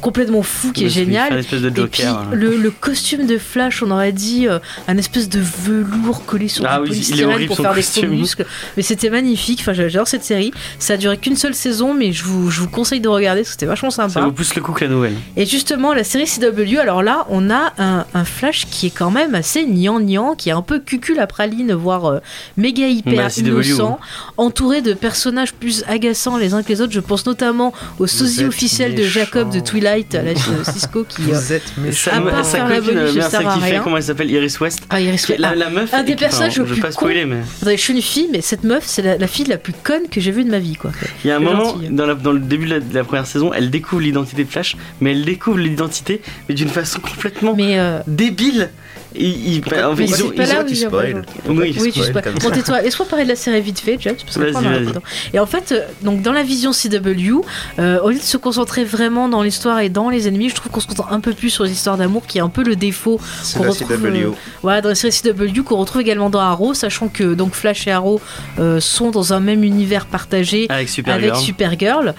complètement 0.00 0.42
fou, 0.42 0.72
qui 0.72 0.84
est 0.86 0.88
génial. 0.88 1.34
l'espèce 1.34 1.60
de 1.62 1.68
Et 1.68 1.70
puis 1.86 2.02
Joker. 2.02 2.18
hein. 2.18 2.28
le, 2.32 2.56
le 2.56 2.70
costume 2.70 3.26
de 3.26 3.38
Flash, 3.38 3.82
on 3.82 3.90
aurait 3.90 4.12
dit 4.12 4.48
euh, 4.48 4.58
un 4.88 4.96
espèce 4.98 5.28
de 5.28 5.40
velours 5.40 6.24
collé 6.24 6.48
sur 6.48 6.64
Ah 6.66 6.78
du 6.78 6.82
oui, 6.82 6.88
il 6.88 6.92
est 6.92 6.96
polystyrène 6.96 7.34
horrible, 7.34 7.46
pour 7.48 7.56
faire 7.58 7.74
des 7.74 7.82
faux 7.82 8.06
muscles. 8.06 8.46
Mais 8.76 8.82
c'était 8.82 9.10
magnifique. 9.10 9.60
Enfin, 9.60 9.72
j'adore 9.72 10.08
cette 10.08 10.24
série. 10.24 10.52
Ça 10.78 10.94
a 10.94 10.96
duré 10.96 11.16
qu'une 11.18 11.36
seule 11.36 11.54
saison, 11.54 11.94
mais 11.94 12.12
je 12.12 12.24
vous, 12.24 12.50
je 12.50 12.60
vous 12.60 12.68
conseille 12.68 13.00
de 13.00 13.08
regarder 13.08 13.42
parce 13.42 13.48
que 13.50 13.52
c'était 13.54 13.66
vachement 13.66 13.90
Ça 13.90 14.08
sympa. 14.08 14.24
vaut 14.26 14.32
plus 14.32 14.54
le 14.54 14.62
coup 14.62 14.72
que 14.72 14.84
la 14.84 14.90
nouvelle. 14.90 15.14
Et 15.36 15.44
justement, 15.46 15.92
la 15.92 16.04
série 16.04 16.26
CW, 16.26 16.78
alors 16.78 17.02
là, 17.02 17.26
on 17.28 17.50
a 17.50 17.72
un, 17.78 18.06
un 18.14 18.24
Flash 18.24 18.66
qui 18.70 18.86
est 18.86 18.90
quand 18.90 19.10
même 19.10 19.34
assez 19.34 19.64
gnangnan, 19.66 20.34
qui 20.34 20.48
est 20.48 20.52
un 20.52 20.62
peu 20.62 20.78
cucul 20.80 21.18
à 21.20 21.26
praline, 21.26 21.72
voire 21.74 22.06
euh, 22.06 22.18
méga 22.56 22.86
hyper 22.88 23.14
Bah, 23.26 23.28
innocent, 23.36 23.98
entouré 24.36 24.80
de 24.82 24.94
personnages 24.94 25.52
plus 25.52 25.84
agaçants 25.88 26.36
les 26.38 26.54
uns 26.54 26.62
que 26.62 26.68
les 26.68 26.80
autres. 26.80 26.92
Je 26.92 27.00
pense 27.00 27.26
notamment 27.26 27.72
au 27.98 28.06
sosie 28.06 28.44
officiel 28.44 28.94
de. 28.94 29.02
Jacob 29.10 29.50
de 29.52 29.58
Twilight, 29.60 29.89
à 30.14 30.22
la 30.22 30.30
euh, 30.30 30.64
Cisco, 30.64 31.04
qui... 31.04 31.22
euh, 31.22 31.34
Vous 31.34 31.52
êtes 31.52 31.76
méchant. 31.78 32.10
sa, 32.10 32.16
À 32.16 32.20
part 32.20 32.44
sa 32.44 32.50
faire 32.58 32.68
la 32.68 32.76
copine, 32.76 32.94
bonne, 32.94 32.98
euh, 33.04 33.12
je 33.12 33.20
à 33.20 33.30
fait, 33.30 33.38
rien. 33.38 33.80
comment 33.82 33.96
elle 33.96 34.02
s'appelle 34.02 34.30
Iris 34.30 34.58
West 34.60 34.80
Ah, 34.90 35.00
Iris 35.00 35.26
Qui 35.26 35.32
est 35.32 35.38
la, 35.38 35.50
Ah, 35.50 35.54
la 35.54 35.70
meuf. 35.70 35.92
un 35.94 36.02
des 36.02 36.16
personnages 36.16 36.52
enfin, 36.52 36.60
le 36.62 36.66
Je 36.68 36.72
plus 36.72 36.80
vais 36.80 36.86
pas 36.88 36.92
spoiler, 36.92 37.24
mais 37.24 37.38
je 37.76 37.80
suis 37.80 37.92
une 37.94 38.02
fille, 38.02 38.28
mais 38.32 38.40
cette 38.40 38.64
meuf, 38.64 38.84
c'est 38.86 39.02
la, 39.02 39.18
la 39.18 39.26
fille 39.26 39.46
la 39.46 39.58
plus 39.58 39.72
conne 39.72 40.08
que 40.10 40.20
j'ai 40.20 40.30
vue 40.30 40.44
de 40.44 40.50
ma 40.50 40.58
vie, 40.58 40.74
quoi. 40.76 40.90
il 41.24 41.28
y 41.28 41.30
a 41.30 41.36
un 41.36 41.40
moment, 41.40 41.76
dans, 41.90 42.06
la- 42.06 42.14
dans 42.14 42.32
le 42.32 42.40
début 42.40 42.66
de 42.66 42.70
la, 42.74 42.80
de 42.80 42.94
la 42.94 43.04
première 43.04 43.26
saison, 43.26 43.52
elle 43.52 43.70
découvre 43.70 44.02
l'identité 44.02 44.44
de 44.44 44.50
Flash, 44.50 44.76
mais 45.00 45.12
elle 45.12 45.24
découvre 45.24 45.58
l'identité, 45.58 46.20
mais 46.48 46.54
d'une 46.54 46.68
façon 46.68 47.00
complètement 47.00 47.54
Mais... 47.56 47.78
euh, 47.78 48.00
débile. 48.06 48.70
Et, 49.14 49.26
ils- 49.28 49.60
en 49.84 49.96
fait, 49.96 50.04
ils 50.04 50.24
ont- 50.24 50.30
pas 50.30 50.44
ils 50.44 50.48
là 50.48 50.62
où 50.62 50.68
tu 50.68 50.76
spoil. 50.76 51.22
Oui, 51.48 51.76
Oui, 51.80 51.92
tu 51.92 52.00
spoil 52.02 52.22
Bon, 52.42 52.50
tais-toi. 52.50 52.80
Laisse-moi 52.82 53.08
parler 53.08 53.24
de 53.24 53.30
la 53.30 53.36
série 53.36 53.60
vite 53.60 53.80
fait, 53.80 53.96
James, 54.00 54.14
parce 54.24 54.36
que 54.36 54.56
on. 54.56 55.00
Et 55.34 55.38
en 55.40 55.46
fait, 55.46 55.72
euh, 55.72 55.80
donc 56.02 56.22
dans 56.22 56.32
la 56.32 56.42
vision 56.42 56.72
CW, 56.72 57.42
euh, 57.78 58.00
au 58.02 58.10
lieu 58.10 58.16
de 58.18 58.22
se 58.22 58.36
concentrer 58.36 58.84
vraiment 58.84 59.28
dans 59.28 59.42
l'histoire 59.42 59.80
et 59.80 59.88
dans 59.88 60.10
les 60.10 60.28
ennemis, 60.28 60.48
je 60.50 60.54
trouve 60.54 60.70
qu'on 60.70 60.80
se 60.80 60.86
concentre 60.86 61.12
un 61.12 61.20
peu 61.20 61.32
plus 61.32 61.50
sur 61.50 61.64
les 61.64 61.72
histoires 61.72 61.96
d'amour, 61.96 62.26
qui 62.26 62.38
est 62.38 62.40
un 62.40 62.48
peu 62.48 62.62
le 62.62 62.76
défaut 62.76 63.20
qu'on 63.56 63.64
la 63.64 63.70
retrouve, 63.70 63.92
euh, 64.04 64.30
voilà, 64.62 64.80
dans 64.80 64.88
les 64.90 64.94
séries 64.94 65.12
CW 65.12 65.62
qu'on 65.64 65.76
retrouve 65.76 66.00
également 66.02 66.30
dans 66.30 66.40
Arrow, 66.40 66.74
sachant 66.74 67.08
que 67.08 67.34
donc 67.34 67.54
Flash 67.54 67.86
et 67.86 67.90
Arrow 67.90 68.20
euh, 68.58 68.80
sont 68.80 69.10
dans 69.10 69.32
un 69.32 69.40
même 69.40 69.64
univers 69.64 70.06
partagé. 70.06 70.66
Avec 70.68 70.88
Supergirl. 70.88 71.30
Avec 71.30 71.36
Supergirl 71.42 72.14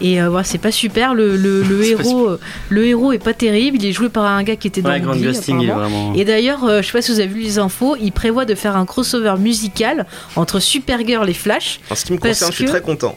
et 0.00 0.20
voilà, 0.20 0.44
c'est 0.44 0.58
pas 0.58 0.72
super 0.72 1.14
le, 1.14 1.36
le, 1.36 1.84
héros 1.84 2.28
euh, 2.28 2.40
le 2.68 2.86
héros 2.86 3.12
est 3.12 3.18
pas 3.18 3.32
terrible 3.34 3.78
il 3.80 3.86
est 3.86 3.92
joué 3.92 4.08
par 4.08 4.24
un 4.24 4.42
gars 4.42 4.56
qui 4.56 4.66
était 4.68 4.82
dans 4.82 4.90
Ouais, 4.90 4.98
il 4.98 5.26
est 5.26 5.38
apparemment. 5.38 5.74
vraiment. 5.74 6.12
Et 6.14 6.24
d'ailleurs, 6.34 6.64
euh, 6.64 6.82
je 6.82 6.86
sais 6.86 6.92
pas 6.92 7.02
si 7.02 7.12
vous 7.12 7.20
avez 7.20 7.28
vu 7.28 7.40
les 7.40 7.58
infos, 7.58 7.96
il 8.00 8.12
prévoit 8.12 8.44
de 8.44 8.54
faire 8.54 8.76
un 8.76 8.84
crossover 8.86 9.34
musical 9.38 10.06
entre 10.36 10.58
Supergirl 10.60 11.28
et 11.28 11.34
Flash. 11.34 11.80
En 11.90 11.94
ce 11.94 12.04
qui 12.04 12.12
me 12.12 12.18
Parce 12.18 12.30
concerne, 12.40 12.50
je 12.52 12.56
suis 12.56 12.64
que- 12.64 12.70
très 12.70 12.80
content. 12.80 13.16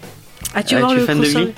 Ah, 0.53 0.63
tu 0.63 0.75
Ah, 0.75 0.87
tu 0.89 0.95
le 0.95 1.01
fan 1.05 1.17
de 1.17 1.23
crossover 1.23 1.45
Glee 1.45 1.53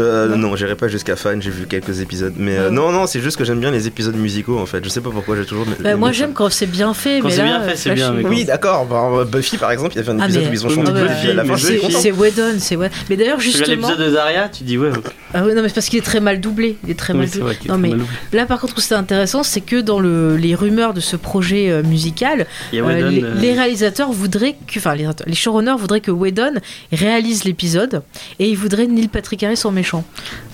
Euh, 0.00 0.30
Ouais. 0.30 0.36
non, 0.38 0.56
j'irai 0.56 0.74
pas 0.74 0.88
jusqu'à 0.88 1.16
fan, 1.16 1.42
j'ai 1.42 1.50
vu 1.50 1.66
quelques 1.66 2.00
épisodes. 2.00 2.32
Mais 2.38 2.56
euh, 2.56 2.68
Ouais. 2.68 2.74
non, 2.74 2.90
non, 2.92 3.06
c'est 3.06 3.20
juste 3.20 3.36
que 3.36 3.44
j'aime 3.44 3.60
bien 3.60 3.70
les 3.70 3.86
épisodes 3.86 4.16
musicaux 4.16 4.58
en 4.58 4.64
fait. 4.64 4.82
Je 4.82 4.88
sais 4.88 5.02
pas 5.02 5.10
pourquoi 5.10 5.36
j'ai 5.36 5.44
toujours. 5.44 5.66
Bah, 5.80 5.96
moi 5.96 6.12
j'aime 6.12 6.32
quand 6.32 6.50
c'est 6.50 6.64
bien 6.66 6.94
fait, 6.94 7.18
Quand 7.20 7.28
mais 7.28 7.34
c'est 7.34 7.42
là, 7.42 7.58
bien 7.58 7.62
fait, 7.62 7.76
c'est 7.76 7.82
Flash, 7.90 7.96
bien, 7.96 8.14
il- 8.16 8.22
mais 8.24 8.28
Oui, 8.30 8.44
d'accord. 8.46 8.86
Bah, 8.86 9.24
Buffy 9.30 9.58
par 9.58 9.70
exemple, 9.70 9.92
il 9.94 9.96
y 9.96 9.98
avait 10.00 10.12
un 10.12 10.20
Ah, 10.20 10.24
épisode 10.24 10.44
mais- 10.44 10.48
où 10.48 10.52
ils 10.54 10.66
ont 10.66 10.70
chanté 10.70 10.92
Buffy 10.92 11.28
à 11.28 11.34
la 11.34 11.44
fin. 11.44 11.56
C'est 11.58 12.10
Whedon, 12.10 12.54
c'est 12.58 12.76
Whedon. 12.76 12.94
Mais 13.10 13.16
d'ailleurs 13.18 13.38
justement, 13.40 13.66
l'épisode 13.88 13.98
de 14.00 14.10
Daria, 14.14 14.48
tu 14.48 14.64
dis 14.64 14.78
ouais. 14.78 14.88
Ah 15.34 15.44
oui, 15.44 15.54
non 15.54 15.62
mais 15.62 15.68
c'est 15.68 15.74
parce 15.74 15.88
qu'il 15.88 15.98
est 15.98 16.02
très 16.02 16.20
mal 16.20 16.40
doublé, 16.40 16.76
il 16.84 16.90
est 16.90 16.98
très 16.98 17.12
Oui, 17.12 17.20
mal 17.20 17.28
doublé. 17.28 17.40
vrai 17.42 17.56
qu'il 17.56 17.66
est 17.66 17.68
Non, 17.68 17.74
très 17.74 17.82
mais- 17.82 17.88
mal 17.90 17.98
doublé. 17.98 18.16
Là 18.32 18.46
par 18.46 18.60
contre, 18.60 18.74
où 18.76 18.80
c'est 18.80 18.94
intéressant, 18.94 19.42
c'est 19.42 19.60
que 19.60 19.80
dans 19.80 19.98
le, 20.00 20.36
les 20.36 20.54
rumeurs 20.54 20.94
de 20.94 21.00
ce 21.00 21.16
projet 21.16 21.70
euh, 21.70 21.82
musical, 21.82 22.46
Euh, 22.74 22.80
Whedon, 22.82 23.08
les, 23.10 23.22
euh, 23.24 23.34
les 23.40 23.52
réalisateurs 23.54 24.12
voudraient 24.12 24.56
que, 24.66 24.78
enfin, 24.78 24.94
les, 24.94 25.08
les 25.26 25.34
showrunners 25.34 25.76
voudraient 25.78 26.00
que 26.00 26.10
Whedon 26.10 26.54
réalise 26.92 27.44
l'épisode 27.44 28.02
et 28.38 28.48
ils 28.48 28.56
voudraient 28.56 28.86
Neil 28.86 29.08
Patrick 29.08 29.42
Harris 29.42 29.60
en 29.64 29.70
méchant. 29.70 30.04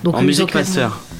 Donc 0.03 0.15
en 0.15 0.21
musique 0.21 0.51
quand 0.51 0.59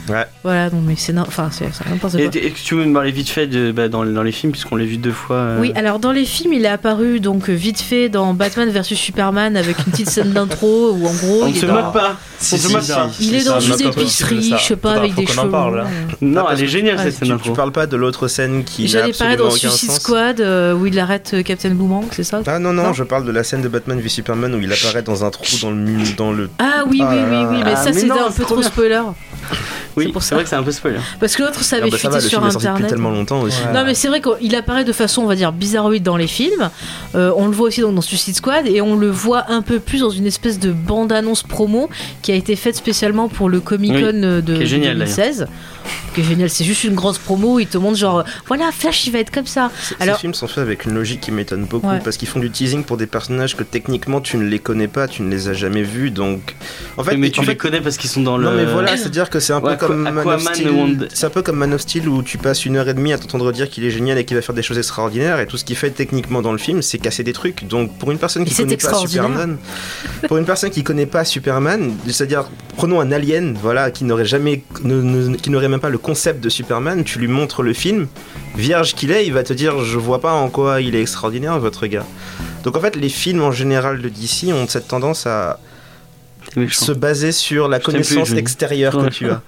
master. 0.09 0.27
Voilà, 0.43 0.69
non 0.69 0.81
mais 0.85 0.95
c'est 0.97 1.17
enfin 1.17 1.49
c'est 1.51 1.65
c'est 1.73 1.87
n'importe 1.89 2.13
quoi. 2.15 2.21
Et 2.21 2.25
et 2.45 2.51
que 2.51 2.59
tu 2.59 2.75
veux 2.75 2.85
me 2.85 2.93
parler 2.93 3.11
vite 3.11 3.29
fait 3.29 3.47
de, 3.47 3.71
bah, 3.71 3.87
dans, 3.87 4.05
dans 4.05 4.23
les 4.23 4.31
films, 4.31 4.51
puisqu'on 4.51 4.75
l'a 4.75 4.85
vu 4.85 4.97
deux 4.97 5.11
fois. 5.11 5.35
euh, 5.37 5.57
Oui, 5.61 5.71
alors 5.75 5.99
dans 5.99 6.11
les 6.11 6.25
films, 6.25 6.53
il 6.53 6.65
est 6.65 6.69
apparu 6.69 7.19
donc 7.19 7.49
euh, 7.49 7.53
vite 7.53 7.79
fait 7.81 8.09
dans 8.09 8.33
Batman 8.33 8.69
vs 8.69 8.83
Superman 8.95 9.55
avec 9.57 9.77
une 9.79 9.91
petite 9.91 10.09
scène 10.09 10.31
d'intro 10.31 10.91
où 10.93 11.05
en 11.07 11.13
gros 11.13 11.43
On 11.43 11.47
il 11.47 11.55
se 11.55 11.65
dans, 11.65 11.73
moque 11.73 11.93
pas. 11.93 12.15
Si, 12.39 12.55
On 12.55 12.57
se 12.57 12.67
si, 12.67 12.73
moque 12.73 12.83
si. 12.83 12.91
pas. 12.93 13.09
il 13.19 13.35
est 13.35 13.39
C'est 13.39 13.45
dans 13.49 13.55
un 13.55 13.77
une 13.77 13.87
épicerie, 13.87 14.53
je 14.57 14.63
sais 14.63 14.75
pas, 14.77 14.93
avec 14.93 15.13
faut 15.13 15.21
des 15.21 15.27
cheveux. 15.27 15.49
parle, 15.49 15.81
hein. 15.81 15.87
Non, 16.21 16.43
parce 16.43 16.59
elle 16.59 16.65
est 16.65 16.67
géniale 16.67 16.95
Ah, 16.99 17.03
cette 17.03 17.13
Tu, 17.13 17.19
scène 17.19 17.27
tu 17.27 17.33
d'intro. 17.33 17.53
parles 17.53 17.71
pas 17.71 17.85
de 17.87 17.97
l'autre 17.97 18.27
scène 18.27 18.63
qui 18.63 18.87
J'allais 18.87 19.11
parler 19.13 19.35
dans 19.35 19.49
Suicide 19.51 19.91
Squad 19.91 20.39
euh, 20.41 20.73
où 20.73 20.85
il 20.85 20.97
arrête 20.99 21.31
euh, 21.33 21.43
Captain 21.43 21.71
Boomerang, 21.71 22.05
c'est 22.11 22.23
ça? 22.23 22.41
Ah 22.47 22.59
non, 22.59 22.71
non, 22.73 22.93
je 22.93 23.03
parle 23.03 23.25
de 23.25 23.31
la 23.31 23.43
scène 23.43 23.61
de 23.61 23.67
Batman 23.67 23.99
v 23.99 24.07
Superman 24.09 24.55
où 24.55 24.59
il 24.59 24.71
apparaît 24.71 25.01
dans 25.01 25.23
un 25.25 25.29
trou 25.29 25.45
dans 25.61 25.69
le, 25.71 25.75
mu- 25.75 26.13
dans 26.17 26.31
le 26.31 26.49
Ah 26.59 26.83
oui, 26.87 26.99
Ah 27.01 27.09
oui, 27.11 27.17
oui, 27.29 27.45
oui, 27.51 27.57
là. 27.59 27.63
mais 27.65 27.71
Ah, 27.73 27.75
ça 27.75 27.91
c'était 27.93 28.07
non, 28.07 28.27
un 28.27 28.31
c'est 28.31 28.37
peu 28.37 28.43
trop 28.45 28.61
spoiler. 28.63 29.01
Oui, 29.97 30.05
c'est 30.05 30.11
pour 30.11 30.21
c'est 30.23 30.29
ça. 30.29 30.35
vrai 30.35 30.43
que 30.43 30.49
c'est 30.49 30.55
un 30.55 30.63
peu 30.63 30.71
spoiler. 30.71 30.99
Parce 31.19 31.35
que 31.35 31.43
l'autre 31.43 31.63
ça 31.63 31.77
Ah 31.77 31.81
avait 31.81 31.89
bah 31.91 31.97
ça 31.97 32.09
fuité 32.09 32.15
va, 32.17 32.23
le 32.23 32.29
sur 32.29 32.37
film 32.39 32.47
est 32.47 32.51
sorti 32.51 32.65
depuis 32.67 32.69
internet. 32.73 32.89
tellement 32.89 33.09
longtemps 33.11 33.41
aussi. 33.41 33.57
Ouais. 33.65 33.73
Non 33.73 33.83
mais 33.85 33.93
c'est 33.93 34.07
vrai 34.07 34.21
qu'il 34.21 34.55
apparaît 34.55 34.83
de 34.83 34.93
façon 34.93 35.21
on 35.23 35.27
va 35.27 35.35
dire 35.35 35.51
bizarroïde 35.51 36.03
dans 36.03 36.17
les 36.17 36.27
films. 36.27 36.69
Euh, 37.15 37.31
on 37.35 37.47
le 37.47 37.53
voit 37.53 37.67
aussi 37.67 37.81
donc, 37.81 37.95
dans 37.95 38.01
Suicide 38.01 38.35
Squad 38.35 38.67
et 38.67 38.81
on 38.81 38.95
le 38.95 39.09
voit 39.09 39.45
un 39.49 39.61
peu 39.61 39.79
plus 39.79 40.01
dans 40.01 40.09
une 40.09 40.25
espèce 40.27 40.59
de 40.59 40.71
bande-annonce 40.71 41.43
promo 41.43 41.89
qui 42.21 42.31
a 42.31 42.35
été 42.35 42.55
faite 42.55 42.75
spécialement 42.75 43.27
pour 43.29 43.49
le 43.49 43.59
Comic 43.59 43.91
Con 43.93 43.97
Oui, 43.97 44.13
de, 44.13 44.41
qui 44.41 44.51
est 44.51 44.59
de 44.59 44.65
génial, 44.65 44.93
2016. 44.97 45.47
Qui 46.13 46.21
est 46.21 46.23
génial, 46.23 46.49
c'est 46.49 46.63
juste 46.63 46.83
une 46.83 46.95
grosse 46.95 47.17
promo 47.19 47.55
où 47.55 47.59
ils 47.59 47.67
te 47.67 47.77
montrent 47.77 47.97
genre 47.97 48.23
voilà 48.47 48.71
Flash 48.71 49.05
il 49.07 49.11
va 49.13 49.19
être 49.19 49.31
comme 49.31 49.45
ça. 49.45 49.71
Alors- 49.99 50.15
Ces 50.15 50.21
films 50.21 50.33
sont 50.33 50.47
faits 50.47 50.57
avec 50.59 50.85
une 50.85 50.93
logique 50.93 51.21
qui 51.21 51.31
m'étonne 51.31 51.65
beaucoup 51.65 51.87
Ouais. 51.87 51.99
parce 52.03 52.17
qu'ils 52.17 52.27
font 52.27 52.39
du 52.39 52.49
teasing 52.49 52.83
pour 52.83 52.97
des 52.97 53.05
personnages 53.07 53.55
que 53.55 53.63
techniquement 53.63 54.19
tu 54.21 54.37
ne 54.37 54.43
les 54.43 54.59
connais 54.59 54.87
pas, 54.87 55.07
tu 55.07 55.21
ne 55.21 55.29
les 55.29 55.47
as 55.49 55.53
jamais 55.53 55.83
vus 55.83 56.09
donc. 56.11 56.55
En 56.97 57.03
fait, 57.03 57.15
mais 57.15 57.29
tu 57.29 57.39
en 57.39 57.43
les 57.43 57.49
fait, 57.49 57.55
connais 57.55 57.79
parce 57.81 57.97
qu'ils 57.97 58.09
sont 58.09 58.21
dans 58.21 58.37
le. 58.37 58.45
Non 58.45 58.51
mais 58.55 58.65
voilà, 58.65 58.97
c'est-à-dire 58.97 59.29
que 59.29 59.39
c'est 59.39 59.53
un 59.53 59.61
peu 59.61 59.75
comme 59.75 60.01
Man 60.01 60.17
of 60.27 60.41
Steel. 60.41 60.69
Wonder- 60.71 61.07
C'est 61.13 61.25
un 61.27 61.29
peu 61.29 61.41
comme 61.43 61.57
Man 61.57 61.73
of 61.73 61.81
Steel 61.81 62.07
où 62.09 62.23
tu 62.23 62.37
passes 62.37 62.65
une 62.65 62.75
heure 62.77 62.89
et 62.89 62.93
demie 62.93 63.13
à 63.13 63.17
t'entendre 63.17 63.51
dire 63.51 63.69
qu'il 63.69 63.83
est 63.85 63.91
génial 63.91 64.17
et 64.17 64.25
qu'il 64.25 64.35
va 64.35 64.41
faire 64.41 64.55
des 64.55 64.63
choses 64.63 64.77
extraordinaires 64.77 65.39
et 65.39 65.45
tout 65.47 65.57
ce 65.57 65.63
qu'il 65.65 65.75
fait 65.75 65.91
techniquement 65.91 66.41
dans 66.41 66.51
le 66.51 66.57
film, 66.57 66.81
c'est 66.81 66.97
casser 66.97 67.23
des 67.23 67.33
trucs. 67.33 67.67
Donc 67.67 67.97
pour 67.97 68.11
une 68.11 68.17
personne 68.17 68.43
qui 68.45 68.51
Et 68.51 68.55
c'est 68.55 68.63
connaît 68.63 68.75
pas 68.77 68.89
extraordinaire. 68.89 69.23
Superman, 69.25 69.57
pour 70.27 70.37
une 70.37 70.45
personne 70.45 70.69
qui 70.71 70.83
connaît 70.83 71.05
pas 71.05 71.23
Superman, 71.23 71.93
c'est-à-dire 72.07 72.45
prenons 72.77 72.99
un 72.99 73.11
alien, 73.11 73.57
voilà, 73.61 73.91
qui 73.91 74.03
n'aurait 74.05 74.25
jamais, 74.25 74.63
ne- 74.83 75.01
ne- 75.01 75.35
qui 75.37 75.49
n'aurait 75.49 75.67
même 75.69 75.79
pas 75.79 75.89
le 75.89 75.97
concept 75.97 76.43
de 76.43 76.49
Superman, 76.49 77.03
tu 77.03 77.19
lui 77.19 77.27
montres 77.27 77.61
le 77.61 77.73
film, 77.73 78.07
vierge 78.55 78.95
qu'il 78.95 79.11
est, 79.11 79.25
il 79.25 79.33
va 79.33 79.43
te 79.43 79.53
dire 79.53 79.83
je 79.83 79.97
vois 79.97 80.19
pas 80.19 80.33
en 80.33 80.49
quoi 80.49 80.81
il 80.81 80.95
est 80.95 81.01
extraordinaire 81.01 81.59
votre 81.59 81.87
gars. 81.87 82.05
Donc 82.63 82.75
en 82.75 82.81
fait 82.81 82.95
les 82.95 83.09
films 83.09 83.41
en 83.41 83.51
général 83.51 84.01
de 84.01 84.09
DC 84.09 84.51
ont 84.53 84.67
cette 84.67 84.87
tendance 84.87 85.25
à. 85.25 85.59
Se 86.71 86.91
baser 86.91 87.31
sur 87.31 87.67
la 87.67 87.79
Je 87.79 87.83
connaissance 87.85 88.29
plus, 88.29 88.37
extérieure 88.37 88.97
que 88.97 89.09
tu 89.09 89.29
as. 89.29 89.41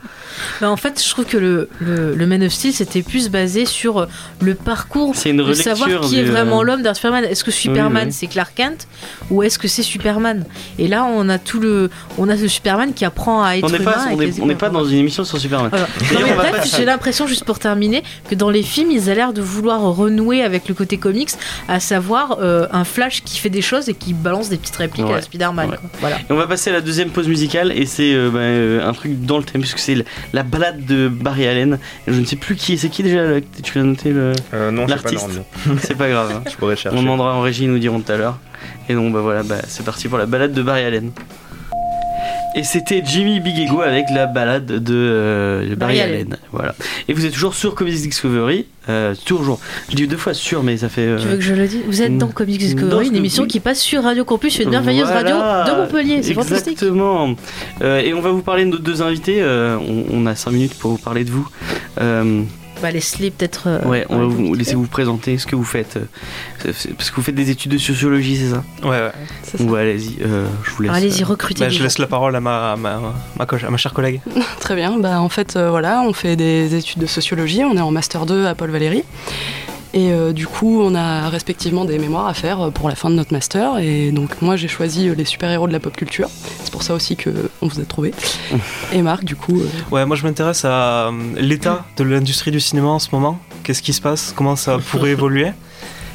Bah, 0.60 0.70
en 0.70 0.78
fait, 0.78 1.02
je 1.04 1.10
trouve 1.10 1.26
que 1.26 1.38
le, 1.38 1.70
le, 1.80 2.16
le 2.16 2.28
Man 2.28 2.42
of 2.44 2.52
Steel, 2.52 2.74
c'était 2.74 3.02
plus 3.02 3.30
basé 3.30 3.66
sur 3.66 4.00
euh, 4.00 4.06
le 4.42 4.56
parcours 4.56 5.16
C'est 5.16 5.30
une 5.32 5.38
de 5.38 5.54
savoir 5.54 6.02
qui 6.02 6.20
est 6.20 6.24
vraiment 6.24 6.64
l'homme 6.64 6.82
d'un 6.82 6.94
Superman. 6.94 7.24
Est-ce 7.26 7.44
que 7.44 7.52
Superman 7.52 8.08
oui. 8.08 8.14
c'est 8.14 8.28
Clark 8.28 8.54
Kent 8.56 8.88
ou 9.30 9.44
est-ce 9.44 9.60
que 9.60 9.68
c'est 9.68 9.84
Superman? 9.84 10.46
Et 10.80 10.88
là, 10.88 11.04
on 11.06 11.28
a 11.30 11.38
tout 11.38 11.60
le, 11.60 11.90
on 12.18 12.30
a 12.30 12.38
ce 12.38 12.48
Superman 12.48 12.94
qui 12.94 13.06
apprend 13.06 13.44
à 13.44 13.56
être 13.58 13.64
On 13.66 13.70
n'est 13.70 13.78
humain. 13.78 13.92
pas, 13.92 14.12
et 14.24 14.42
on 14.42 14.46
n'est 14.46 14.56
pas 14.56 14.70
dans 14.70 14.86
une 14.86 14.98
émission 14.98 15.24
sur 15.24 15.38
Superman. 15.40 15.70
Voilà. 15.70 15.88
Non, 16.14 16.20
mais 16.28 16.34
bref, 16.52 16.74
j'ai 16.78 16.86
l'impression, 16.86 17.28
juste 17.28 17.44
pour 17.46 17.60
terminer, 17.60 18.04
que 18.30 18.36
dans 18.36 18.50
les 18.50 18.64
films, 18.64 18.92
ils 18.92 19.10
ont 19.10 19.14
l'air 19.14 19.34
de 19.34 19.42
vouloir 19.42 19.82
renouer 19.82 20.44
avec 20.44 20.68
le 20.68 20.74
côté 20.74 20.98
comics, 20.98 21.32
à 21.68 21.80
savoir 21.80 22.38
euh, 22.42 22.68
un 22.72 22.84
Flash 22.86 23.24
qui 23.24 23.38
fait 23.38 23.50
des 23.50 23.62
choses 23.62 23.90
et 23.90 23.94
qui 23.94 24.14
balance 24.14 24.50
des 24.50 24.58
petites 24.58 24.76
répliques 24.78 25.06
à 25.06 25.12
Ouais. 25.12 25.22
Spider-Man. 25.22 25.70
Ouais. 25.72 25.78
Voilà. 26.00 26.18
Et 26.20 26.32
on 26.32 26.36
va 26.36 26.48
passer 26.48 26.70
à 26.70 26.74
la 26.74 26.82
deuxième 26.82 26.91
pause 27.10 27.28
musicale 27.28 27.72
et 27.76 27.86
c'est 27.86 28.14
euh, 28.14 28.30
bah, 28.30 28.40
euh, 28.40 28.88
un 28.88 28.94
truc 28.94 29.26
dans 29.26 29.38
le 29.38 29.44
thème 29.44 29.62
puisque 29.62 29.80
c'est 29.80 29.96
la, 29.96 30.04
la 30.34 30.44
balade 30.44 30.86
de 30.86 31.08
Barry 31.08 31.48
Allen. 31.48 31.80
Et 32.08 32.14
je 32.14 32.20
ne 32.20 32.26
sais 32.26 32.36
plus 32.36 32.56
qui 32.56 32.78
c'est 32.78 32.90
qui 32.90 33.04
déjà 33.04 33.24
là, 33.24 33.40
tu 33.64 33.80
as 33.80 33.84
noté 33.84 34.12
le. 34.12 34.34
Euh, 34.54 34.72
non, 34.72 34.86
c'est 34.88 34.96
pas 35.02 35.12
L'artiste. 35.12 35.42
c'est 35.82 35.98
pas 35.98 36.10
grave. 36.10 36.32
hein. 36.36 36.44
Je 36.50 36.56
pourrais 36.58 36.74
On 36.74 36.78
chercher. 36.78 36.98
demandera 36.98 37.34
en 37.36 37.42
régie, 37.42 37.64
ils 37.64 37.72
nous 37.72 37.80
diront 37.80 38.00
tout 38.02 38.12
à 38.12 38.18
l'heure. 38.18 38.40
Et 38.90 38.94
donc 38.94 39.14
bah 39.14 39.22
voilà, 39.22 39.44
bah, 39.44 39.58
c'est 39.68 39.84
parti 39.86 40.08
pour 40.08 40.18
la 40.18 40.26
balade 40.26 40.54
de 40.54 40.62
Barry 40.62 40.84
Allen. 40.84 41.12
Et 42.56 42.64
c'était 42.64 43.02
Jimmy 43.06 43.40
Big 43.40 43.58
Ego 43.60 43.82
avec 43.82 44.06
la 44.14 44.26
balade 44.28 44.66
de 44.66 44.94
euh, 44.94 45.60
Barry, 45.62 45.76
Barry 45.78 46.02
Allen. 46.02 46.16
Allen. 46.16 46.38
Voilà. 46.52 46.76
Et 47.08 47.14
vous 47.14 47.26
êtes 47.26 47.32
toujours 47.32 47.54
sur 47.54 47.76
Comics 47.76 47.94
Discovery. 48.02 48.66
euh, 48.90 49.16
toujours. 49.26 49.60
Je 49.90 49.96
dis 49.96 50.08
deux 50.08 50.18
fois 50.18 50.34
sur, 50.34 50.62
mais 50.62 50.76
ça 50.78 50.90
fait. 50.90 51.02
euh, 51.08 51.18
Tu 51.18 51.28
veux 51.28 51.36
que 51.38 51.42
je 51.42 51.54
le 51.54 51.68
dise? 51.68 51.82
Vous 51.88 52.02
êtes 52.02 52.18
dans. 52.18 52.28
Comics 52.28 52.58
Discovery, 52.58 53.08
une 53.08 53.16
émission 53.16 53.46
qui 53.46 53.60
passe 53.62 53.80
sur 53.80 54.04
Radio 54.04 54.26
Campus, 54.26 54.60
une 54.60 54.70
merveilleuse 54.70 55.08
Voilà. 55.10 55.36
radio 55.64 55.74
de 55.74 55.80
Montpellier. 55.82 56.24
C'est 56.24 56.34
fantastique. 56.34 56.74
Exactement. 56.74 57.36
Et 57.82 58.14
on 58.14 58.22
va 58.22 58.32
vous 58.32 58.42
parler 58.42 58.66
de 58.66 58.70
nos 58.70 58.80
deux 58.80 59.02
invités. 59.02 59.42
on, 59.44 60.06
on 60.12 60.26
a 60.26 60.36
5 60.36 60.52
minutes 60.52 60.74
pour 60.76 60.92
vous 60.92 60.98
parler 60.98 61.24
de 61.24 61.32
vous. 61.32 61.48
Bah, 62.82 62.90
peut-être. 62.92 63.64
euh, 63.68 63.86
ouais, 63.88 64.06
on 64.10 64.18
va 64.18 64.26
vous 64.26 64.54
laisser 64.54 64.76
vous 64.76 64.88
présenter 64.88 65.38
ce 65.38 65.46
que 65.46 65.56
vous 65.56 65.64
faites. 65.64 65.98
euh, 65.98 66.72
Parce 66.98 67.10
que 67.12 67.16
vous 67.16 67.22
faites 67.22 67.36
des 67.36 67.50
études 67.50 67.72
de 67.72 67.78
sociologie, 67.78 68.38
c'est 68.38 68.50
ça? 68.50 68.64
Ouais, 68.84 68.90
ouais. 68.90 69.12
Ça. 69.44 69.64
Ouais, 69.64 69.82
allez-y. 69.82 70.18
euh, 70.24 70.48
je 70.64 70.72
vous 70.72 70.84
laisse. 70.84 70.92
Allez-y, 70.92 71.24
euh, 71.24 71.26
recrutez. 71.28 71.60
Bah, 71.62 71.70
je 71.70 71.82
laisse 71.84 71.98
la 71.98 72.08
parole 72.08 72.36
à 72.36 72.40
ma, 72.40 72.76
ma, 72.78 73.00
ma, 73.38 73.46
co- 73.46 73.56
à 73.56 73.70
ma 73.70 73.78
chère 73.78 73.94
collègue. 73.94 74.22
Très 74.60 74.76
bien. 74.76 74.98
Bah, 75.00 75.22
en 75.22 75.30
fait, 75.30 75.56
euh, 75.56 75.70
voilà, 75.70 76.02
on 76.02 76.14
fait 76.14 76.36
des 76.36 76.76
études 76.76 77.00
de 77.02 77.06
sociologie. 77.08 77.64
On 77.64 77.76
est 77.78 77.82
en 77.82 77.92
master 77.92 78.26
2 78.26 78.46
à 78.48 78.56
Paul 78.56 78.72
Valéry. 78.72 79.04
Et 79.94 80.12
euh, 80.14 80.32
du 80.32 80.48
coup, 80.48 80.82
on 80.82 80.96
a 80.96 81.28
respectivement 81.30 81.84
des 81.84 82.00
mémoires 82.00 82.28
à 82.28 82.34
faire 82.34 82.62
euh, 82.62 82.70
pour 82.72 82.88
la 82.88 82.96
fin 82.96 83.10
de 83.10 83.16
notre 83.16 83.34
master. 83.34 83.78
Et 83.80 84.12
donc, 84.12 84.42
moi, 84.42 84.56
j'ai 84.56 84.70
choisi 84.70 85.10
euh, 85.10 85.16
les 85.16 85.26
super-héros 85.26 85.68
de 85.68 85.74
la 85.74 85.82
pop 85.82 85.96
culture. 85.98 86.30
C'est 86.64 86.72
pour 86.72 86.82
ça 86.84 86.94
aussi 86.94 87.18
que 87.18 87.30
on 87.62 87.68
vous 87.68 87.82
a 87.82 87.84
trouvé. 87.84 88.14
Et 88.94 89.02
Marc, 89.02 89.26
du 89.26 89.36
coup, 89.36 89.60
euh, 89.60 89.66
Ouais, 89.92 90.06
moi 90.06 90.16
je 90.16 90.24
m'intéresse 90.24 90.64
à 90.64 91.12
l'état 91.36 91.86
de 91.98 92.04
l'industrie 92.06 92.52
du 92.52 92.62
cinéma 92.62 92.88
en 92.88 93.00
ce 93.00 93.10
moment. 93.12 93.38
Qu'est-ce 93.64 93.82
qui 93.82 93.92
se 93.92 94.02
passe? 94.02 94.34
Comment 94.36 94.56
ça 94.56 94.78
pourrait 94.78 95.12
évoluer? 95.20 95.52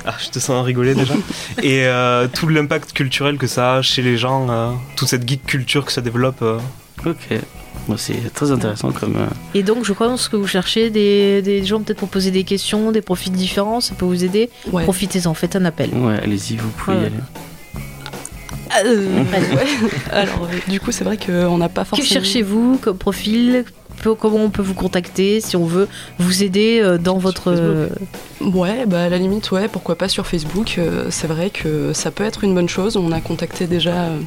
Ah, 0.07 0.15
je 0.25 0.31
te 0.31 0.39
sens 0.39 0.65
rigoler 0.65 0.95
déjà. 0.95 1.15
Et 1.63 1.85
euh, 1.87 2.29
tout 2.33 2.49
l'impact 2.49 2.93
culturel 2.95 3.37
que 3.37 3.47
ça 3.47 3.75
a 3.75 3.83
chez 3.83 4.01
les 4.03 4.17
gens, 4.17 4.47
euh, 4.49 4.71
toute 4.97 5.09
cette 5.09 5.29
geek 5.29 5.45
culture 5.45 5.85
que 5.85 5.93
ça 5.93 6.01
développe. 6.01 6.41
euh. 6.43 6.59
Ok. 7.05 7.29
C'est 7.97 8.33
très 8.35 8.51
intéressant 8.51 8.91
comme. 8.91 9.17
euh, 9.17 9.27
Et 9.55 9.63
donc, 9.63 9.85
je 9.85 9.93
pense 9.93 10.29
que 10.29 10.37
vous 10.37 10.47
cherchez 10.47 10.91
des, 10.91 11.41
des 11.43 11.65
gens 11.65 11.81
peut-être 11.81 11.99
pour 11.99 12.09
poser 12.09 12.31
des 12.31 12.43
questions, 12.45 12.91
des 12.93 13.01
profils 13.03 13.33
différents, 13.33 13.81
ça 13.81 13.95
peut 13.95 14.05
vous 14.07 14.25
aider. 14.25 14.51
ouais. 14.73 14.83
Profitez-en, 14.83 15.35
faites 15.35 15.55
un 15.57 15.65
appel. 15.65 15.91
Ouais, 15.95 16.19
allez-y, 16.23 16.57
vous 16.57 16.69
pouvez 16.71 16.97
y 16.97 17.01
aller. 17.01 17.13
Euh. 18.85 19.23
Alors, 20.13 20.45
euh, 20.53 20.71
du 20.71 20.81
coup, 20.81 20.93
c'est 20.93 21.05
vrai 21.05 21.17
qu'on 21.17 21.59
n'a 21.59 21.69
pas 21.69 21.83
Que 21.83 21.89
forcément. 21.91 22.09
cherchez-vous 22.09 22.79
comme 22.83 22.99
profil? 22.99 23.65
Comment 24.05 24.37
on 24.37 24.51
peut 24.51 24.63
vous 24.63 24.75
contacter 24.75 25.41
si 25.41 25.57
on 25.57 25.65
veut 25.65 25.89
vous 26.19 26.43
aider 26.45 26.81
euh, 26.83 26.99
dans 26.99 27.17
votre. 27.19 27.51
euh, 27.51 27.89
Ouais, 28.41 28.85
bah 28.87 29.05
à 29.05 29.09
la 29.09 29.17
limite, 29.19 29.51
ouais, 29.53 29.69
pourquoi 29.69 29.97
pas 29.97 30.09
sur 30.09 30.27
Facebook. 30.27 30.77
euh, 30.79 31.07
c'est 31.11 31.27
vrai 31.27 31.51
que 31.51 31.93
ça 31.95 32.11
peut 32.11 32.23
être 32.23 32.45
une 32.45 32.55
bonne 32.55 32.69
chose. 32.69 32.97
On 32.97 33.11
a 33.11 33.21
contacté 33.21 33.67
déjà 33.67 33.95
euh, 33.95 34.19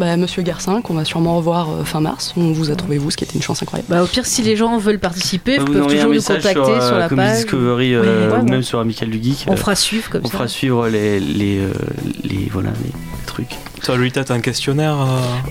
bah, 0.00 0.16
Monsieur 0.16 0.42
Garcin, 0.42 0.80
qu'on 0.80 0.94
va 0.94 1.04
sûrement 1.04 1.36
revoir 1.36 1.68
euh, 1.70 1.84
fin 1.84 2.00
mars. 2.00 2.32
On 2.36 2.52
vous 2.52 2.70
a 2.70 2.74
trouvé, 2.74 2.96
vous, 2.98 3.10
ce 3.10 3.16
qui 3.18 3.24
était 3.24 3.34
une 3.34 3.42
chance 3.42 3.62
incroyable. 3.62 3.88
Bah, 3.90 4.02
au 4.02 4.06
pire, 4.06 4.24
si 4.24 4.42
les 4.42 4.56
gens 4.56 4.78
veulent 4.78 4.98
participer, 4.98 5.58
Vous 5.58 5.66
ils 5.66 5.72
peuvent 5.74 5.86
toujours 5.86 6.12
nous 6.14 6.22
contacter 6.22 6.52
sur, 6.54 6.82
sur, 6.82 6.94
euh, 6.94 6.98
la 6.98 7.08
page. 7.10 7.36
Discovery 7.42 7.94
euh, 7.94 8.00
Ouais, 8.00 8.06
ouais, 8.32 8.40
ou 8.40 8.44
ouais. 8.44 8.50
même 8.50 8.62
sur 8.62 8.78
Amical 8.80 9.10
du 9.10 9.22
Geek. 9.22 9.44
On 9.46 9.52
euh, 9.52 9.56
fera 9.56 9.74
suivre 9.76 10.08
comme 10.10 10.22
on 10.24 10.28
ça. 10.28 10.32
fera 10.32 10.48
suivre 10.48 10.88
les, 10.88 11.20
les, 11.20 11.58
euh, 11.58 11.72
les, 12.24 12.48
voilà, 12.50 12.70
les 12.82 12.90
trucs. 13.26 13.50
Toi, 13.82 13.96
Lolita, 13.96 14.24
t'as 14.24 14.34
un 14.34 14.40
questionnaire 14.40 14.92
euh, 15.00 15.06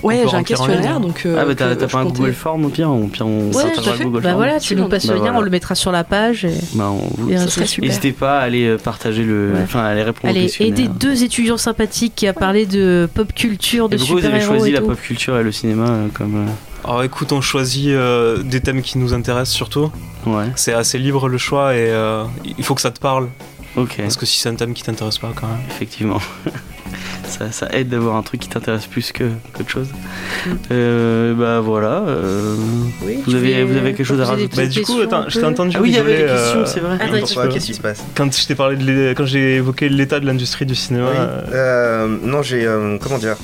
Ouais, 0.06 0.22
j'ai 0.30 0.36
un 0.36 0.42
questionnaire, 0.44 1.00
donc. 1.00 1.22
euh, 1.26 1.36
ah 1.40 1.44
bah 1.44 1.54
t'as 1.56 1.74
pas 1.74 1.98
un 1.98 2.04
comptais- 2.04 2.18
Google 2.20 2.32
Form 2.32 2.64
au 2.64 2.68
pire 2.68 2.90
Au 2.90 3.06
pire 3.08 3.26
on 3.26 3.50
Ouais, 3.52 3.72
tout 3.74 3.80
à 3.80 3.92
le 3.92 3.96
fait. 3.98 4.04
Google 4.04 4.20
Bah 4.22 4.28
Form. 4.30 4.36
voilà, 4.42 4.60
tu 4.60 4.76
nous 4.76 4.88
passes 4.88 5.06
Bah 5.06 5.12
le 5.14 5.18
lien, 5.18 5.24
voilà. 5.26 5.38
on 5.38 5.42
le 5.42 5.50
mettra 5.50 5.74
sur 5.74 5.90
la 5.90 6.04
page. 6.04 6.44
Et... 6.44 6.52
Bah, 6.74 6.90
on 6.92 7.08
vous- 7.22 7.30
Et 7.30 7.36
Ça. 7.38 7.60
N'hésitez 7.80 8.12
pas 8.12 8.38
à 8.38 8.42
aller 8.42 8.66
euh, 8.66 8.76
partager 8.78 9.24
le. 9.24 9.52
Ouais. 9.54 9.60
Enfin, 9.64 9.80
à 9.80 9.86
aller 9.86 10.02
répondre 10.04 10.32
au 10.32 10.36
Allez, 10.36 10.50
aider 10.60 10.86
deux 10.88 11.24
étudiants 11.24 11.56
sympathiques 11.56 12.12
qui 12.14 12.26
a 12.28 12.32
parlé 12.32 12.66
de 12.66 13.08
pop 13.12 13.32
culture, 13.34 13.88
de 13.88 13.96
Et 13.96 13.98
pourquoi 13.98 14.20
vous 14.20 14.26
avez 14.26 14.34
super-héros 14.40 14.58
choisi 14.58 14.72
la 14.72 14.80
pop 14.82 15.00
culture 15.00 15.36
et 15.38 15.42
le 15.42 15.52
cinéma 15.52 15.86
euh, 15.88 16.06
comme. 16.14 16.46
Alors 16.84 17.02
écoute, 17.02 17.32
on 17.32 17.40
choisit 17.40 17.88
euh, 17.88 18.42
des 18.42 18.60
thèmes 18.60 18.80
qui 18.82 18.96
nous 18.98 19.12
intéressent 19.12 19.54
surtout. 19.54 19.90
Ouais, 20.26 20.44
C'est 20.54 20.72
assez 20.72 20.98
libre 20.98 21.28
le 21.28 21.36
choix 21.38 21.74
et 21.74 21.90
euh, 21.90 22.24
il 22.58 22.62
faut 22.64 22.74
que 22.74 22.80
ça 22.80 22.90
te 22.90 23.00
parle. 23.00 23.28
Ok, 23.76 23.96
Parce 23.98 24.16
que 24.16 24.26
si 24.26 24.38
c'est 24.38 24.48
un 24.48 24.54
thème 24.54 24.74
qui 24.74 24.82
t'intéresse 24.82 25.18
pas 25.18 25.32
quand 25.34 25.46
même. 25.46 25.58
effectivement. 25.70 26.20
ça, 27.24 27.52
ça 27.52 27.68
aide 27.72 27.88
d'avoir 27.88 28.16
un 28.16 28.22
truc 28.22 28.40
qui 28.40 28.48
t'intéresse 28.48 28.86
plus 28.86 29.12
que 29.12 29.24
qu'autre 29.54 29.70
chose. 29.70 29.88
Mm. 30.46 30.50
Euh, 30.72 31.34
bah 31.34 31.60
voilà. 31.60 32.02
euh, 32.08 32.56
Oui, 33.04 33.18
Vous 33.26 33.34
avez- 33.34 33.62
vous 33.64 33.76
avez 33.76 33.92
quelque 33.94 34.06
chose 34.06 34.20
à 34.20 34.24
rajouter? 34.26 34.56
Bah, 34.56 34.66
du 34.66 34.82
coup, 34.82 34.96
questions 34.98 35.18
attends, 35.18 35.28
je 35.28 35.38
t'ai 35.38 35.44
entendu 35.46 35.76
Ah 35.78 35.80
oui, 35.82 35.90
il 35.90 35.94
y 35.94 35.98
avait 35.98 36.16
des 36.16 36.24
questions, 36.26 36.60
euh, 36.60 36.66
c'est 36.66 36.80
vrai. 36.80 36.98
Qu'est-ce 37.52 37.66
qui 37.66 37.74
se 37.74 37.80
passe? 37.80 38.02
Quand 38.16 38.34
je 38.34 38.46
t'ai 38.46 38.54
parlé 38.54 38.76
de 38.76 39.14
quand 39.16 39.26
j'ai 39.26 39.56
évoqué 39.56 39.88
l'état 39.88 40.18
de 40.20 40.26
l'industrie 40.26 40.66
du 40.66 40.74
cinéma. 40.74 41.08
Oui. 41.10 41.16
euh, 41.18 41.40
Euh, 41.52 42.16
non, 42.24 42.42
j'ai. 42.42 42.64
euh, 42.66 42.98
comment 43.00 43.18
dire? 43.18 43.36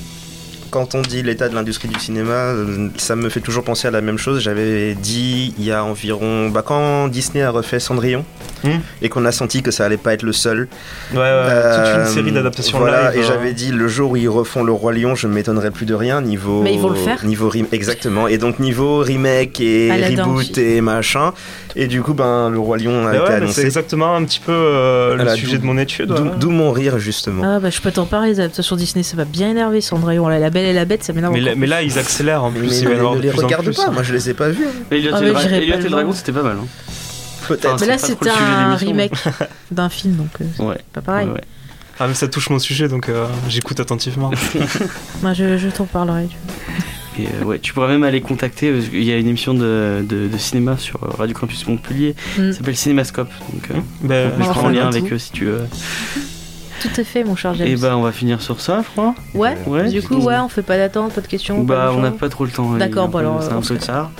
Quand 0.69 0.95
on 0.95 1.01
dit 1.01 1.23
l'état 1.23 1.49
de 1.49 1.55
l'industrie 1.55 1.87
du 1.87 1.99
cinéma, 1.99 2.33
euh, 2.33 2.89
ça 2.97 3.15
me 3.15 3.29
fait 3.29 3.39
toujours 3.39 3.63
penser 3.63 3.87
à 3.87 3.91
la 3.91 4.01
même 4.01 4.17
chose. 4.17 4.41
J'avais 4.41 4.95
dit 4.95 5.53
il 5.57 5.63
y 5.65 5.71
a 5.71 5.83
environ. 5.83 6.49
Bah, 6.49 6.63
quand 6.65 7.07
Disney 7.07 7.43
a 7.43 7.49
refait 7.51 7.79
Cendrillon 7.79 8.25
Hmm. 8.63 8.79
et 9.03 9.09
qu'on 9.09 9.23
a 9.25 9.31
senti 9.31 9.61
que 9.61 9.69
ça 9.69 9.85
allait 9.85 9.97
pas 9.97 10.13
être 10.15 10.23
le 10.23 10.33
seul. 10.33 10.67
Ouais, 11.13 11.19
ouais, 11.19 11.23
euh, 11.23 11.75
toute 12.01 12.07
une 12.07 12.13
série 12.15 12.31
d'adaptations 12.31 12.79
Voilà, 12.79 13.11
live. 13.11 13.19
et 13.21 13.23
euh, 13.23 13.27
j'avais 13.27 13.53
dit 13.53 13.69
le 13.71 13.87
jour 13.87 14.11
où 14.11 14.15
ils 14.15 14.27
refont 14.27 14.63
Le 14.63 14.71
Roi 14.71 14.93
Lion, 14.93 15.13
je 15.13 15.27
ne 15.27 15.33
m'étonnerais 15.33 15.69
plus 15.69 15.85
de 15.85 15.93
rien 15.93 16.21
niveau. 16.21 16.63
Mais 16.63 16.73
ils 16.73 16.79
vont 16.79 16.89
le 16.89 16.95
faire. 16.95 17.23
Niveau 17.23 17.49
rem- 17.49 17.67
Exactement. 17.71 18.27
Et 18.27 18.39
donc 18.39 18.57
niveau 18.57 18.97
remake 18.97 19.59
et 19.61 19.91
Aladdin 19.91 20.23
reboot 20.23 20.57
et 20.57 20.81
machin. 20.81 21.33
Et 21.79 21.85
du 21.85 22.01
coup, 22.01 22.15
ben, 22.15 22.49
Le 22.49 22.57
Roi 22.57 22.79
Lion 22.79 23.05
a 23.05 23.11
bah 23.11 23.15
été 23.17 23.19
ouais, 23.19 23.29
mais 23.29 23.35
c'est 23.35 23.43
annoncé. 23.43 23.61
exactement 23.65 24.15
un 24.15 24.23
petit 24.25 24.39
peu 24.39 24.51
euh, 24.51 25.15
le 25.15 25.29
sujet 25.35 25.59
de 25.59 25.63
mon 25.63 25.77
étude. 25.77 26.11
D'où 26.39 26.47
ouais. 26.47 26.53
mon 26.53 26.71
rire, 26.71 26.97
justement. 26.97 27.43
Ah 27.45 27.59
bah 27.59 27.69
je 27.69 27.79
peux 27.79 27.91
t'en 27.91 28.07
parler, 28.07 28.29
les 28.29 28.39
adaptations 28.39 28.75
Disney, 28.75 29.03
ça 29.03 29.15
va 29.15 29.25
bien 29.25 29.51
énerver 29.51 29.79
Cendrillon. 29.79 30.27
Là, 30.27 30.39
la 30.39 30.49
belle 30.49 30.65
et 30.65 30.73
la 30.73 30.85
bête, 30.85 31.03
ça 31.03 31.13
m'énerve 31.13 31.33
Mais, 31.33 31.39
là, 31.39 31.53
mais 31.55 31.85
ils 31.85 31.99
accélèrent 31.99 32.43
en 32.43 32.51
plus. 32.51 32.61
mais 32.61 32.77
il 32.79 32.87
ne 32.89 33.19
les 33.21 33.29
regarde 33.29 33.71
pas, 33.75 33.91
moi 33.91 34.01
je 34.01 34.11
les 34.11 34.31
ai 34.31 34.33
pas 34.33 34.49
vus. 34.49 34.65
Mais 34.89 34.97
Elliot 34.97 35.11
Ah, 35.13 35.19
et 35.19 35.59
mais 35.69 35.77
le 35.77 35.89
Dragon, 35.89 36.11
c'était 36.13 36.31
pas 36.31 36.41
mal. 36.41 36.57
Hein. 36.59 36.67
Peut-être. 37.47 37.65
Enfin, 37.75 37.77
Mais 37.81 37.87
là, 37.87 37.97
c'était 37.99 38.29
un 38.31 38.69
mais- 38.69 38.75
remake 38.75 39.13
d'un 39.71 39.89
film, 39.89 40.15
donc 40.15 40.29
euh, 40.41 40.63
Ouais. 40.63 40.75
c'est 40.77 40.93
pas 40.93 41.01
pareil. 41.01 41.29
Ah, 41.99 42.07
mais 42.07 42.15
ça 42.15 42.27
touche 42.27 42.49
mon 42.49 42.59
sujet, 42.59 42.87
donc 42.87 43.07
euh, 43.09 43.25
j'écoute 43.49 43.79
attentivement. 43.79 44.31
Moi, 45.21 45.33
je, 45.33 45.57
je 45.57 45.69
t'en 45.69 45.85
parlerai. 45.85 46.27
Tu- 47.17 47.23
Et, 47.23 47.27
euh, 47.41 47.45
ouais, 47.45 47.59
tu 47.59 47.73
pourrais 47.73 47.87
même 47.89 48.03
aller 48.03 48.21
contacter, 48.21 48.71
parce 48.71 48.87
qu'il 48.89 49.03
y 49.03 49.11
a 49.11 49.17
une 49.17 49.27
émission 49.27 49.53
de, 49.53 50.03
de, 50.07 50.27
de 50.27 50.37
cinéma 50.37 50.77
sur 50.77 50.99
Radio 51.17 51.35
Campus 51.35 51.67
Montpellier, 51.67 52.15
Mm. 52.37 52.51
ça 52.51 52.57
s'appelle 52.59 52.75
Cinémascope. 52.75 53.29
Donc, 53.53 53.71
euh, 53.71 53.73
Ben, 54.01 54.31
je 54.39 54.43
prends 54.49 54.63
en 54.65 54.69
lien 54.69 54.87
avec 54.87 55.11
eux 55.11 55.17
si 55.17 55.31
tu 55.31 55.45
veux. 55.45 55.61
Tout 56.79 56.89
à 57.01 57.03
fait, 57.03 57.23
mon 57.23 57.35
cher 57.35 57.55
James. 57.55 57.65
Et 57.67 57.75
bah, 57.75 57.97
on 57.97 58.03
va 58.03 58.11
finir 58.11 58.39
sur 58.39 58.61
ça, 58.61 58.83
je 58.83 58.87
crois. 58.91 59.15
ouais, 59.33 59.57
Ouais, 59.65 59.89
du 59.89 60.03
coup, 60.03 60.17
ouais, 60.17 60.37
on 60.37 60.47
fait 60.47 60.61
pas 60.61 60.77
d'attente, 60.77 61.11
pas 61.11 61.21
de 61.21 61.27
questions. 61.27 61.63
Bah, 61.63 61.87
pas 61.87 61.91
de 61.91 61.97
on 61.97 62.01
n'a 62.03 62.11
pas 62.11 62.29
trop 62.29 62.45
le 62.45 62.51
temps. 62.51 62.69
D'accord, 62.73 63.05
il 63.07 63.11
bon, 63.13 63.17
alors, 63.17 63.41
c'est 63.41 63.51
on 63.51 63.57
un 63.57 63.61
peu 63.61 63.77
tard. 63.77 64.11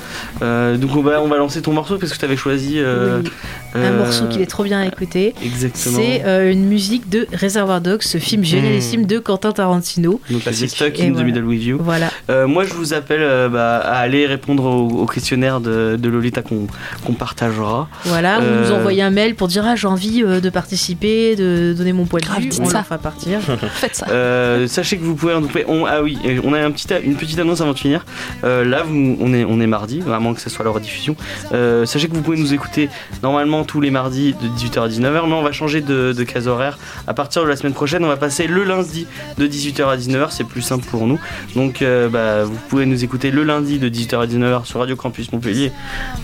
Euh, 0.42 0.76
donc, 0.76 0.96
on 0.96 1.04
va, 1.04 1.22
on 1.22 1.28
va 1.28 1.38
lancer 1.38 1.62
ton 1.62 1.72
morceau 1.74 2.00
parce 2.00 2.12
que 2.12 2.18
tu 2.18 2.26
avais 2.26 2.36
choisi 2.36 2.80
euh, 2.80 3.22
Oui. 3.24 3.30
Un 3.76 3.80
Euh, 3.80 3.98
morceau 3.98 4.26
qu'il 4.28 4.42
est 4.42 4.46
trop 4.48 4.64
bien 4.64 4.80
à 4.80 4.86
écouter. 4.88 5.34
Exactement. 5.44 5.98
C'est 5.98 6.24
euh, 6.26 6.52
une 6.52 6.66
musique 6.66 7.10
de 7.10 7.28
Reservoir 7.40 7.82
Dogs, 7.82 8.02
ce 8.02 8.18
film 8.18 8.44
génialissime 8.44 9.06
de 9.06 9.20
Quentin 9.20 9.52
Tarantino. 9.52 10.20
Donc, 10.30 10.42
Classique. 10.42 10.70
c'est 10.70 10.76
Stuck 10.76 11.00
in 11.00 11.10
the 11.10 11.14
voilà. 11.14 11.24
Middle 11.26 11.44
with 11.46 11.64
You. 11.64 11.78
Voilà. 11.82 12.10
Euh, 12.30 12.48
moi, 12.48 12.64
je 12.66 12.74
vous 12.74 12.94
appelle 12.94 13.22
euh, 13.22 13.50
bah, 13.50 13.78
à 13.78 13.98
aller 14.00 14.26
répondre 14.26 14.64
au, 14.66 14.88
au 15.02 15.06
questionnaire 15.06 15.60
de, 15.62 15.96
de 16.00 16.10
Lolita 16.10 16.42
qu'on 16.42 16.68
qu'on 17.06 17.14
partagera. 17.14 17.88
Voilà, 18.06 18.40
Euh, 18.40 18.64
vous 18.64 18.70
nous 18.70 18.76
envoyez 18.78 19.02
un 19.02 19.10
mail 19.12 19.36
pour 19.36 19.48
dire 19.48 19.64
ah 19.66 19.76
j'ai 19.76 19.88
envie 19.88 20.24
euh, 20.24 20.40
de 20.40 20.50
participer, 20.50 21.36
de 21.36 21.74
donner 21.78 21.94
mon 21.94 22.06
point 22.06 22.20
de 22.20 22.42
vue, 22.42 22.50
dites 22.50 22.60
on 22.62 22.66
ça. 22.70 22.84
fera 22.84 22.98
partir. 22.98 23.40
Faites 23.74 23.96
ça. 23.96 24.08
Euh, 24.10 24.68
sachez 24.68 24.98
que 24.98 25.04
vous 25.04 25.16
pouvez 25.16 25.34
donc, 25.34 25.50
on, 25.68 25.86
ah 25.86 26.02
oui 26.02 26.18
on 26.44 26.54
a 26.54 26.60
un 26.60 26.72
petit, 26.72 26.88
une 27.04 27.16
petite 27.16 27.40
annonce 27.40 27.62
avant 27.62 27.74
de 27.74 27.78
finir 27.80 28.06
Euh, 28.44 28.64
là 28.66 28.84
vous, 28.84 29.18
on, 29.20 29.34
est, 29.34 29.44
on 29.46 29.60
est 29.60 29.68
mardi 29.68 30.00
vraiment 30.00 30.34
que 30.34 30.42
ce 30.42 30.50
soit 30.50 30.64
la 30.66 30.72
rediffusion 30.72 31.16
Euh, 31.54 31.86
sachez 31.86 32.08
que 32.08 32.14
vous 32.16 32.22
pouvez 32.22 32.38
nous 32.38 32.54
écouter 32.54 32.90
normalement 33.24 33.57
tous 33.64 33.82
les 33.82 33.92
mardis 33.92 34.34
de 34.42 34.48
18h 34.48 34.84
à 34.84 34.88
19h 34.88 35.28
mais 35.28 35.34
on 35.34 35.44
va 35.44 35.52
changer 35.52 35.82
de, 35.82 36.14
de 36.14 36.24
case 36.24 36.48
horaire. 36.48 36.78
À 37.08 37.14
partir 37.14 37.44
de 37.44 37.48
la 37.48 37.56
semaine 37.56 37.74
prochaine 37.74 38.04
on 38.04 38.08
va 38.08 38.18
passer 38.18 38.48
le 38.48 38.64
lundi 38.64 39.08
de 39.38 39.48
18h 39.48 39.88
à 39.88 39.98
19h 39.98 40.28
c'est 40.32 40.46
plus 40.46 40.62
simple 40.62 40.86
pour 40.86 41.08
nous. 41.08 41.20
Donc 41.56 41.82
euh, 41.82 42.10
bah, 42.10 42.44
vous 42.44 42.58
pouvez 42.70 42.86
nous 42.86 43.04
écouter 43.04 43.32
le 43.32 43.44
lundi 43.44 43.80
de 43.80 43.90
18h 43.90 44.22
à 44.22 44.28
19h 44.28 44.66
sur 44.66 44.80
Radio 44.80 44.96
Campus 44.96 45.32
Montpellier 45.32 45.72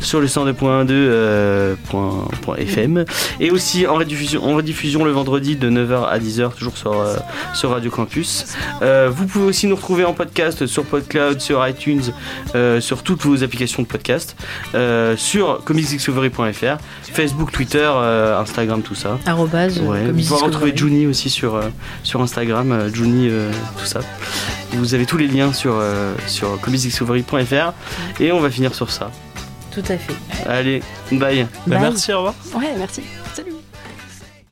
sur 0.02 0.20
le 0.20 0.28
102.1 0.28 0.88
euh, 0.90 1.76
et 3.40 3.52
aussi 3.52 3.88
en 3.88 3.96
rediffusion, 3.96 4.56
rediffusion 4.56 5.06
le 5.06 5.12
vendredi 5.12 5.56
de 5.56 5.70
9h 5.70 6.08
à 6.08 6.20
10h 6.20 6.54
toujours 6.56 6.78
sur, 6.78 7.00
euh, 7.00 7.16
sur 7.54 7.72
Radio 7.72 7.90
Campus. 7.92 8.46
Euh, 8.82 9.10
vous 9.14 9.26
pouvez 9.26 9.46
aussi 9.46 9.68
nous 9.68 9.76
retrouver 9.76 10.06
en 10.06 10.14
podcast 10.14 10.66
sur 10.66 10.86
PodCloud, 10.86 11.42
sur 11.42 11.66
iTunes, 11.68 12.14
sur 12.80 13.04
toutes 13.04 13.22
vos 13.24 13.44
applications 13.44 13.84
de 13.84 13.88
podcast, 13.88 14.36
sur 15.18 15.64
comicsdiscovery.fr, 15.64 16.78
Facebook, 17.24 17.51
Twitter, 17.51 17.89
euh, 17.89 18.38
Instagram, 18.39 18.82
tout 18.82 18.95
ça. 18.95 19.17
Arrobase, 19.26 19.80
euh, 19.80 19.88
Ouais. 19.88 20.11
Vous 20.11 20.21
pouvez 20.28 20.41
retrouver 20.45 20.74
Juni 20.76 21.07
aussi 21.07 21.30
sur, 21.30 21.55
euh, 21.55 21.69
sur 22.03 22.21
Instagram, 22.21 22.71
euh, 22.71 22.89
Juni, 22.93 23.30
euh, 23.30 23.49
tout 23.80 23.86
ça. 23.86 24.01
Et 24.74 24.78
vous 24.78 24.93
avez 24.93 25.05
tous 25.05 25.17
les 25.17 25.28
liens 25.28 25.53
sur, 25.53 25.74
euh, 25.76 26.13
sur 26.28 26.59
comicsdiscovery.fr 26.61 27.74
et 28.21 28.32
on 28.32 28.39
va 28.39 28.49
finir 28.49 28.76
sur 28.76 28.91
ça. 28.91 29.09
Tout 29.71 29.84
à 29.88 29.97
fait. 29.97 30.13
Allez, 30.47 30.84
bye. 31.11 31.43
Bah, 31.43 31.78
Bye. 31.78 31.80
merci, 31.82 32.11
au 32.13 32.17
revoir. 32.17 32.36
Ouais, 32.55 32.74
merci. 32.78 33.01